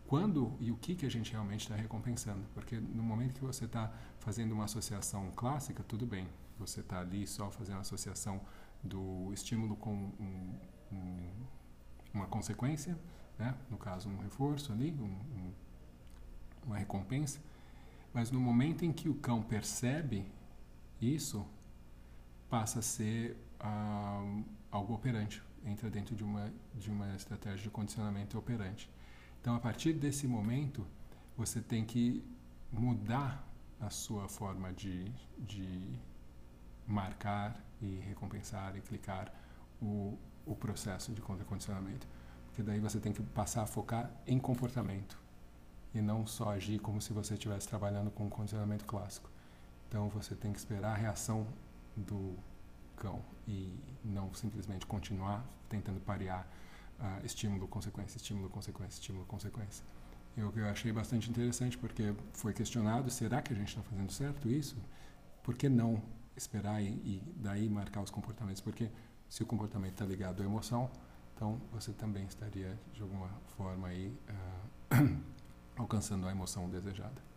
quando 0.08 0.56
e 0.58 0.72
o 0.72 0.76
que, 0.76 0.94
que 0.94 1.04
a 1.04 1.10
gente 1.10 1.30
realmente 1.30 1.60
está 1.60 1.76
recompensando. 1.76 2.42
Porque 2.54 2.80
no 2.80 3.02
momento 3.02 3.34
que 3.34 3.44
você 3.44 3.66
está 3.66 3.92
fazendo 4.18 4.52
uma 4.52 4.64
associação 4.64 5.30
clássica, 5.36 5.84
tudo 5.86 6.06
bem. 6.06 6.26
Você 6.58 6.80
está 6.80 7.00
ali 7.00 7.26
só 7.26 7.50
fazendo 7.50 7.76
a 7.76 7.80
associação 7.82 8.40
do 8.82 9.30
estímulo 9.34 9.76
com 9.76 9.92
um, 9.92 10.58
um, 10.90 11.30
uma 12.14 12.26
consequência, 12.26 12.98
né? 13.38 13.54
no 13.70 13.76
caso, 13.76 14.08
um 14.08 14.18
reforço 14.18 14.72
ali, 14.72 14.92
um, 14.92 15.52
uma 16.64 16.78
recompensa. 16.78 17.38
Mas 18.14 18.30
no 18.30 18.40
momento 18.40 18.86
em 18.86 18.92
que 18.92 19.10
o 19.10 19.14
cão 19.14 19.42
percebe 19.42 20.24
isso, 21.02 21.46
passa 22.48 22.78
a 22.78 22.82
ser 22.82 23.36
ah, 23.60 24.24
algo 24.70 24.94
operante, 24.94 25.42
entra 25.66 25.90
dentro 25.90 26.16
de 26.16 26.24
uma, 26.24 26.50
de 26.74 26.90
uma 26.90 27.14
estratégia 27.14 27.64
de 27.64 27.70
condicionamento 27.70 28.38
operante. 28.38 28.90
Então, 29.48 29.56
a 29.56 29.60
partir 29.60 29.94
desse 29.94 30.28
momento, 30.28 30.86
você 31.34 31.58
tem 31.62 31.82
que 31.82 32.22
mudar 32.70 33.42
a 33.80 33.88
sua 33.88 34.28
forma 34.28 34.74
de, 34.74 35.10
de 35.38 35.98
marcar 36.86 37.58
e 37.80 37.98
recompensar 38.00 38.76
e 38.76 38.82
clicar 38.82 39.32
o, 39.80 40.18
o 40.44 40.54
processo 40.54 41.14
de 41.14 41.22
condicionamento. 41.22 42.06
Porque 42.48 42.62
daí 42.62 42.78
você 42.78 43.00
tem 43.00 43.10
que 43.10 43.22
passar 43.22 43.62
a 43.62 43.66
focar 43.66 44.10
em 44.26 44.38
comportamento 44.38 45.18
e 45.94 46.02
não 46.02 46.26
só 46.26 46.50
agir 46.50 46.78
como 46.78 47.00
se 47.00 47.14
você 47.14 47.32
estivesse 47.32 47.66
trabalhando 47.66 48.10
com 48.10 48.26
um 48.26 48.28
condicionamento 48.28 48.84
clássico. 48.84 49.30
Então 49.88 50.10
você 50.10 50.34
tem 50.34 50.52
que 50.52 50.58
esperar 50.58 50.92
a 50.92 50.94
reação 50.94 51.46
do 51.96 52.36
cão 52.98 53.22
e 53.46 53.74
não 54.04 54.30
simplesmente 54.34 54.84
continuar 54.84 55.42
tentando 55.70 56.00
parear 56.00 56.46
uh, 57.00 57.24
estímulo, 57.24 57.66
consequência, 57.68 58.16
estímulo, 58.16 58.48
consequência, 58.48 58.98
estímulo, 59.00 59.24
consequência. 59.26 59.84
Eu, 60.36 60.52
eu 60.56 60.68
achei 60.68 60.92
bastante 60.92 61.28
interessante 61.28 61.76
porque 61.76 62.14
foi 62.32 62.52
questionado: 62.52 63.10
será 63.10 63.42
que 63.42 63.52
a 63.52 63.56
gente 63.56 63.68
está 63.68 63.82
fazendo 63.82 64.12
certo 64.12 64.48
isso? 64.48 64.76
Por 65.42 65.56
que 65.56 65.68
não 65.68 66.02
esperar 66.36 66.82
e, 66.82 66.86
e 66.86 67.22
daí 67.36 67.68
marcar 67.68 68.02
os 68.02 68.10
comportamentos? 68.10 68.60
Porque 68.60 68.90
se 69.28 69.42
o 69.42 69.46
comportamento 69.46 69.92
está 69.92 70.04
ligado 70.04 70.42
à 70.42 70.44
emoção, 70.44 70.90
então 71.34 71.60
você 71.72 71.92
também 71.92 72.24
estaria 72.24 72.78
de 72.92 73.02
alguma 73.02 73.28
forma 73.56 73.88
aí 73.88 74.12
uh, 74.92 75.20
alcançando 75.76 76.26
a 76.26 76.30
emoção 76.30 76.68
desejada. 76.68 77.28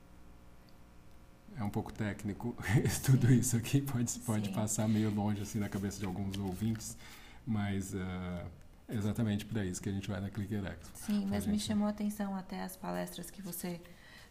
É 1.58 1.64
um 1.64 1.70
pouco 1.70 1.92
técnico 1.92 2.56
tudo 3.04 3.32
isso 3.32 3.58
aqui, 3.58 3.82
pode, 3.82 4.20
pode 4.20 4.50
passar 4.50 4.88
meio 4.88 5.14
longe 5.14 5.42
assim 5.42 5.60
na 5.60 5.68
cabeça 5.68 6.00
de 6.00 6.06
alguns 6.06 6.38
ouvintes, 6.38 6.98
mas 7.46 7.94
uh, 7.94 8.46
exatamente 8.90 9.46
para 9.46 9.66
isso 9.66 9.82
que 9.82 9.90
a 9.90 9.92
gente 9.92 10.10
vai 10.10 10.20
na 10.20 10.30
ClickEx. 10.30 10.92
Sim, 10.94 11.26
mas 11.30 11.44
gente... 11.44 11.54
me 11.54 11.60
chamou 11.60 11.88
a 11.88 11.92
atenção 11.92 12.36
até 12.36 12.62
as 12.64 12.76
palestras 12.76 13.30
que 13.30 13.42
você 13.42 13.82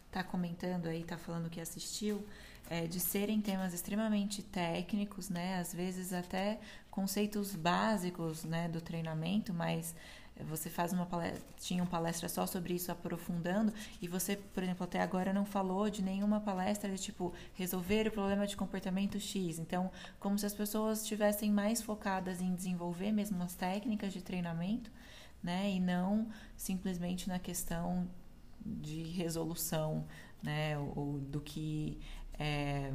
está 0.07 0.23
comentando 0.23 0.87
aí, 0.87 1.01
está 1.01 1.17
falando 1.17 1.49
que 1.49 1.59
assistiu, 1.59 2.25
é, 2.69 2.85
de 2.85 2.99
serem 2.99 3.41
temas 3.41 3.73
extremamente 3.73 4.43
técnicos, 4.43 5.29
né? 5.29 5.57
Às 5.57 5.73
vezes 5.73 6.13
até 6.13 6.59
conceitos 6.89 7.55
básicos, 7.55 8.43
né, 8.43 8.67
do 8.67 8.81
treinamento, 8.81 9.53
mas 9.53 9.95
você 10.47 10.69
faz 10.69 10.93
uma 10.93 11.05
palestra, 11.05 11.41
tinha 11.59 11.83
uma 11.83 11.89
palestra 11.89 12.27
só 12.29 12.45
sobre 12.45 12.73
isso 12.73 12.91
aprofundando 12.91 13.73
e 14.01 14.07
você, 14.07 14.35
por 14.35 14.63
exemplo, 14.63 14.83
até 14.83 15.01
agora 15.01 15.33
não 15.33 15.45
falou 15.45 15.89
de 15.89 16.01
nenhuma 16.01 16.39
palestra 16.39 16.89
de 16.89 17.01
tipo 17.01 17.33
resolver 17.53 18.07
o 18.07 18.11
problema 18.11 18.47
de 18.47 18.55
comportamento 18.55 19.19
X. 19.19 19.59
Então, 19.59 19.91
como 20.19 20.37
se 20.37 20.45
as 20.45 20.53
pessoas 20.53 21.01
estivessem 21.01 21.51
mais 21.51 21.81
focadas 21.81 22.41
em 22.41 22.53
desenvolver 22.53 23.11
mesmo 23.11 23.41
as 23.43 23.53
técnicas 23.55 24.13
de 24.13 24.21
treinamento, 24.21 24.91
né, 25.43 25.71
e 25.71 25.79
não 25.79 26.27
simplesmente 26.55 27.27
na 27.27 27.39
questão 27.39 28.07
de 28.63 29.03
resolução, 29.03 30.05
né, 30.41 30.77
ou, 30.77 30.93
ou 30.95 31.19
do 31.19 31.41
que 31.41 31.99
é, 32.37 32.91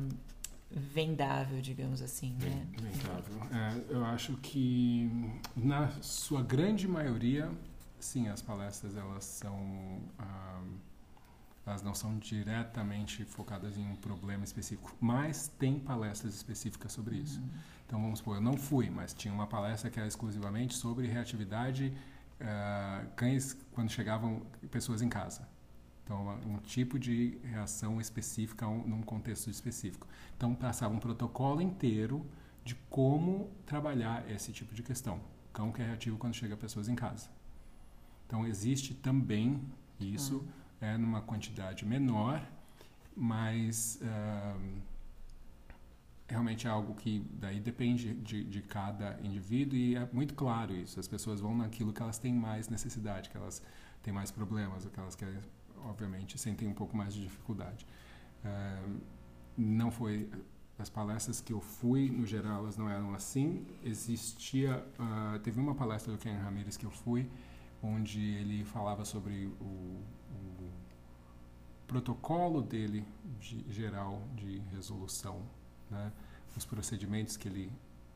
vendável, 0.77 1.61
digamos 1.61 2.03
assim, 2.03 2.37
né? 2.41 2.67
Vendável. 2.79 3.43
É, 3.51 3.95
eu 3.95 4.05
acho 4.05 4.37
que 4.39 5.11
na 5.57 5.89
sua 6.03 6.43
grande 6.43 6.87
maioria, 6.87 7.51
sim, 7.99 8.29
as 8.29 8.43
palestras 8.43 8.97
elas 8.97 9.25
são 9.25 10.01
ah, 10.19 10.63
elas 11.67 11.83
não 11.83 11.95
são 11.95 12.17
diretamente 12.19 13.25
focadas 13.25 13.77
em 13.77 13.85
um 13.85 13.97
problema 13.97 14.45
específico, 14.45 14.95
mas 15.01 15.49
tem 15.59 15.81
palestras 15.81 16.35
específicas 16.35 16.93
sobre 16.93 17.17
isso. 17.17 17.41
Uhum. 17.41 17.49
Então 17.87 18.01
vamos 18.01 18.19
supor, 18.21 18.37
eu 18.37 18.41
não 18.41 18.57
fui, 18.57 18.89
mas 18.89 19.13
tinha 19.13 19.35
uma 19.35 19.47
palestra 19.47 19.91
que 19.91 19.99
era 19.99 20.07
exclusivamente 20.07 20.75
sobre 20.75 21.09
reatividade 21.09 21.93
uh, 22.41 23.09
cães 23.17 23.57
quando 23.73 23.91
chegavam 23.91 24.43
pessoas 24.71 25.03
em 25.03 25.09
casa. 25.09 25.49
Então, 26.07 26.39
um 26.47 26.59
tipo 26.59 27.01
de 27.01 27.37
reação 27.43 28.01
específica 28.01 28.69
um, 28.69 28.87
num 28.87 29.03
contexto 29.03 29.51
específico. 29.51 30.07
Então, 30.37 30.55
passava 30.55 30.95
um 30.95 31.01
protocolo 31.01 31.61
inteiro 31.61 32.25
de 32.65 32.77
como 32.89 33.51
trabalhar 33.67 34.25
esse 34.31 34.53
tipo 34.53 34.73
de 34.73 34.85
questão. 34.85 35.21
Cão 35.53 35.73
que 35.73 35.83
é 35.83 35.85
reativo 35.85 36.17
quando 36.17 36.35
chega 36.35 36.57
pessoas 36.57 36.89
em 36.89 36.95
casa. 36.95 37.29
Então, 38.25 38.47
existe 38.47 38.95
também 38.95 39.61
isso, 39.99 40.37
uhum. 40.37 40.49
é 40.81 40.97
numa 40.97 41.23
quantidade 41.23 41.85
menor, 41.85 42.41
mas 43.17 44.01
uh, 44.01 44.81
realmente 46.29 46.69
é 46.69 46.71
algo 46.71 46.95
que 46.95 47.27
daí 47.33 47.59
depende 47.59 48.15
de, 48.15 48.45
de 48.45 48.63
cada 48.63 49.19
indivíduo 49.25 49.77
e 49.77 49.97
é 49.97 50.09
muito 50.13 50.35
claro 50.35 50.73
isso. 50.73 51.01
As 51.01 51.09
pessoas 51.09 51.41
vão 51.41 51.57
naquilo 51.57 51.93
que 51.93 52.01
elas 52.01 52.17
têm 52.17 52.33
mais 52.33 52.69
necessidade, 52.69 53.29
que 53.29 53.37
elas 53.37 53.61
têm 54.05 54.13
mais 54.13 54.31
problemas, 54.31 54.87
que 54.87 55.01
elas 55.01 55.17
querem 55.17 55.41
obviamente, 55.87 56.39
sentem 56.39 56.69
um 56.69 56.75
pouco 56.75 56.97
mais 56.97 57.15
de 57.15 57.23
dificuldade. 57.23 57.87
Uh, 58.45 59.01
não 59.57 59.91
foi 59.91 60.31
as 60.79 60.91
palestras 60.91 61.41
que 61.41 61.53
eu 61.53 61.61
fui, 61.61 62.11
no 62.11 62.27
geral, 62.27 62.59
elas 62.61 62.77
não 62.77 62.89
eram 62.89 63.15
assim. 63.15 63.67
Existia, 63.83 64.87
uh, 64.99 65.39
teve 65.41 65.59
uma 65.59 65.75
palestra 65.75 66.13
do 66.13 66.19
Ken 66.19 66.37
Ramirez 66.37 66.77
que 66.77 66.85
eu 66.85 66.91
fui, 66.91 67.31
onde 67.83 68.21
ele 68.21 68.65
falava 68.65 69.05
sobre 69.05 69.47
o, 69.61 69.65
o 69.65 70.71
protocolo 71.87 72.61
dele 72.61 73.07
de, 73.41 73.65
geral 73.73 74.23
de 74.35 74.59
resolução, 74.73 75.43
né? 75.91 76.13
os 76.57 76.65
procedimentos 76.65 77.37
que 77.37 77.49
ele 77.49 77.71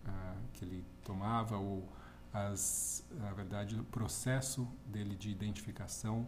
uh, 0.07 0.37
que 0.55 0.65
ele 0.65 0.85
tomava 1.05 1.57
ou 1.57 1.87
as, 2.33 3.05
na 3.19 3.33
verdade, 3.33 3.79
o 3.79 3.85
processo 3.85 4.67
dele 4.87 5.17
de 5.17 5.31
identificação 5.31 6.27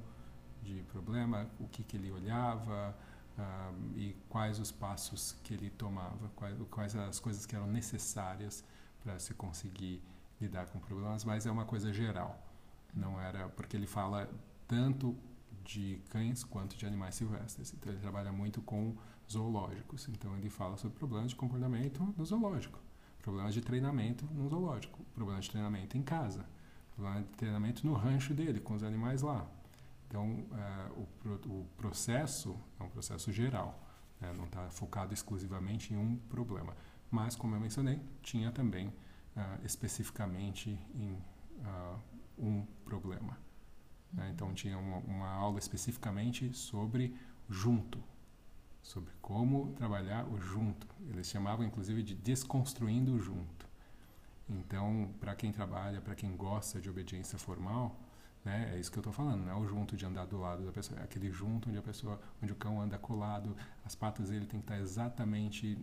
de 0.62 0.82
problema, 0.84 1.48
o 1.58 1.66
que, 1.68 1.82
que 1.82 1.96
ele 1.96 2.10
olhava 2.10 2.96
uh, 3.38 3.98
e 3.98 4.14
quais 4.28 4.58
os 4.58 4.70
passos 4.70 5.36
que 5.42 5.54
ele 5.54 5.70
tomava, 5.70 6.30
quais, 6.36 6.56
quais 6.70 6.96
as 6.96 7.20
coisas 7.20 7.46
que 7.46 7.54
eram 7.54 7.66
necessárias 7.66 8.64
para 9.02 9.18
se 9.18 9.34
conseguir 9.34 10.02
lidar 10.40 10.66
com 10.66 10.78
problemas, 10.78 11.24
mas 11.24 11.46
é 11.46 11.50
uma 11.50 11.64
coisa 11.64 11.92
geral. 11.92 12.40
Não 12.94 13.20
era 13.20 13.48
porque 13.48 13.76
ele 13.76 13.86
fala 13.86 14.28
tanto 14.66 15.16
de 15.64 16.00
cães 16.08 16.44
quanto 16.44 16.76
de 16.76 16.86
animais 16.86 17.14
silvestres. 17.14 17.72
Então 17.72 17.92
ele 17.92 18.00
trabalha 18.00 18.32
muito 18.32 18.60
com 18.62 18.96
zoológicos. 19.30 20.08
Então 20.08 20.36
ele 20.36 20.50
fala 20.50 20.76
sobre 20.76 20.98
problemas 20.98 21.30
de 21.30 21.36
comportamento 21.36 22.14
no 22.16 22.24
zoológico, 22.24 22.78
problemas 23.22 23.54
de 23.54 23.60
treinamento 23.60 24.26
no 24.32 24.48
zoológico, 24.48 25.00
problemas 25.14 25.44
de 25.44 25.50
treinamento 25.50 25.96
em 25.96 26.02
casa, 26.02 26.44
problemas 26.94 27.24
de 27.24 27.30
treinamento 27.36 27.86
no 27.86 27.94
rancho 27.94 28.34
dele 28.34 28.60
com 28.60 28.74
os 28.74 28.82
animais 28.82 29.22
lá, 29.22 29.46
então, 30.12 30.44
uh, 30.52 31.06
o, 31.24 31.60
o, 31.60 31.64
processo 31.74 32.54
é 32.78 32.82
um 32.82 32.88
processo 32.90 33.32
geral, 33.32 33.82
né? 34.20 34.30
não 34.36 34.44
está 34.44 34.68
focado 34.68 35.14
exclusivamente 35.14 35.94
em 35.94 35.96
um 35.96 36.18
problema. 36.28 36.76
Mas, 37.10 37.34
como 37.34 37.56
eu 37.56 37.60
mencionei, 37.60 37.98
tinha 38.20 38.52
também 38.52 38.88
uh, 38.88 39.64
especificamente 39.64 40.78
em 40.94 41.12
uh, 41.14 41.98
um 42.38 42.66
problema. 42.84 43.38
Né? 44.12 44.30
Então, 44.34 44.52
tinha 44.52 44.76
uma, 44.76 44.98
uma, 44.98 45.28
aula 45.30 45.58
especificamente 45.58 46.52
sobre 46.52 47.16
junto, 47.48 47.98
sobre 48.82 49.14
como 49.22 49.72
trabalhar 49.72 50.26
o 50.26 50.38
junto. 50.38 50.86
Eles 51.08 51.26
chamavam, 51.26 51.64
inclusive, 51.64 52.02
de 52.02 52.14
desconstruindo 52.14 53.14
o 53.14 53.18
junto. 53.18 53.66
Então, 54.46 55.08
para 55.18 55.34
quem 55.34 55.50
trabalha, 55.50 56.02
para 56.02 56.14
quem 56.14 56.36
gosta 56.36 56.78
de 56.82 56.90
obediência 56.90 57.38
formal, 57.38 57.98
né? 58.44 58.72
É 58.74 58.78
isso 58.78 58.90
que 58.90 58.98
eu 58.98 59.00
estou 59.00 59.12
falando, 59.12 59.44
não 59.44 59.52
é 59.52 59.56
o 59.56 59.66
junto 59.66 59.96
de 59.96 60.04
andar 60.04 60.26
do 60.26 60.38
lado 60.38 60.64
da 60.64 60.72
pessoa, 60.72 61.00
é 61.00 61.04
aquele 61.04 61.30
junto 61.30 61.68
onde 61.68 61.78
a 61.78 61.82
pessoa, 61.82 62.20
onde 62.42 62.52
o 62.52 62.56
cão 62.56 62.80
anda 62.80 62.98
colado, 62.98 63.56
as 63.84 63.94
patas 63.94 64.30
dele 64.30 64.46
tem 64.46 64.60
que 64.60 64.64
estar 64.64 64.78
exatamente 64.78 65.78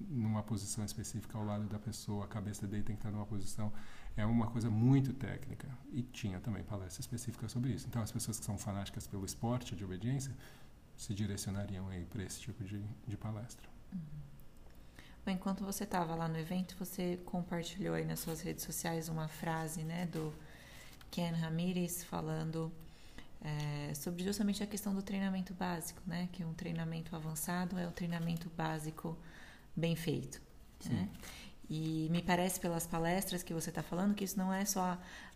numa 0.00 0.42
posição 0.42 0.84
específica 0.84 1.36
ao 1.36 1.44
lado 1.44 1.66
da 1.66 1.78
pessoa, 1.78 2.24
a 2.24 2.28
cabeça 2.28 2.66
dele 2.66 2.82
tem 2.82 2.96
que 2.96 3.00
estar 3.00 3.10
numa 3.10 3.26
posição. 3.26 3.72
É 4.16 4.24
uma 4.24 4.46
coisa 4.46 4.70
muito 4.70 5.12
técnica. 5.12 5.68
E 5.92 6.02
tinha 6.02 6.40
também 6.40 6.62
palestra 6.62 7.00
específica 7.00 7.48
sobre 7.48 7.72
isso. 7.72 7.86
Então, 7.86 8.02
as 8.02 8.10
pessoas 8.10 8.38
que 8.38 8.44
são 8.44 8.58
fanáticas 8.58 9.06
pelo 9.06 9.24
esporte 9.24 9.76
de 9.76 9.84
obediência 9.84 10.34
se 10.96 11.14
direcionariam 11.14 11.88
aí 11.88 12.04
para 12.06 12.22
esse 12.22 12.40
tipo 12.40 12.64
de, 12.64 12.82
de 13.06 13.16
palestra. 13.16 13.68
Uhum. 13.92 14.00
Bom, 15.24 15.32
enquanto 15.32 15.64
você 15.64 15.84
estava 15.84 16.14
lá 16.14 16.28
no 16.28 16.38
evento, 16.38 16.74
você 16.78 17.18
compartilhou 17.24 17.94
aí 17.94 18.04
nas 18.04 18.20
suas 18.20 18.40
redes 18.40 18.64
sociais 18.64 19.08
uma 19.08 19.28
frase, 19.28 19.84
né, 19.84 20.06
do 20.06 20.32
Ken 21.10 21.32
Ramirez 21.32 22.04
falando 22.04 22.72
é, 23.42 23.94
sobre 23.94 24.22
justamente 24.22 24.62
a 24.62 24.66
questão 24.66 24.94
do 24.94 25.02
treinamento 25.02 25.54
básico, 25.54 26.00
né? 26.06 26.28
Que 26.32 26.44
um 26.44 26.52
treinamento 26.52 27.14
avançado 27.16 27.78
é 27.78 27.86
o 27.86 27.90
treinamento 27.90 28.50
básico 28.56 29.16
bem 29.74 29.96
feito. 29.96 30.40
Né? 30.88 31.08
E 31.68 32.08
me 32.10 32.22
parece 32.22 32.58
pelas 32.58 32.86
palestras 32.86 33.42
que 33.42 33.54
você 33.54 33.70
está 33.70 33.82
falando 33.82 34.14
que 34.14 34.24
isso 34.24 34.38
não 34.38 34.52
é 34.52 34.64
só 34.64 34.80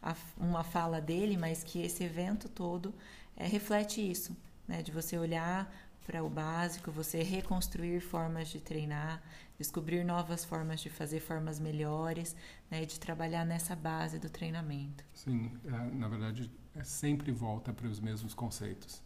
a, 0.03 0.11
a, 0.11 0.17
uma 0.37 0.65
fala 0.65 1.01
dele, 1.01 1.37
mas 1.37 1.63
que 1.63 1.81
esse 1.81 2.03
evento 2.03 2.49
todo 2.49 2.95
é, 3.37 3.47
reflete 3.47 4.01
isso, 4.01 4.37
né? 4.67 4.83
De 4.83 4.91
você 4.91 5.17
olhar 5.17 5.73
para 6.07 6.23
o 6.23 6.29
básico, 6.29 6.91
você 6.91 7.23
reconstruir 7.23 8.01
formas 8.01 8.49
de 8.49 8.61
treinar, 8.61 9.23
descobrir 9.59 10.05
novas 10.05 10.45
formas 10.45 10.81
de 10.81 10.91
fazer, 10.91 11.21
formas 11.21 11.59
melhores, 11.59 12.37
né, 12.71 12.85
de 12.85 13.01
trabalhar 13.01 13.45
nessa 13.45 13.75
base 13.75 14.19
do 14.19 14.29
treinamento. 14.29 15.05
Sim, 15.13 15.51
é, 15.65 15.71
na 15.95 16.09
verdade, 16.09 16.53
é 16.75 16.85
sempre 16.85 17.33
volta 17.33 17.73
para 17.73 17.87
os 17.87 18.01
mesmos 18.01 18.35
conceitos. 18.35 19.03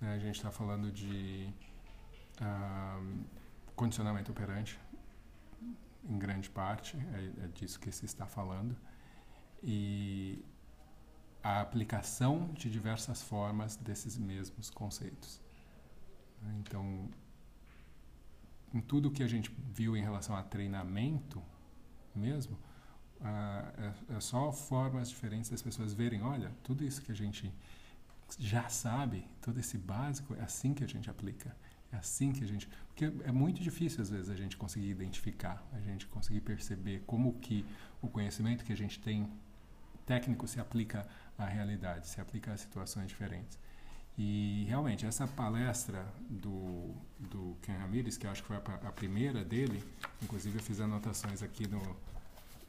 Né? 0.00 0.14
A 0.14 0.18
gente 0.18 0.36
está 0.36 0.50
falando 0.50 0.90
de 0.90 1.52
uh, 2.40 3.24
condicionamento 3.76 4.32
operante, 4.32 4.78
em 6.08 6.18
grande 6.18 6.48
parte, 6.48 6.96
é, 7.12 7.44
é 7.44 7.48
disso 7.48 7.78
que 7.78 7.92
se 7.92 8.06
está 8.06 8.26
falando, 8.26 8.74
e 9.62 10.42
a 11.42 11.60
aplicação 11.60 12.50
de 12.54 12.70
diversas 12.70 13.22
formas 13.22 13.76
desses 13.76 14.16
mesmos 14.16 14.70
conceitos. 14.70 15.40
Então, 16.58 17.08
em 18.72 18.80
tudo 18.80 19.10
que 19.10 19.22
a 19.22 19.28
gente 19.28 19.50
viu 19.72 19.96
em 19.96 20.02
relação 20.02 20.34
a 20.36 20.42
treinamento 20.42 21.42
mesmo, 22.14 22.58
é, 23.22 24.16
é, 24.16 24.20
só 24.20 24.52
formas 24.52 25.10
diferentes 25.10 25.50
das 25.50 25.60
pessoas 25.60 25.92
verem, 25.92 26.22
olha, 26.22 26.50
tudo 26.62 26.84
isso 26.84 27.02
que 27.02 27.12
a 27.12 27.14
gente 27.14 27.52
já 28.38 28.68
sabe, 28.68 29.26
todo 29.42 29.58
esse 29.58 29.76
básico, 29.76 30.34
é 30.34 30.42
assim 30.42 30.72
que 30.72 30.84
a 30.84 30.86
gente 30.86 31.10
aplica. 31.10 31.54
É 31.92 31.96
assim 31.96 32.32
que 32.32 32.44
a 32.44 32.46
gente... 32.46 32.68
Porque 32.86 33.06
é 33.24 33.32
muito 33.32 33.60
difícil, 33.60 34.00
às 34.00 34.10
vezes, 34.10 34.30
a 34.30 34.36
gente 34.36 34.56
conseguir 34.56 34.88
identificar, 34.88 35.66
a 35.72 35.80
gente 35.80 36.06
conseguir 36.06 36.40
perceber 36.40 37.02
como 37.06 37.34
que 37.40 37.66
o 38.00 38.08
conhecimento 38.08 38.64
que 38.64 38.72
a 38.72 38.76
gente 38.76 39.00
tem 39.00 39.28
técnico 40.06 40.46
se 40.46 40.60
aplica 40.60 41.06
à 41.36 41.44
realidade, 41.44 42.06
se 42.06 42.20
aplica 42.20 42.52
a 42.52 42.56
situações 42.56 43.08
diferentes. 43.08 43.58
E 44.22 44.66
realmente, 44.68 45.06
essa 45.06 45.26
palestra 45.26 46.06
do, 46.28 46.94
do 47.18 47.56
Ken 47.62 47.72
Ramirez, 47.72 48.18
que 48.18 48.26
eu 48.26 48.30
acho 48.30 48.42
que 48.42 48.48
foi 48.48 48.56
a, 48.58 48.88
a 48.88 48.92
primeira 48.92 49.42
dele, 49.42 49.82
inclusive 50.22 50.58
eu 50.58 50.62
fiz 50.62 50.78
anotações 50.78 51.42
aqui 51.42 51.66
no. 51.66 51.80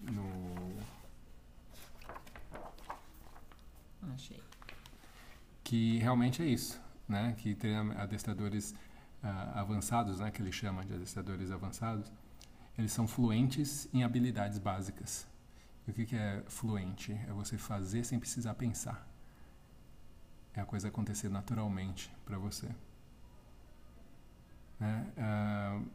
no 0.02 0.78
Achei. 4.14 4.42
Que 5.62 5.98
realmente 5.98 6.42
é 6.42 6.46
isso, 6.46 6.80
né? 7.06 7.36
Que 7.38 7.54
tem 7.54 7.76
adestradores 7.76 8.72
uh, 9.22 9.28
avançados, 9.56 10.22
né? 10.22 10.32
Que 10.32 10.42
ele 10.42 10.54
chama 10.54 10.86
de 10.86 10.94
adestradores 10.94 11.52
avançados, 11.52 12.10
eles 12.78 12.94
são 12.94 13.06
fluentes 13.06 13.90
em 13.94 14.06
habilidades 14.06 14.58
básicas. 14.58 15.28
E 15.86 15.92
o 15.92 15.94
que, 15.94 16.06
que 16.06 16.16
é 16.16 16.46
fluente? 16.48 17.12
É 17.12 17.34
você 17.34 17.58
fazer 17.58 18.06
sem 18.06 18.18
precisar 18.18 18.54
pensar 18.54 19.11
é 20.54 20.62
a 20.62 20.66
coisa 20.66 20.88
acontecer 20.88 21.30
naturalmente 21.30 22.12
para 22.26 22.38
você. 22.38 22.68
Né? 24.80 25.08
Uh, 25.18 25.88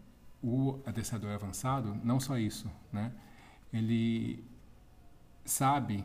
o 0.42 0.80
adestrador 0.86 1.32
avançado, 1.32 1.94
não 2.04 2.20
só 2.20 2.38
isso, 2.38 2.70
né? 2.92 3.12
ele 3.72 4.44
sabe 5.44 6.04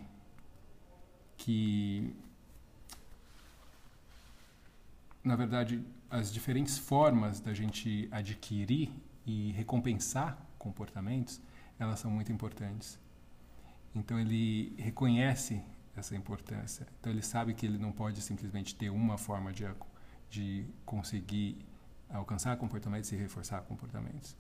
que, 1.38 2.16
na 5.24 5.36
verdade, 5.36 5.84
as 6.10 6.32
diferentes 6.32 6.78
formas 6.78 7.40
da 7.40 7.54
gente 7.54 8.08
adquirir 8.12 8.92
e 9.26 9.52
recompensar 9.52 10.38
comportamentos, 10.58 11.42
elas 11.80 12.00
são 12.00 12.12
muito 12.12 12.32
importantes. 12.32 13.00
Então 13.96 14.20
ele 14.20 14.74
reconhece 14.78 15.62
essa 16.02 16.16
importância. 16.16 16.86
Então 17.00 17.12
ele 17.12 17.22
sabe 17.22 17.54
que 17.54 17.66
ele 17.66 17.78
não 17.78 17.92
pode 17.92 18.22
simplesmente 18.22 18.76
ter 18.76 18.90
uma 18.90 19.18
forma 19.18 19.52
de, 19.54 19.66
de 20.30 20.66
conseguir 20.86 21.66
alcançar 22.10 22.58
comportamentos 22.58 23.12
e 23.12 23.16
reforçar 23.16 23.62
comportamentos. 23.62 24.36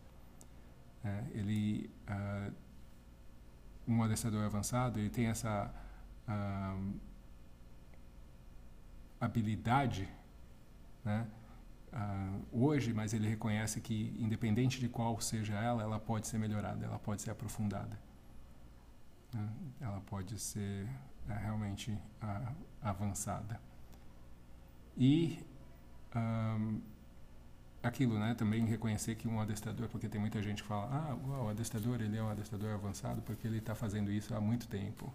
É, 1.03 1.23
ele, 1.31 1.89
uh, 2.07 2.53
um 3.87 4.03
adestrador 4.03 4.43
avançado, 4.45 4.99
ele 4.99 5.09
tem 5.09 5.27
essa 5.27 5.73
uh, 6.27 6.99
habilidade, 9.19 10.07
né? 11.03 11.27
Uh, 11.93 12.65
hoje, 12.65 12.93
mas 12.93 13.13
ele 13.13 13.27
reconhece 13.27 13.81
que, 13.81 14.15
independente 14.17 14.79
de 14.79 14.87
qual 14.87 15.19
seja 15.19 15.55
ela, 15.55 15.83
ela 15.83 15.99
pode 15.99 16.25
ser 16.25 16.37
melhorada, 16.37 16.85
ela 16.85 16.97
pode 16.97 17.21
ser 17.21 17.31
aprofundada. 17.31 17.99
Né? 19.33 19.49
Ela 19.81 19.99
pode 20.01 20.39
ser 20.39 20.87
realmente 21.27 21.97
a, 22.21 22.53
avançada. 22.81 23.59
E 24.97 25.45
um, 26.15 26.81
aquilo, 27.81 28.19
né? 28.19 28.33
Também 28.35 28.65
reconhecer 28.65 29.15
que 29.15 29.27
um 29.27 29.39
adestrador, 29.39 29.87
porque 29.89 30.07
tem 30.07 30.19
muita 30.19 30.41
gente 30.41 30.61
que 30.61 30.67
fala, 30.67 30.89
ah, 30.91 31.15
o 31.43 31.49
adestrador 31.49 32.01
ele 32.01 32.17
é 32.17 32.23
um 32.23 32.29
adestrador 32.29 32.73
avançado 32.73 33.21
porque 33.21 33.47
ele 33.47 33.57
está 33.57 33.73
fazendo 33.73 34.11
isso 34.11 34.33
há 34.35 34.41
muito 34.41 34.67
tempo 34.67 35.11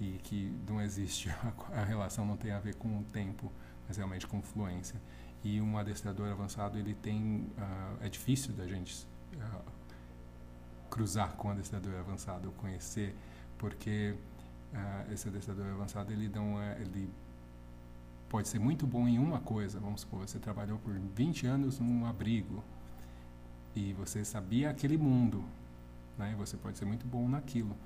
e 0.00 0.18
que 0.22 0.52
não 0.68 0.80
existe 0.80 1.30
a, 1.30 1.52
a, 1.80 1.84
relação 1.84 2.24
não 2.24 2.36
tem 2.36 2.52
a 2.52 2.58
ver 2.58 2.74
com 2.76 3.00
o 3.00 3.04
tempo, 3.04 3.52
mas 3.86 3.96
realmente 3.96 4.26
com 4.26 4.40
fluência. 4.42 5.00
E 5.42 5.60
um 5.60 5.76
adestrador 5.76 6.30
avançado 6.30 6.78
ele 6.78 6.94
tem 6.94 7.52
uh, 7.58 7.98
é 8.00 8.08
difícil 8.08 8.54
da 8.54 8.66
gente 8.66 9.06
uh, 9.36 9.72
cruzar 10.90 11.34
com 11.36 11.48
um 11.48 11.50
adestrador 11.50 11.94
avançado, 11.96 12.50
conhecer, 12.52 13.14
porque 13.58 14.16
uh, 14.74 15.12
esse 15.12 15.28
adestrador 15.28 15.66
avançado 15.72 16.12
ele 16.12 16.28
não 16.28 16.60
é, 16.60 16.80
ele 16.80 17.10
pode 18.28 18.48
ser 18.48 18.58
muito 18.58 18.86
bom 18.86 19.06
em 19.06 19.18
uma 19.18 19.40
coisa. 19.40 19.78
Vamos 19.78 20.02
supor, 20.02 20.26
você 20.28 20.38
trabalhou 20.38 20.78
por 20.78 20.92
20 20.92 21.46
anos 21.46 21.78
num 21.78 22.04
abrigo 22.06 22.62
e 23.74 23.92
você 23.92 24.24
sabia 24.24 24.70
aquele 24.70 24.96
mundo, 24.96 25.44
né? 26.18 26.34
Você 26.38 26.56
pode 26.56 26.76
ser 26.78 26.84
muito 26.84 27.06
bom 27.06 27.28
naquilo, 27.28 27.76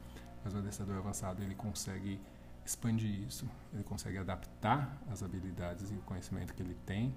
mas 0.44 0.54
o 0.54 0.58
adestrador 0.58 0.96
avançado 0.96 1.42
ele 1.42 1.54
consegue 1.54 2.20
expandir 2.64 3.26
isso, 3.26 3.48
ele 3.72 3.84
consegue 3.84 4.18
adaptar 4.18 5.00
as 5.10 5.22
habilidades 5.22 5.90
e 5.90 5.94
o 5.94 6.00
conhecimento 6.00 6.52
que 6.54 6.62
ele 6.62 6.76
tem 6.84 7.14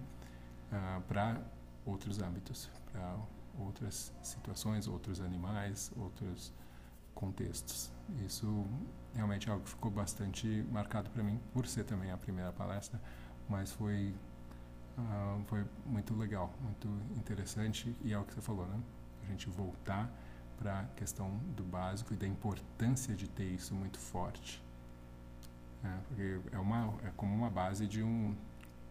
uh, 0.72 1.02
para 1.04 1.42
outros 1.86 2.22
âmbitos, 2.22 2.70
para 2.92 3.18
outras 3.60 4.14
situações, 4.22 4.88
outros 4.88 5.20
animais, 5.20 5.92
outros 5.98 6.54
contextos. 7.14 7.92
Isso 8.26 8.66
realmente 9.16 9.50
é 9.50 9.52
algo 9.52 9.64
que 9.64 9.70
ficou 9.70 9.92
bastante 9.92 10.66
marcado 10.72 11.10
para 11.10 11.24
mim, 11.24 11.40
por 11.54 11.68
ser 11.68 11.84
também 11.84 12.12
a 12.12 12.18
primeira 12.18 12.52
palestra, 12.52 13.00
mas 13.50 13.72
foi 13.72 14.14
uh, 14.98 15.44
foi 15.46 15.66
muito 15.86 16.16
legal, 16.16 16.54
muito 16.62 16.88
interessante 17.18 17.96
e 18.04 18.14
é 18.14 18.18
o 18.18 18.24
que 18.24 18.34
você 18.34 18.42
falou, 18.42 18.66
né? 18.66 18.80
A 19.24 19.26
gente 19.28 19.50
voltar 19.50 20.10
para 20.58 20.82
a 20.82 20.84
questão 20.96 21.38
do 21.56 21.64
básico 21.64 22.14
e 22.14 22.18
da 22.18 22.28
importância 22.28 23.16
de 23.16 23.28
ter 23.28 23.46
isso 23.46 23.74
muito 23.74 24.00
forte, 24.00 24.64
né? 25.82 26.00
porque 26.08 26.40
é 26.52 26.60
uma 26.60 26.94
é 27.04 27.12
como 27.16 27.36
uma 27.36 27.50
base 27.50 27.88
de 27.88 28.04
um 28.04 28.36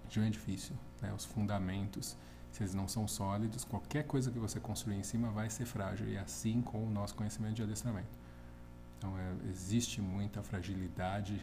de 0.08 0.18
um 0.18 0.24
edifício, 0.24 0.76
né? 1.00 1.12
Os 1.12 1.24
fundamentos 1.24 2.16
se 2.52 2.62
eles 2.62 2.74
não 2.74 2.88
são 2.88 3.06
sólidos, 3.06 3.64
qualquer 3.64 4.04
coisa 4.04 4.30
que 4.30 4.38
você 4.38 4.58
construir 4.58 4.96
em 4.96 5.02
cima 5.02 5.30
vai 5.30 5.48
ser 5.48 5.64
frágil, 5.66 6.08
e 6.08 6.18
assim 6.18 6.60
com 6.60 6.84
o 6.84 6.90
nosso 6.90 7.14
conhecimento 7.14 7.54
de 7.54 7.62
adestramento. 7.62 8.08
Então, 9.00 9.18
é, 9.18 9.48
existe 9.48 9.98
muita 10.02 10.42
fragilidade 10.42 11.42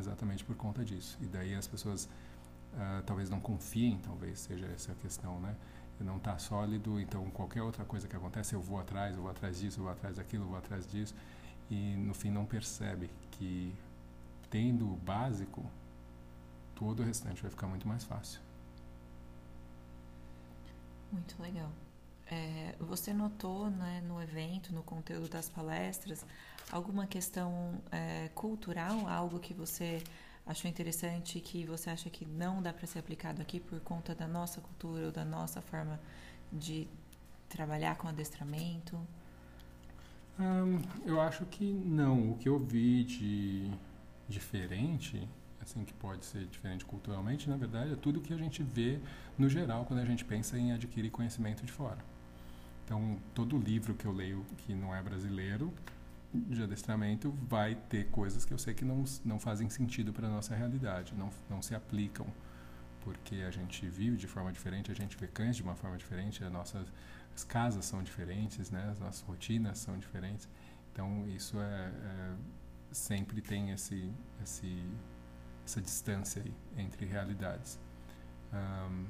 exatamente 0.00 0.42
por 0.42 0.56
conta 0.56 0.82
disso. 0.82 1.18
E 1.20 1.26
daí 1.26 1.54
as 1.54 1.66
pessoas 1.66 2.08
uh, 2.72 3.02
talvez 3.04 3.28
não 3.28 3.38
confiem, 3.38 3.98
talvez 3.98 4.40
seja 4.40 4.66
essa 4.66 4.92
a 4.92 4.94
questão, 4.94 5.38
né? 5.38 5.54
Não 6.00 6.16
está 6.16 6.38
sólido, 6.38 6.98
então 6.98 7.30
qualquer 7.30 7.62
outra 7.62 7.84
coisa 7.84 8.08
que 8.08 8.16
acontece, 8.16 8.54
eu 8.54 8.60
vou 8.60 8.78
atrás, 8.78 9.14
eu 9.14 9.22
vou 9.22 9.30
atrás 9.30 9.58
disso, 9.58 9.80
eu 9.80 9.84
vou 9.84 9.92
atrás 9.92 10.16
daquilo, 10.16 10.44
eu 10.44 10.48
vou 10.48 10.58
atrás 10.58 10.86
disso, 10.86 11.14
e 11.70 11.96
no 11.96 12.12
fim 12.12 12.30
não 12.30 12.44
percebe 12.44 13.10
que 13.30 13.74
tendo 14.50 14.90
o 14.90 14.96
básico, 14.96 15.64
todo 16.74 17.00
o 17.00 17.02
restante 17.02 17.40
vai 17.42 17.50
ficar 17.50 17.66
muito 17.66 17.86
mais 17.86 18.04
fácil. 18.04 18.40
Muito 21.10 21.40
legal. 21.40 21.70
É, 22.28 22.74
você 22.80 23.12
notou 23.12 23.70
né, 23.70 24.02
no 24.06 24.20
evento, 24.20 24.74
no 24.74 24.82
conteúdo 24.82 25.28
das 25.28 25.48
palestras, 25.48 26.26
alguma 26.70 27.06
questão 27.06 27.80
é, 27.92 28.28
cultural, 28.34 29.06
algo 29.08 29.38
que 29.38 29.54
você 29.54 30.02
achou 30.44 30.70
interessante 30.70 31.40
que 31.40 31.64
você 31.64 31.90
acha 31.90 32.08
que 32.08 32.24
não 32.24 32.62
dá 32.62 32.72
para 32.72 32.86
ser 32.86 33.00
aplicado 33.00 33.42
aqui 33.42 33.58
por 33.58 33.80
conta 33.80 34.14
da 34.14 34.28
nossa 34.28 34.60
cultura 34.60 35.06
ou 35.06 35.12
da 35.12 35.24
nossa 35.24 35.60
forma 35.60 36.00
de 36.52 36.88
trabalhar 37.48 37.96
com 37.96 38.08
adestramento? 38.08 38.98
eu 41.06 41.20
acho 41.20 41.46
que 41.46 41.64
não. 41.64 42.32
O 42.32 42.36
que 42.36 42.48
eu 42.48 42.58
vi 42.58 43.04
de 43.04 43.70
diferente, 44.28 45.26
assim 45.60 45.84
que 45.84 45.94
pode 45.94 46.26
ser 46.26 46.44
diferente 46.46 46.84
culturalmente, 46.84 47.48
na 47.48 47.56
verdade 47.56 47.92
é 47.92 47.96
tudo 47.96 48.20
que 48.20 48.34
a 48.34 48.36
gente 48.36 48.62
vê 48.62 49.00
no 49.38 49.48
geral 49.48 49.84
quando 49.86 50.00
a 50.00 50.04
gente 50.04 50.24
pensa 50.24 50.58
em 50.58 50.72
adquirir 50.72 51.10
conhecimento 51.10 51.64
de 51.64 51.72
fora. 51.72 52.15
Então, 52.86 53.18
todo 53.34 53.58
livro 53.58 53.94
que 53.94 54.06
eu 54.06 54.12
leio 54.12 54.46
que 54.58 54.72
não 54.72 54.94
é 54.94 55.02
brasileiro 55.02 55.74
de 56.32 56.62
adestramento 56.62 57.32
vai 57.42 57.74
ter 57.74 58.06
coisas 58.10 58.44
que 58.44 58.54
eu 58.54 58.58
sei 58.58 58.74
que 58.74 58.84
não, 58.84 59.02
não 59.24 59.40
fazem 59.40 59.68
sentido 59.68 60.12
para 60.12 60.28
a 60.28 60.30
nossa 60.30 60.54
realidade, 60.54 61.12
não, 61.14 61.28
não 61.50 61.60
se 61.60 61.74
aplicam, 61.74 62.26
porque 63.00 63.36
a 63.36 63.50
gente 63.50 63.84
vive 63.88 64.16
de 64.16 64.28
forma 64.28 64.52
diferente, 64.52 64.92
a 64.92 64.94
gente 64.94 65.16
vê 65.16 65.26
cães 65.26 65.56
de 65.56 65.64
uma 65.64 65.74
forma 65.74 65.96
diferente, 65.98 66.44
as 66.44 66.52
nossas 66.52 66.86
as 67.34 67.44
casas 67.44 67.84
são 67.84 68.02
diferentes, 68.02 68.70
né? 68.70 68.88
as 68.90 68.98
nossas 68.98 69.20
rotinas 69.20 69.78
são 69.78 69.98
diferentes. 69.98 70.48
Então, 70.90 71.28
isso 71.28 71.60
é, 71.60 71.92
é 71.92 72.34
sempre 72.90 73.42
tem 73.42 73.72
esse, 73.72 74.10
esse, 74.42 74.82
essa 75.66 75.82
distância 75.82 76.42
aí 76.42 76.54
entre 76.78 77.04
realidades. 77.04 77.78
Um, 78.54 79.04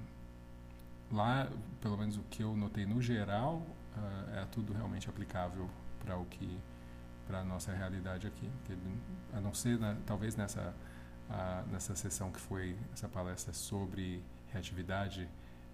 lá, 1.11 1.49
pelo 1.81 1.97
menos 1.97 2.17
o 2.17 2.23
que 2.23 2.43
eu 2.43 2.57
notei 2.57 2.87
no 2.87 3.01
geral, 3.01 3.57
uh, 3.97 4.37
é 4.37 4.47
tudo 4.47 4.73
realmente 4.73 5.09
aplicável 5.09 5.69
para 6.05 6.17
o 6.17 6.25
que 6.27 6.59
para 7.27 7.41
a 7.41 7.45
nossa 7.45 7.73
realidade 7.73 8.27
aqui. 8.27 8.49
A 9.33 9.41
não 9.41 9.53
ser, 9.53 9.79
né, 9.79 9.97
talvez 10.07 10.37
nessa, 10.37 10.73
uh, 11.29 11.69
nessa 11.71 11.95
sessão 11.97 12.31
que 12.31 12.41
foi 12.41 12.77
essa 12.93 13.09
palestra 13.09 13.53
sobre 13.53 14.23
reatividade 14.53 15.29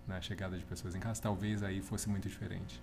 na 0.06 0.20
chegada 0.20 0.58
de 0.58 0.64
pessoas 0.64 0.94
em 0.94 1.00
casa, 1.00 1.20
talvez 1.20 1.62
aí 1.62 1.80
fosse 1.82 2.08
muito 2.08 2.28
diferente. 2.28 2.82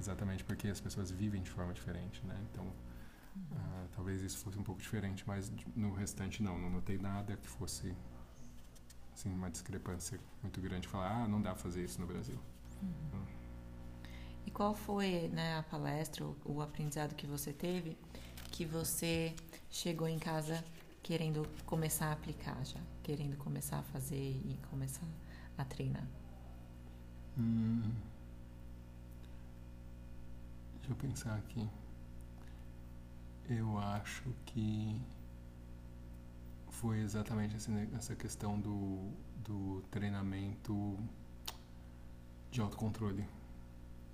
Exatamente 0.00 0.44
porque 0.44 0.68
as 0.68 0.80
pessoas 0.80 1.10
vivem 1.10 1.42
de 1.42 1.50
forma 1.50 1.72
diferente, 1.72 2.24
né? 2.26 2.36
Então, 2.50 2.64
uh, 2.64 3.88
talvez 3.94 4.22
isso 4.22 4.38
fosse 4.38 4.58
um 4.58 4.62
pouco 4.62 4.80
diferente, 4.80 5.22
mas 5.26 5.52
no 5.74 5.92
restante 5.92 6.42
não, 6.42 6.58
não 6.58 6.70
notei 6.70 6.98
nada 6.98 7.36
que 7.36 7.48
fosse 7.48 7.94
assim, 9.16 9.32
uma 9.32 9.50
discrepância 9.50 10.20
muito 10.42 10.60
grande. 10.60 10.86
Falar, 10.86 11.22
ah, 11.22 11.28
não 11.28 11.40
dá 11.40 11.54
fazer 11.54 11.82
isso 11.82 12.00
no 12.00 12.06
Brasil. 12.06 12.38
Uhum. 12.82 12.88
Hum. 13.14 13.24
E 14.44 14.50
qual 14.50 14.74
foi 14.74 15.28
né, 15.28 15.58
a 15.58 15.62
palestra, 15.62 16.24
o, 16.24 16.36
o 16.44 16.62
aprendizado 16.62 17.14
que 17.14 17.26
você 17.26 17.52
teve, 17.52 17.96
que 18.52 18.64
você 18.64 19.34
chegou 19.70 20.06
em 20.06 20.18
casa 20.18 20.62
querendo 21.02 21.48
começar 21.64 22.08
a 22.08 22.12
aplicar 22.12 22.64
já, 22.64 22.80
querendo 23.02 23.36
começar 23.36 23.78
a 23.78 23.82
fazer 23.82 24.16
e 24.16 24.58
começar 24.70 25.06
a 25.56 25.64
treinar? 25.64 26.06
Hum. 27.38 27.92
Deixa 30.76 30.92
eu 30.92 30.96
pensar 30.96 31.36
aqui. 31.36 31.68
Eu 33.48 33.78
acho 33.78 34.24
que 34.44 35.00
foi 36.80 37.00
exatamente 37.00 37.56
essa 37.94 38.14
questão 38.14 38.60
do, 38.60 39.10
do 39.42 39.82
treinamento 39.90 40.98
de 42.50 42.60
autocontrole. 42.60 43.26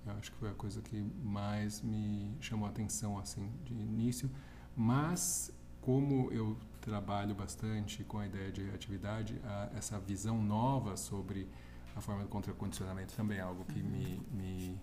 Eu 0.05 0.13
acho 0.13 0.31
que 0.31 0.37
foi 0.37 0.49
a 0.49 0.53
coisa 0.53 0.81
que 0.81 1.01
mais 1.23 1.81
me 1.81 2.35
chamou 2.39 2.65
a 2.65 2.69
atenção 2.69 3.17
assim 3.17 3.51
de 3.65 3.73
início, 3.73 4.29
mas 4.75 5.51
como 5.81 6.31
eu 6.31 6.57
trabalho 6.79 7.35
bastante 7.35 8.03
com 8.05 8.19
a 8.19 8.25
ideia 8.25 8.51
de 8.51 8.69
atividade, 8.69 9.39
a, 9.43 9.69
essa 9.75 9.99
visão 9.99 10.41
nova 10.41 10.95
sobre 10.95 11.49
a 11.95 12.01
forma 12.01 12.23
de 12.23 12.29
contracondicionamento 12.29 13.13
também 13.13 13.39
é 13.39 13.41
algo 13.41 13.65
que 13.65 13.83
me, 13.83 14.21
me 14.31 14.79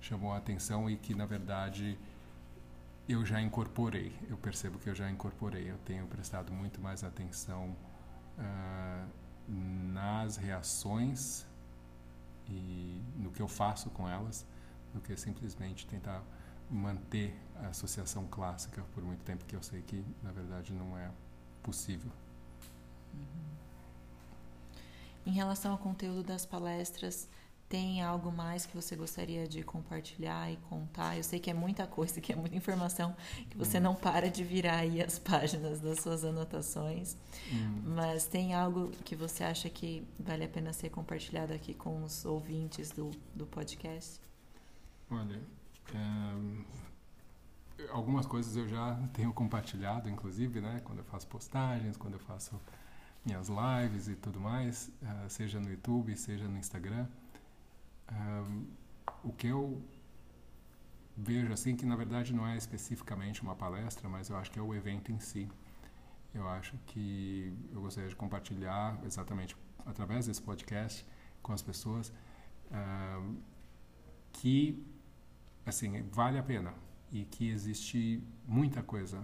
chamou 0.00 0.32
a 0.32 0.36
atenção 0.36 0.88
e 0.88 0.96
que 0.96 1.14
na 1.14 1.24
verdade 1.24 1.98
eu 3.08 3.24
já 3.24 3.40
incorporei. 3.40 4.12
Eu 4.28 4.36
percebo 4.36 4.78
que 4.78 4.88
eu 4.88 4.94
já 4.94 5.10
incorporei. 5.10 5.70
Eu 5.70 5.78
tenho 5.78 6.06
prestado 6.06 6.52
muito 6.52 6.80
mais 6.80 7.02
atenção 7.02 7.76
uh, 8.38 9.08
nas 9.48 10.36
reações 10.36 11.46
e 12.48 13.02
no 13.16 13.30
que 13.30 13.40
eu 13.40 13.48
faço 13.48 13.90
com 13.90 14.08
elas 14.08 14.46
do 14.92 15.00
que 15.00 15.16
simplesmente 15.16 15.86
tentar 15.86 16.22
manter 16.70 17.36
a 17.56 17.68
associação 17.68 18.26
clássica 18.26 18.82
por 18.94 19.02
muito 19.02 19.22
tempo 19.24 19.44
que 19.44 19.54
eu 19.54 19.62
sei 19.62 19.82
que 19.82 20.04
na 20.22 20.32
verdade 20.32 20.72
não 20.72 20.96
é 20.96 21.10
possível. 21.62 22.10
Uhum. 23.14 23.62
Em 25.24 25.32
relação 25.32 25.72
ao 25.72 25.78
conteúdo 25.78 26.24
das 26.24 26.44
palestras, 26.44 27.28
tem 27.72 28.02
algo 28.02 28.30
mais 28.30 28.66
que 28.66 28.76
você 28.76 28.94
gostaria 28.94 29.48
de 29.48 29.62
compartilhar 29.62 30.52
e 30.52 30.58
contar? 30.68 31.16
Eu 31.16 31.24
sei 31.24 31.40
que 31.40 31.50
é 31.50 31.54
muita 31.54 31.86
coisa, 31.86 32.20
que 32.20 32.30
é 32.30 32.36
muita 32.36 32.54
informação, 32.54 33.16
que 33.48 33.56
você 33.56 33.78
hum. 33.78 33.80
não 33.80 33.94
para 33.94 34.28
de 34.30 34.44
virar 34.44 34.80
aí 34.80 35.00
as 35.02 35.18
páginas 35.18 35.80
das 35.80 36.00
suas 36.00 36.22
anotações. 36.22 37.16
Hum. 37.50 37.80
Mas 37.96 38.26
tem 38.26 38.52
algo 38.52 38.90
que 39.06 39.16
você 39.16 39.42
acha 39.42 39.70
que 39.70 40.06
vale 40.20 40.44
a 40.44 40.48
pena 40.48 40.70
ser 40.74 40.90
compartilhado 40.90 41.54
aqui 41.54 41.72
com 41.72 42.02
os 42.04 42.26
ouvintes 42.26 42.90
do, 42.90 43.10
do 43.34 43.46
podcast? 43.46 44.20
Olha, 45.10 45.40
é, 45.94 47.88
algumas 47.88 48.26
coisas 48.26 48.54
eu 48.54 48.68
já 48.68 48.96
tenho 49.14 49.32
compartilhado, 49.32 50.10
inclusive, 50.10 50.60
né? 50.60 50.82
Quando 50.84 50.98
eu 50.98 51.04
faço 51.04 51.26
postagens, 51.26 51.96
quando 51.96 52.12
eu 52.12 52.20
faço 52.20 52.60
minhas 53.24 53.48
lives 53.48 54.08
e 54.08 54.14
tudo 54.14 54.38
mais, 54.38 54.90
uh, 55.00 55.30
seja 55.30 55.58
no 55.58 55.70
YouTube, 55.70 56.14
seja 56.18 56.46
no 56.46 56.58
Instagram. 56.58 57.06
O 59.22 59.32
que 59.32 59.46
eu 59.46 59.82
vejo 61.16 61.52
assim 61.52 61.76
que 61.76 61.84
na 61.84 61.94
verdade 61.96 62.34
não 62.34 62.46
é 62.46 62.56
especificamente 62.56 63.42
uma 63.42 63.54
palestra, 63.54 64.08
mas 64.08 64.28
eu 64.28 64.36
acho 64.36 64.50
que 64.50 64.58
é 64.58 64.62
o 64.62 64.74
evento 64.74 65.12
em 65.12 65.20
si. 65.20 65.48
Eu 66.34 66.48
acho 66.48 66.76
que 66.86 67.52
eu 67.72 67.80
gostaria 67.80 68.08
de 68.08 68.16
compartilhar 68.16 68.98
exatamente 69.04 69.56
através 69.84 70.26
desse 70.26 70.40
podcast 70.40 71.06
com 71.42 71.52
as 71.52 71.62
pessoas 71.62 72.12
que 74.32 74.82
assim, 75.66 76.02
vale 76.10 76.38
a 76.38 76.42
pena 76.42 76.74
e 77.10 77.24
que 77.24 77.50
existe 77.50 78.22
muita 78.46 78.82
coisa 78.82 79.22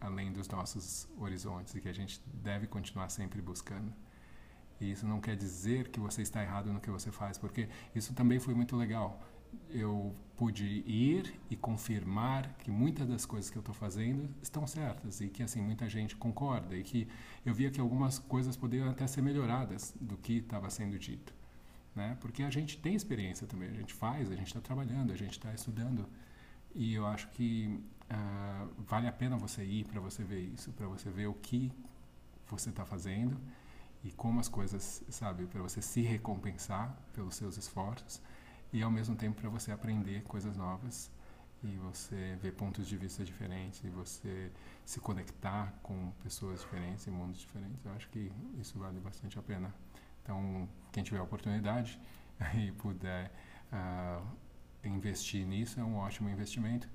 além 0.00 0.32
dos 0.32 0.48
nossos 0.48 1.08
horizontes 1.16 1.74
e 1.74 1.80
que 1.80 1.88
a 1.88 1.92
gente 1.92 2.20
deve 2.34 2.66
continuar 2.66 3.08
sempre 3.08 3.40
buscando. 3.40 3.92
E 4.80 4.90
isso 4.90 5.06
não 5.06 5.20
quer 5.20 5.36
dizer 5.36 5.88
que 5.88 5.98
você 5.98 6.22
está 6.22 6.42
errado 6.42 6.72
no 6.72 6.80
que 6.80 6.90
você 6.90 7.10
faz, 7.10 7.38
porque 7.38 7.68
isso 7.94 8.12
também 8.14 8.38
foi 8.38 8.54
muito 8.54 8.76
legal. 8.76 9.22
Eu 9.70 10.14
pude 10.36 10.64
ir 10.86 11.40
e 11.48 11.56
confirmar 11.56 12.54
que 12.58 12.70
muitas 12.70 13.08
das 13.08 13.24
coisas 13.24 13.50
que 13.50 13.56
eu 13.56 13.60
estou 13.60 13.74
fazendo 13.74 14.28
estão 14.42 14.66
certas 14.66 15.20
e 15.20 15.28
que 15.28 15.42
assim 15.42 15.62
muita 15.62 15.88
gente 15.88 16.14
concorda 16.14 16.76
e 16.76 16.82
que 16.82 17.08
eu 17.44 17.54
via 17.54 17.70
que 17.70 17.80
algumas 17.80 18.18
coisas 18.18 18.56
poderiam 18.56 18.90
até 18.90 19.06
ser 19.06 19.22
melhoradas 19.22 19.94
do 19.98 20.16
que 20.16 20.38
estava 20.38 20.68
sendo 20.68 20.98
dito 20.98 21.32
né? 21.96 22.16
Porque 22.20 22.42
a 22.42 22.50
gente 22.50 22.76
tem 22.76 22.94
experiência 22.94 23.46
também, 23.46 23.70
a 23.70 23.72
gente 23.72 23.94
faz, 23.94 24.30
a 24.30 24.36
gente 24.36 24.48
está 24.48 24.60
trabalhando, 24.60 25.12
a 25.12 25.16
gente 25.16 25.32
está 25.32 25.52
estudando 25.54 26.06
e 26.74 26.94
eu 26.94 27.06
acho 27.06 27.28
que 27.30 27.80
uh, 28.10 28.70
vale 28.82 29.08
a 29.08 29.12
pena 29.12 29.36
você 29.38 29.64
ir 29.64 29.84
para 29.86 29.98
você 29.98 30.22
ver 30.22 30.40
isso, 30.40 30.70
para 30.72 30.86
você 30.86 31.10
ver 31.10 31.26
o 31.26 31.34
que 31.34 31.72
você 32.46 32.68
está 32.68 32.84
fazendo 32.84 33.40
e 34.06 34.12
como 34.12 34.38
as 34.38 34.48
coisas, 34.48 35.02
sabe, 35.08 35.46
para 35.46 35.60
você 35.60 35.82
se 35.82 36.00
recompensar 36.00 36.96
pelos 37.12 37.34
seus 37.34 37.56
esforços 37.56 38.22
e 38.72 38.80
ao 38.80 38.90
mesmo 38.90 39.16
tempo 39.16 39.40
para 39.40 39.50
você 39.50 39.72
aprender 39.72 40.22
coisas 40.22 40.56
novas 40.56 41.10
e 41.64 41.76
você 41.78 42.38
ver 42.40 42.52
pontos 42.52 42.86
de 42.86 42.96
vista 42.96 43.24
diferentes 43.24 43.82
e 43.82 43.88
você 43.88 44.52
se 44.84 45.00
conectar 45.00 45.74
com 45.82 46.12
pessoas 46.22 46.60
diferentes 46.60 47.04
e 47.08 47.10
mundos 47.10 47.40
diferentes. 47.40 47.84
Eu 47.84 47.92
acho 47.94 48.08
que 48.10 48.30
isso 48.60 48.78
vale 48.78 49.00
bastante 49.00 49.40
a 49.40 49.42
pena. 49.42 49.74
Então, 50.22 50.68
quem 50.92 51.02
tiver 51.02 51.20
oportunidade 51.20 52.00
e 52.54 52.70
puder 52.72 53.32
uh, 53.72 54.24
investir 54.84 55.44
nisso, 55.44 55.80
é 55.80 55.84
um 55.84 55.96
ótimo 55.96 56.28
investimento. 56.28 56.88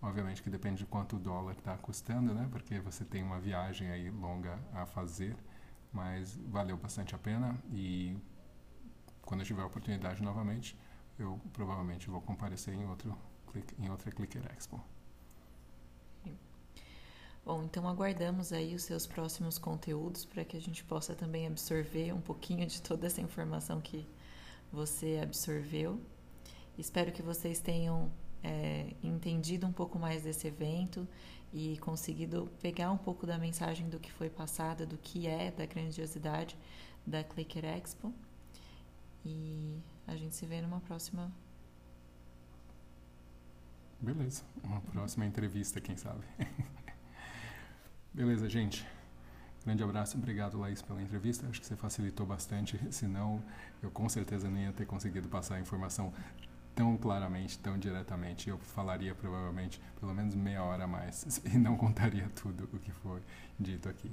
Obviamente 0.00 0.42
que 0.42 0.48
depende 0.48 0.78
de 0.78 0.86
quanto 0.86 1.16
o 1.16 1.18
dólar 1.18 1.52
está 1.52 1.76
custando, 1.76 2.32
né? 2.32 2.48
Porque 2.50 2.80
você 2.80 3.04
tem 3.04 3.22
uma 3.22 3.38
viagem 3.38 3.90
aí 3.90 4.08
longa 4.10 4.58
a 4.72 4.86
fazer, 4.86 5.36
mas 5.96 6.36
valeu 6.48 6.76
bastante 6.76 7.14
a 7.14 7.18
pena 7.18 7.58
e 7.72 8.14
quando 9.22 9.40
eu 9.40 9.46
tiver 9.46 9.62
a 9.62 9.66
oportunidade 9.66 10.22
novamente, 10.22 10.78
eu 11.18 11.40
provavelmente 11.54 12.08
vou 12.10 12.20
comparecer 12.20 12.74
em 12.74 12.86
outro 12.86 13.16
em 13.78 13.88
outra 13.88 14.12
Clicker 14.12 14.42
Expo. 14.54 14.78
Bom, 17.42 17.62
então 17.62 17.88
aguardamos 17.88 18.52
aí 18.52 18.74
os 18.74 18.82
seus 18.82 19.06
próximos 19.06 19.56
conteúdos 19.56 20.26
para 20.26 20.44
que 20.44 20.56
a 20.56 20.60
gente 20.60 20.84
possa 20.84 21.14
também 21.14 21.46
absorver 21.46 22.12
um 22.12 22.20
pouquinho 22.20 22.66
de 22.66 22.82
toda 22.82 23.06
essa 23.06 23.22
informação 23.22 23.80
que 23.80 24.06
você 24.70 25.20
absorveu. 25.22 25.98
Espero 26.76 27.10
que 27.12 27.22
vocês 27.22 27.58
tenham 27.58 28.12
é, 28.46 28.94
entendido 29.02 29.66
um 29.66 29.72
pouco 29.72 29.98
mais 29.98 30.22
desse 30.22 30.46
evento 30.46 31.06
e 31.52 31.76
conseguido 31.78 32.48
pegar 32.62 32.92
um 32.92 32.96
pouco 32.96 33.26
da 33.26 33.36
mensagem 33.36 33.88
do 33.88 33.98
que 33.98 34.12
foi 34.12 34.30
passada, 34.30 34.86
do 34.86 34.96
que 34.96 35.26
é 35.26 35.50
da 35.50 35.66
grandiosidade 35.66 36.56
da 37.04 37.24
Clicker 37.24 37.64
Expo. 37.64 38.14
E 39.24 39.80
a 40.06 40.14
gente 40.14 40.34
se 40.36 40.46
vê 40.46 40.60
numa 40.60 40.80
próxima. 40.80 41.32
Beleza, 44.00 44.44
uma 44.62 44.80
próxima 44.80 45.26
entrevista, 45.26 45.80
quem 45.80 45.96
sabe. 45.96 46.24
Beleza, 48.14 48.48
gente. 48.48 48.86
Grande 49.64 49.82
abraço, 49.82 50.16
obrigado 50.16 50.60
Laís 50.60 50.80
pela 50.80 51.02
entrevista. 51.02 51.48
Acho 51.48 51.60
que 51.60 51.66
você 51.66 51.74
facilitou 51.74 52.24
bastante, 52.24 52.78
senão 52.92 53.42
eu 53.82 53.90
com 53.90 54.08
certeza 54.08 54.48
nem 54.48 54.64
ia 54.64 54.72
ter 54.72 54.86
conseguido 54.86 55.28
passar 55.28 55.56
a 55.56 55.60
informação 55.60 56.12
tão 56.76 56.96
claramente, 56.96 57.58
tão 57.58 57.76
diretamente. 57.78 58.50
Eu 58.50 58.58
falaria 58.58 59.14
provavelmente 59.14 59.80
pelo 59.98 60.14
menos 60.14 60.34
meia 60.34 60.62
hora 60.62 60.84
a 60.84 60.86
mais 60.86 61.40
e 61.52 61.56
não 61.56 61.76
contaria 61.76 62.30
tudo 62.40 62.68
o 62.72 62.78
que 62.78 62.92
foi 62.92 63.20
dito 63.58 63.88
aqui. 63.88 64.12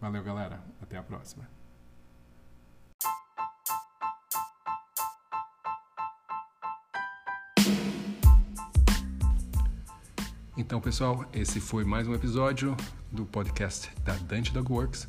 Valeu, 0.00 0.22
galera. 0.22 0.60
Até 0.82 0.98
a 0.98 1.02
próxima. 1.02 1.48
Então, 10.54 10.80
pessoal, 10.80 11.24
esse 11.32 11.60
foi 11.60 11.84
mais 11.84 12.06
um 12.06 12.14
episódio 12.14 12.76
do 13.10 13.24
podcast 13.24 13.90
da 14.04 14.14
Dante 14.16 14.52
Dog 14.52 14.70
Works. 14.70 15.08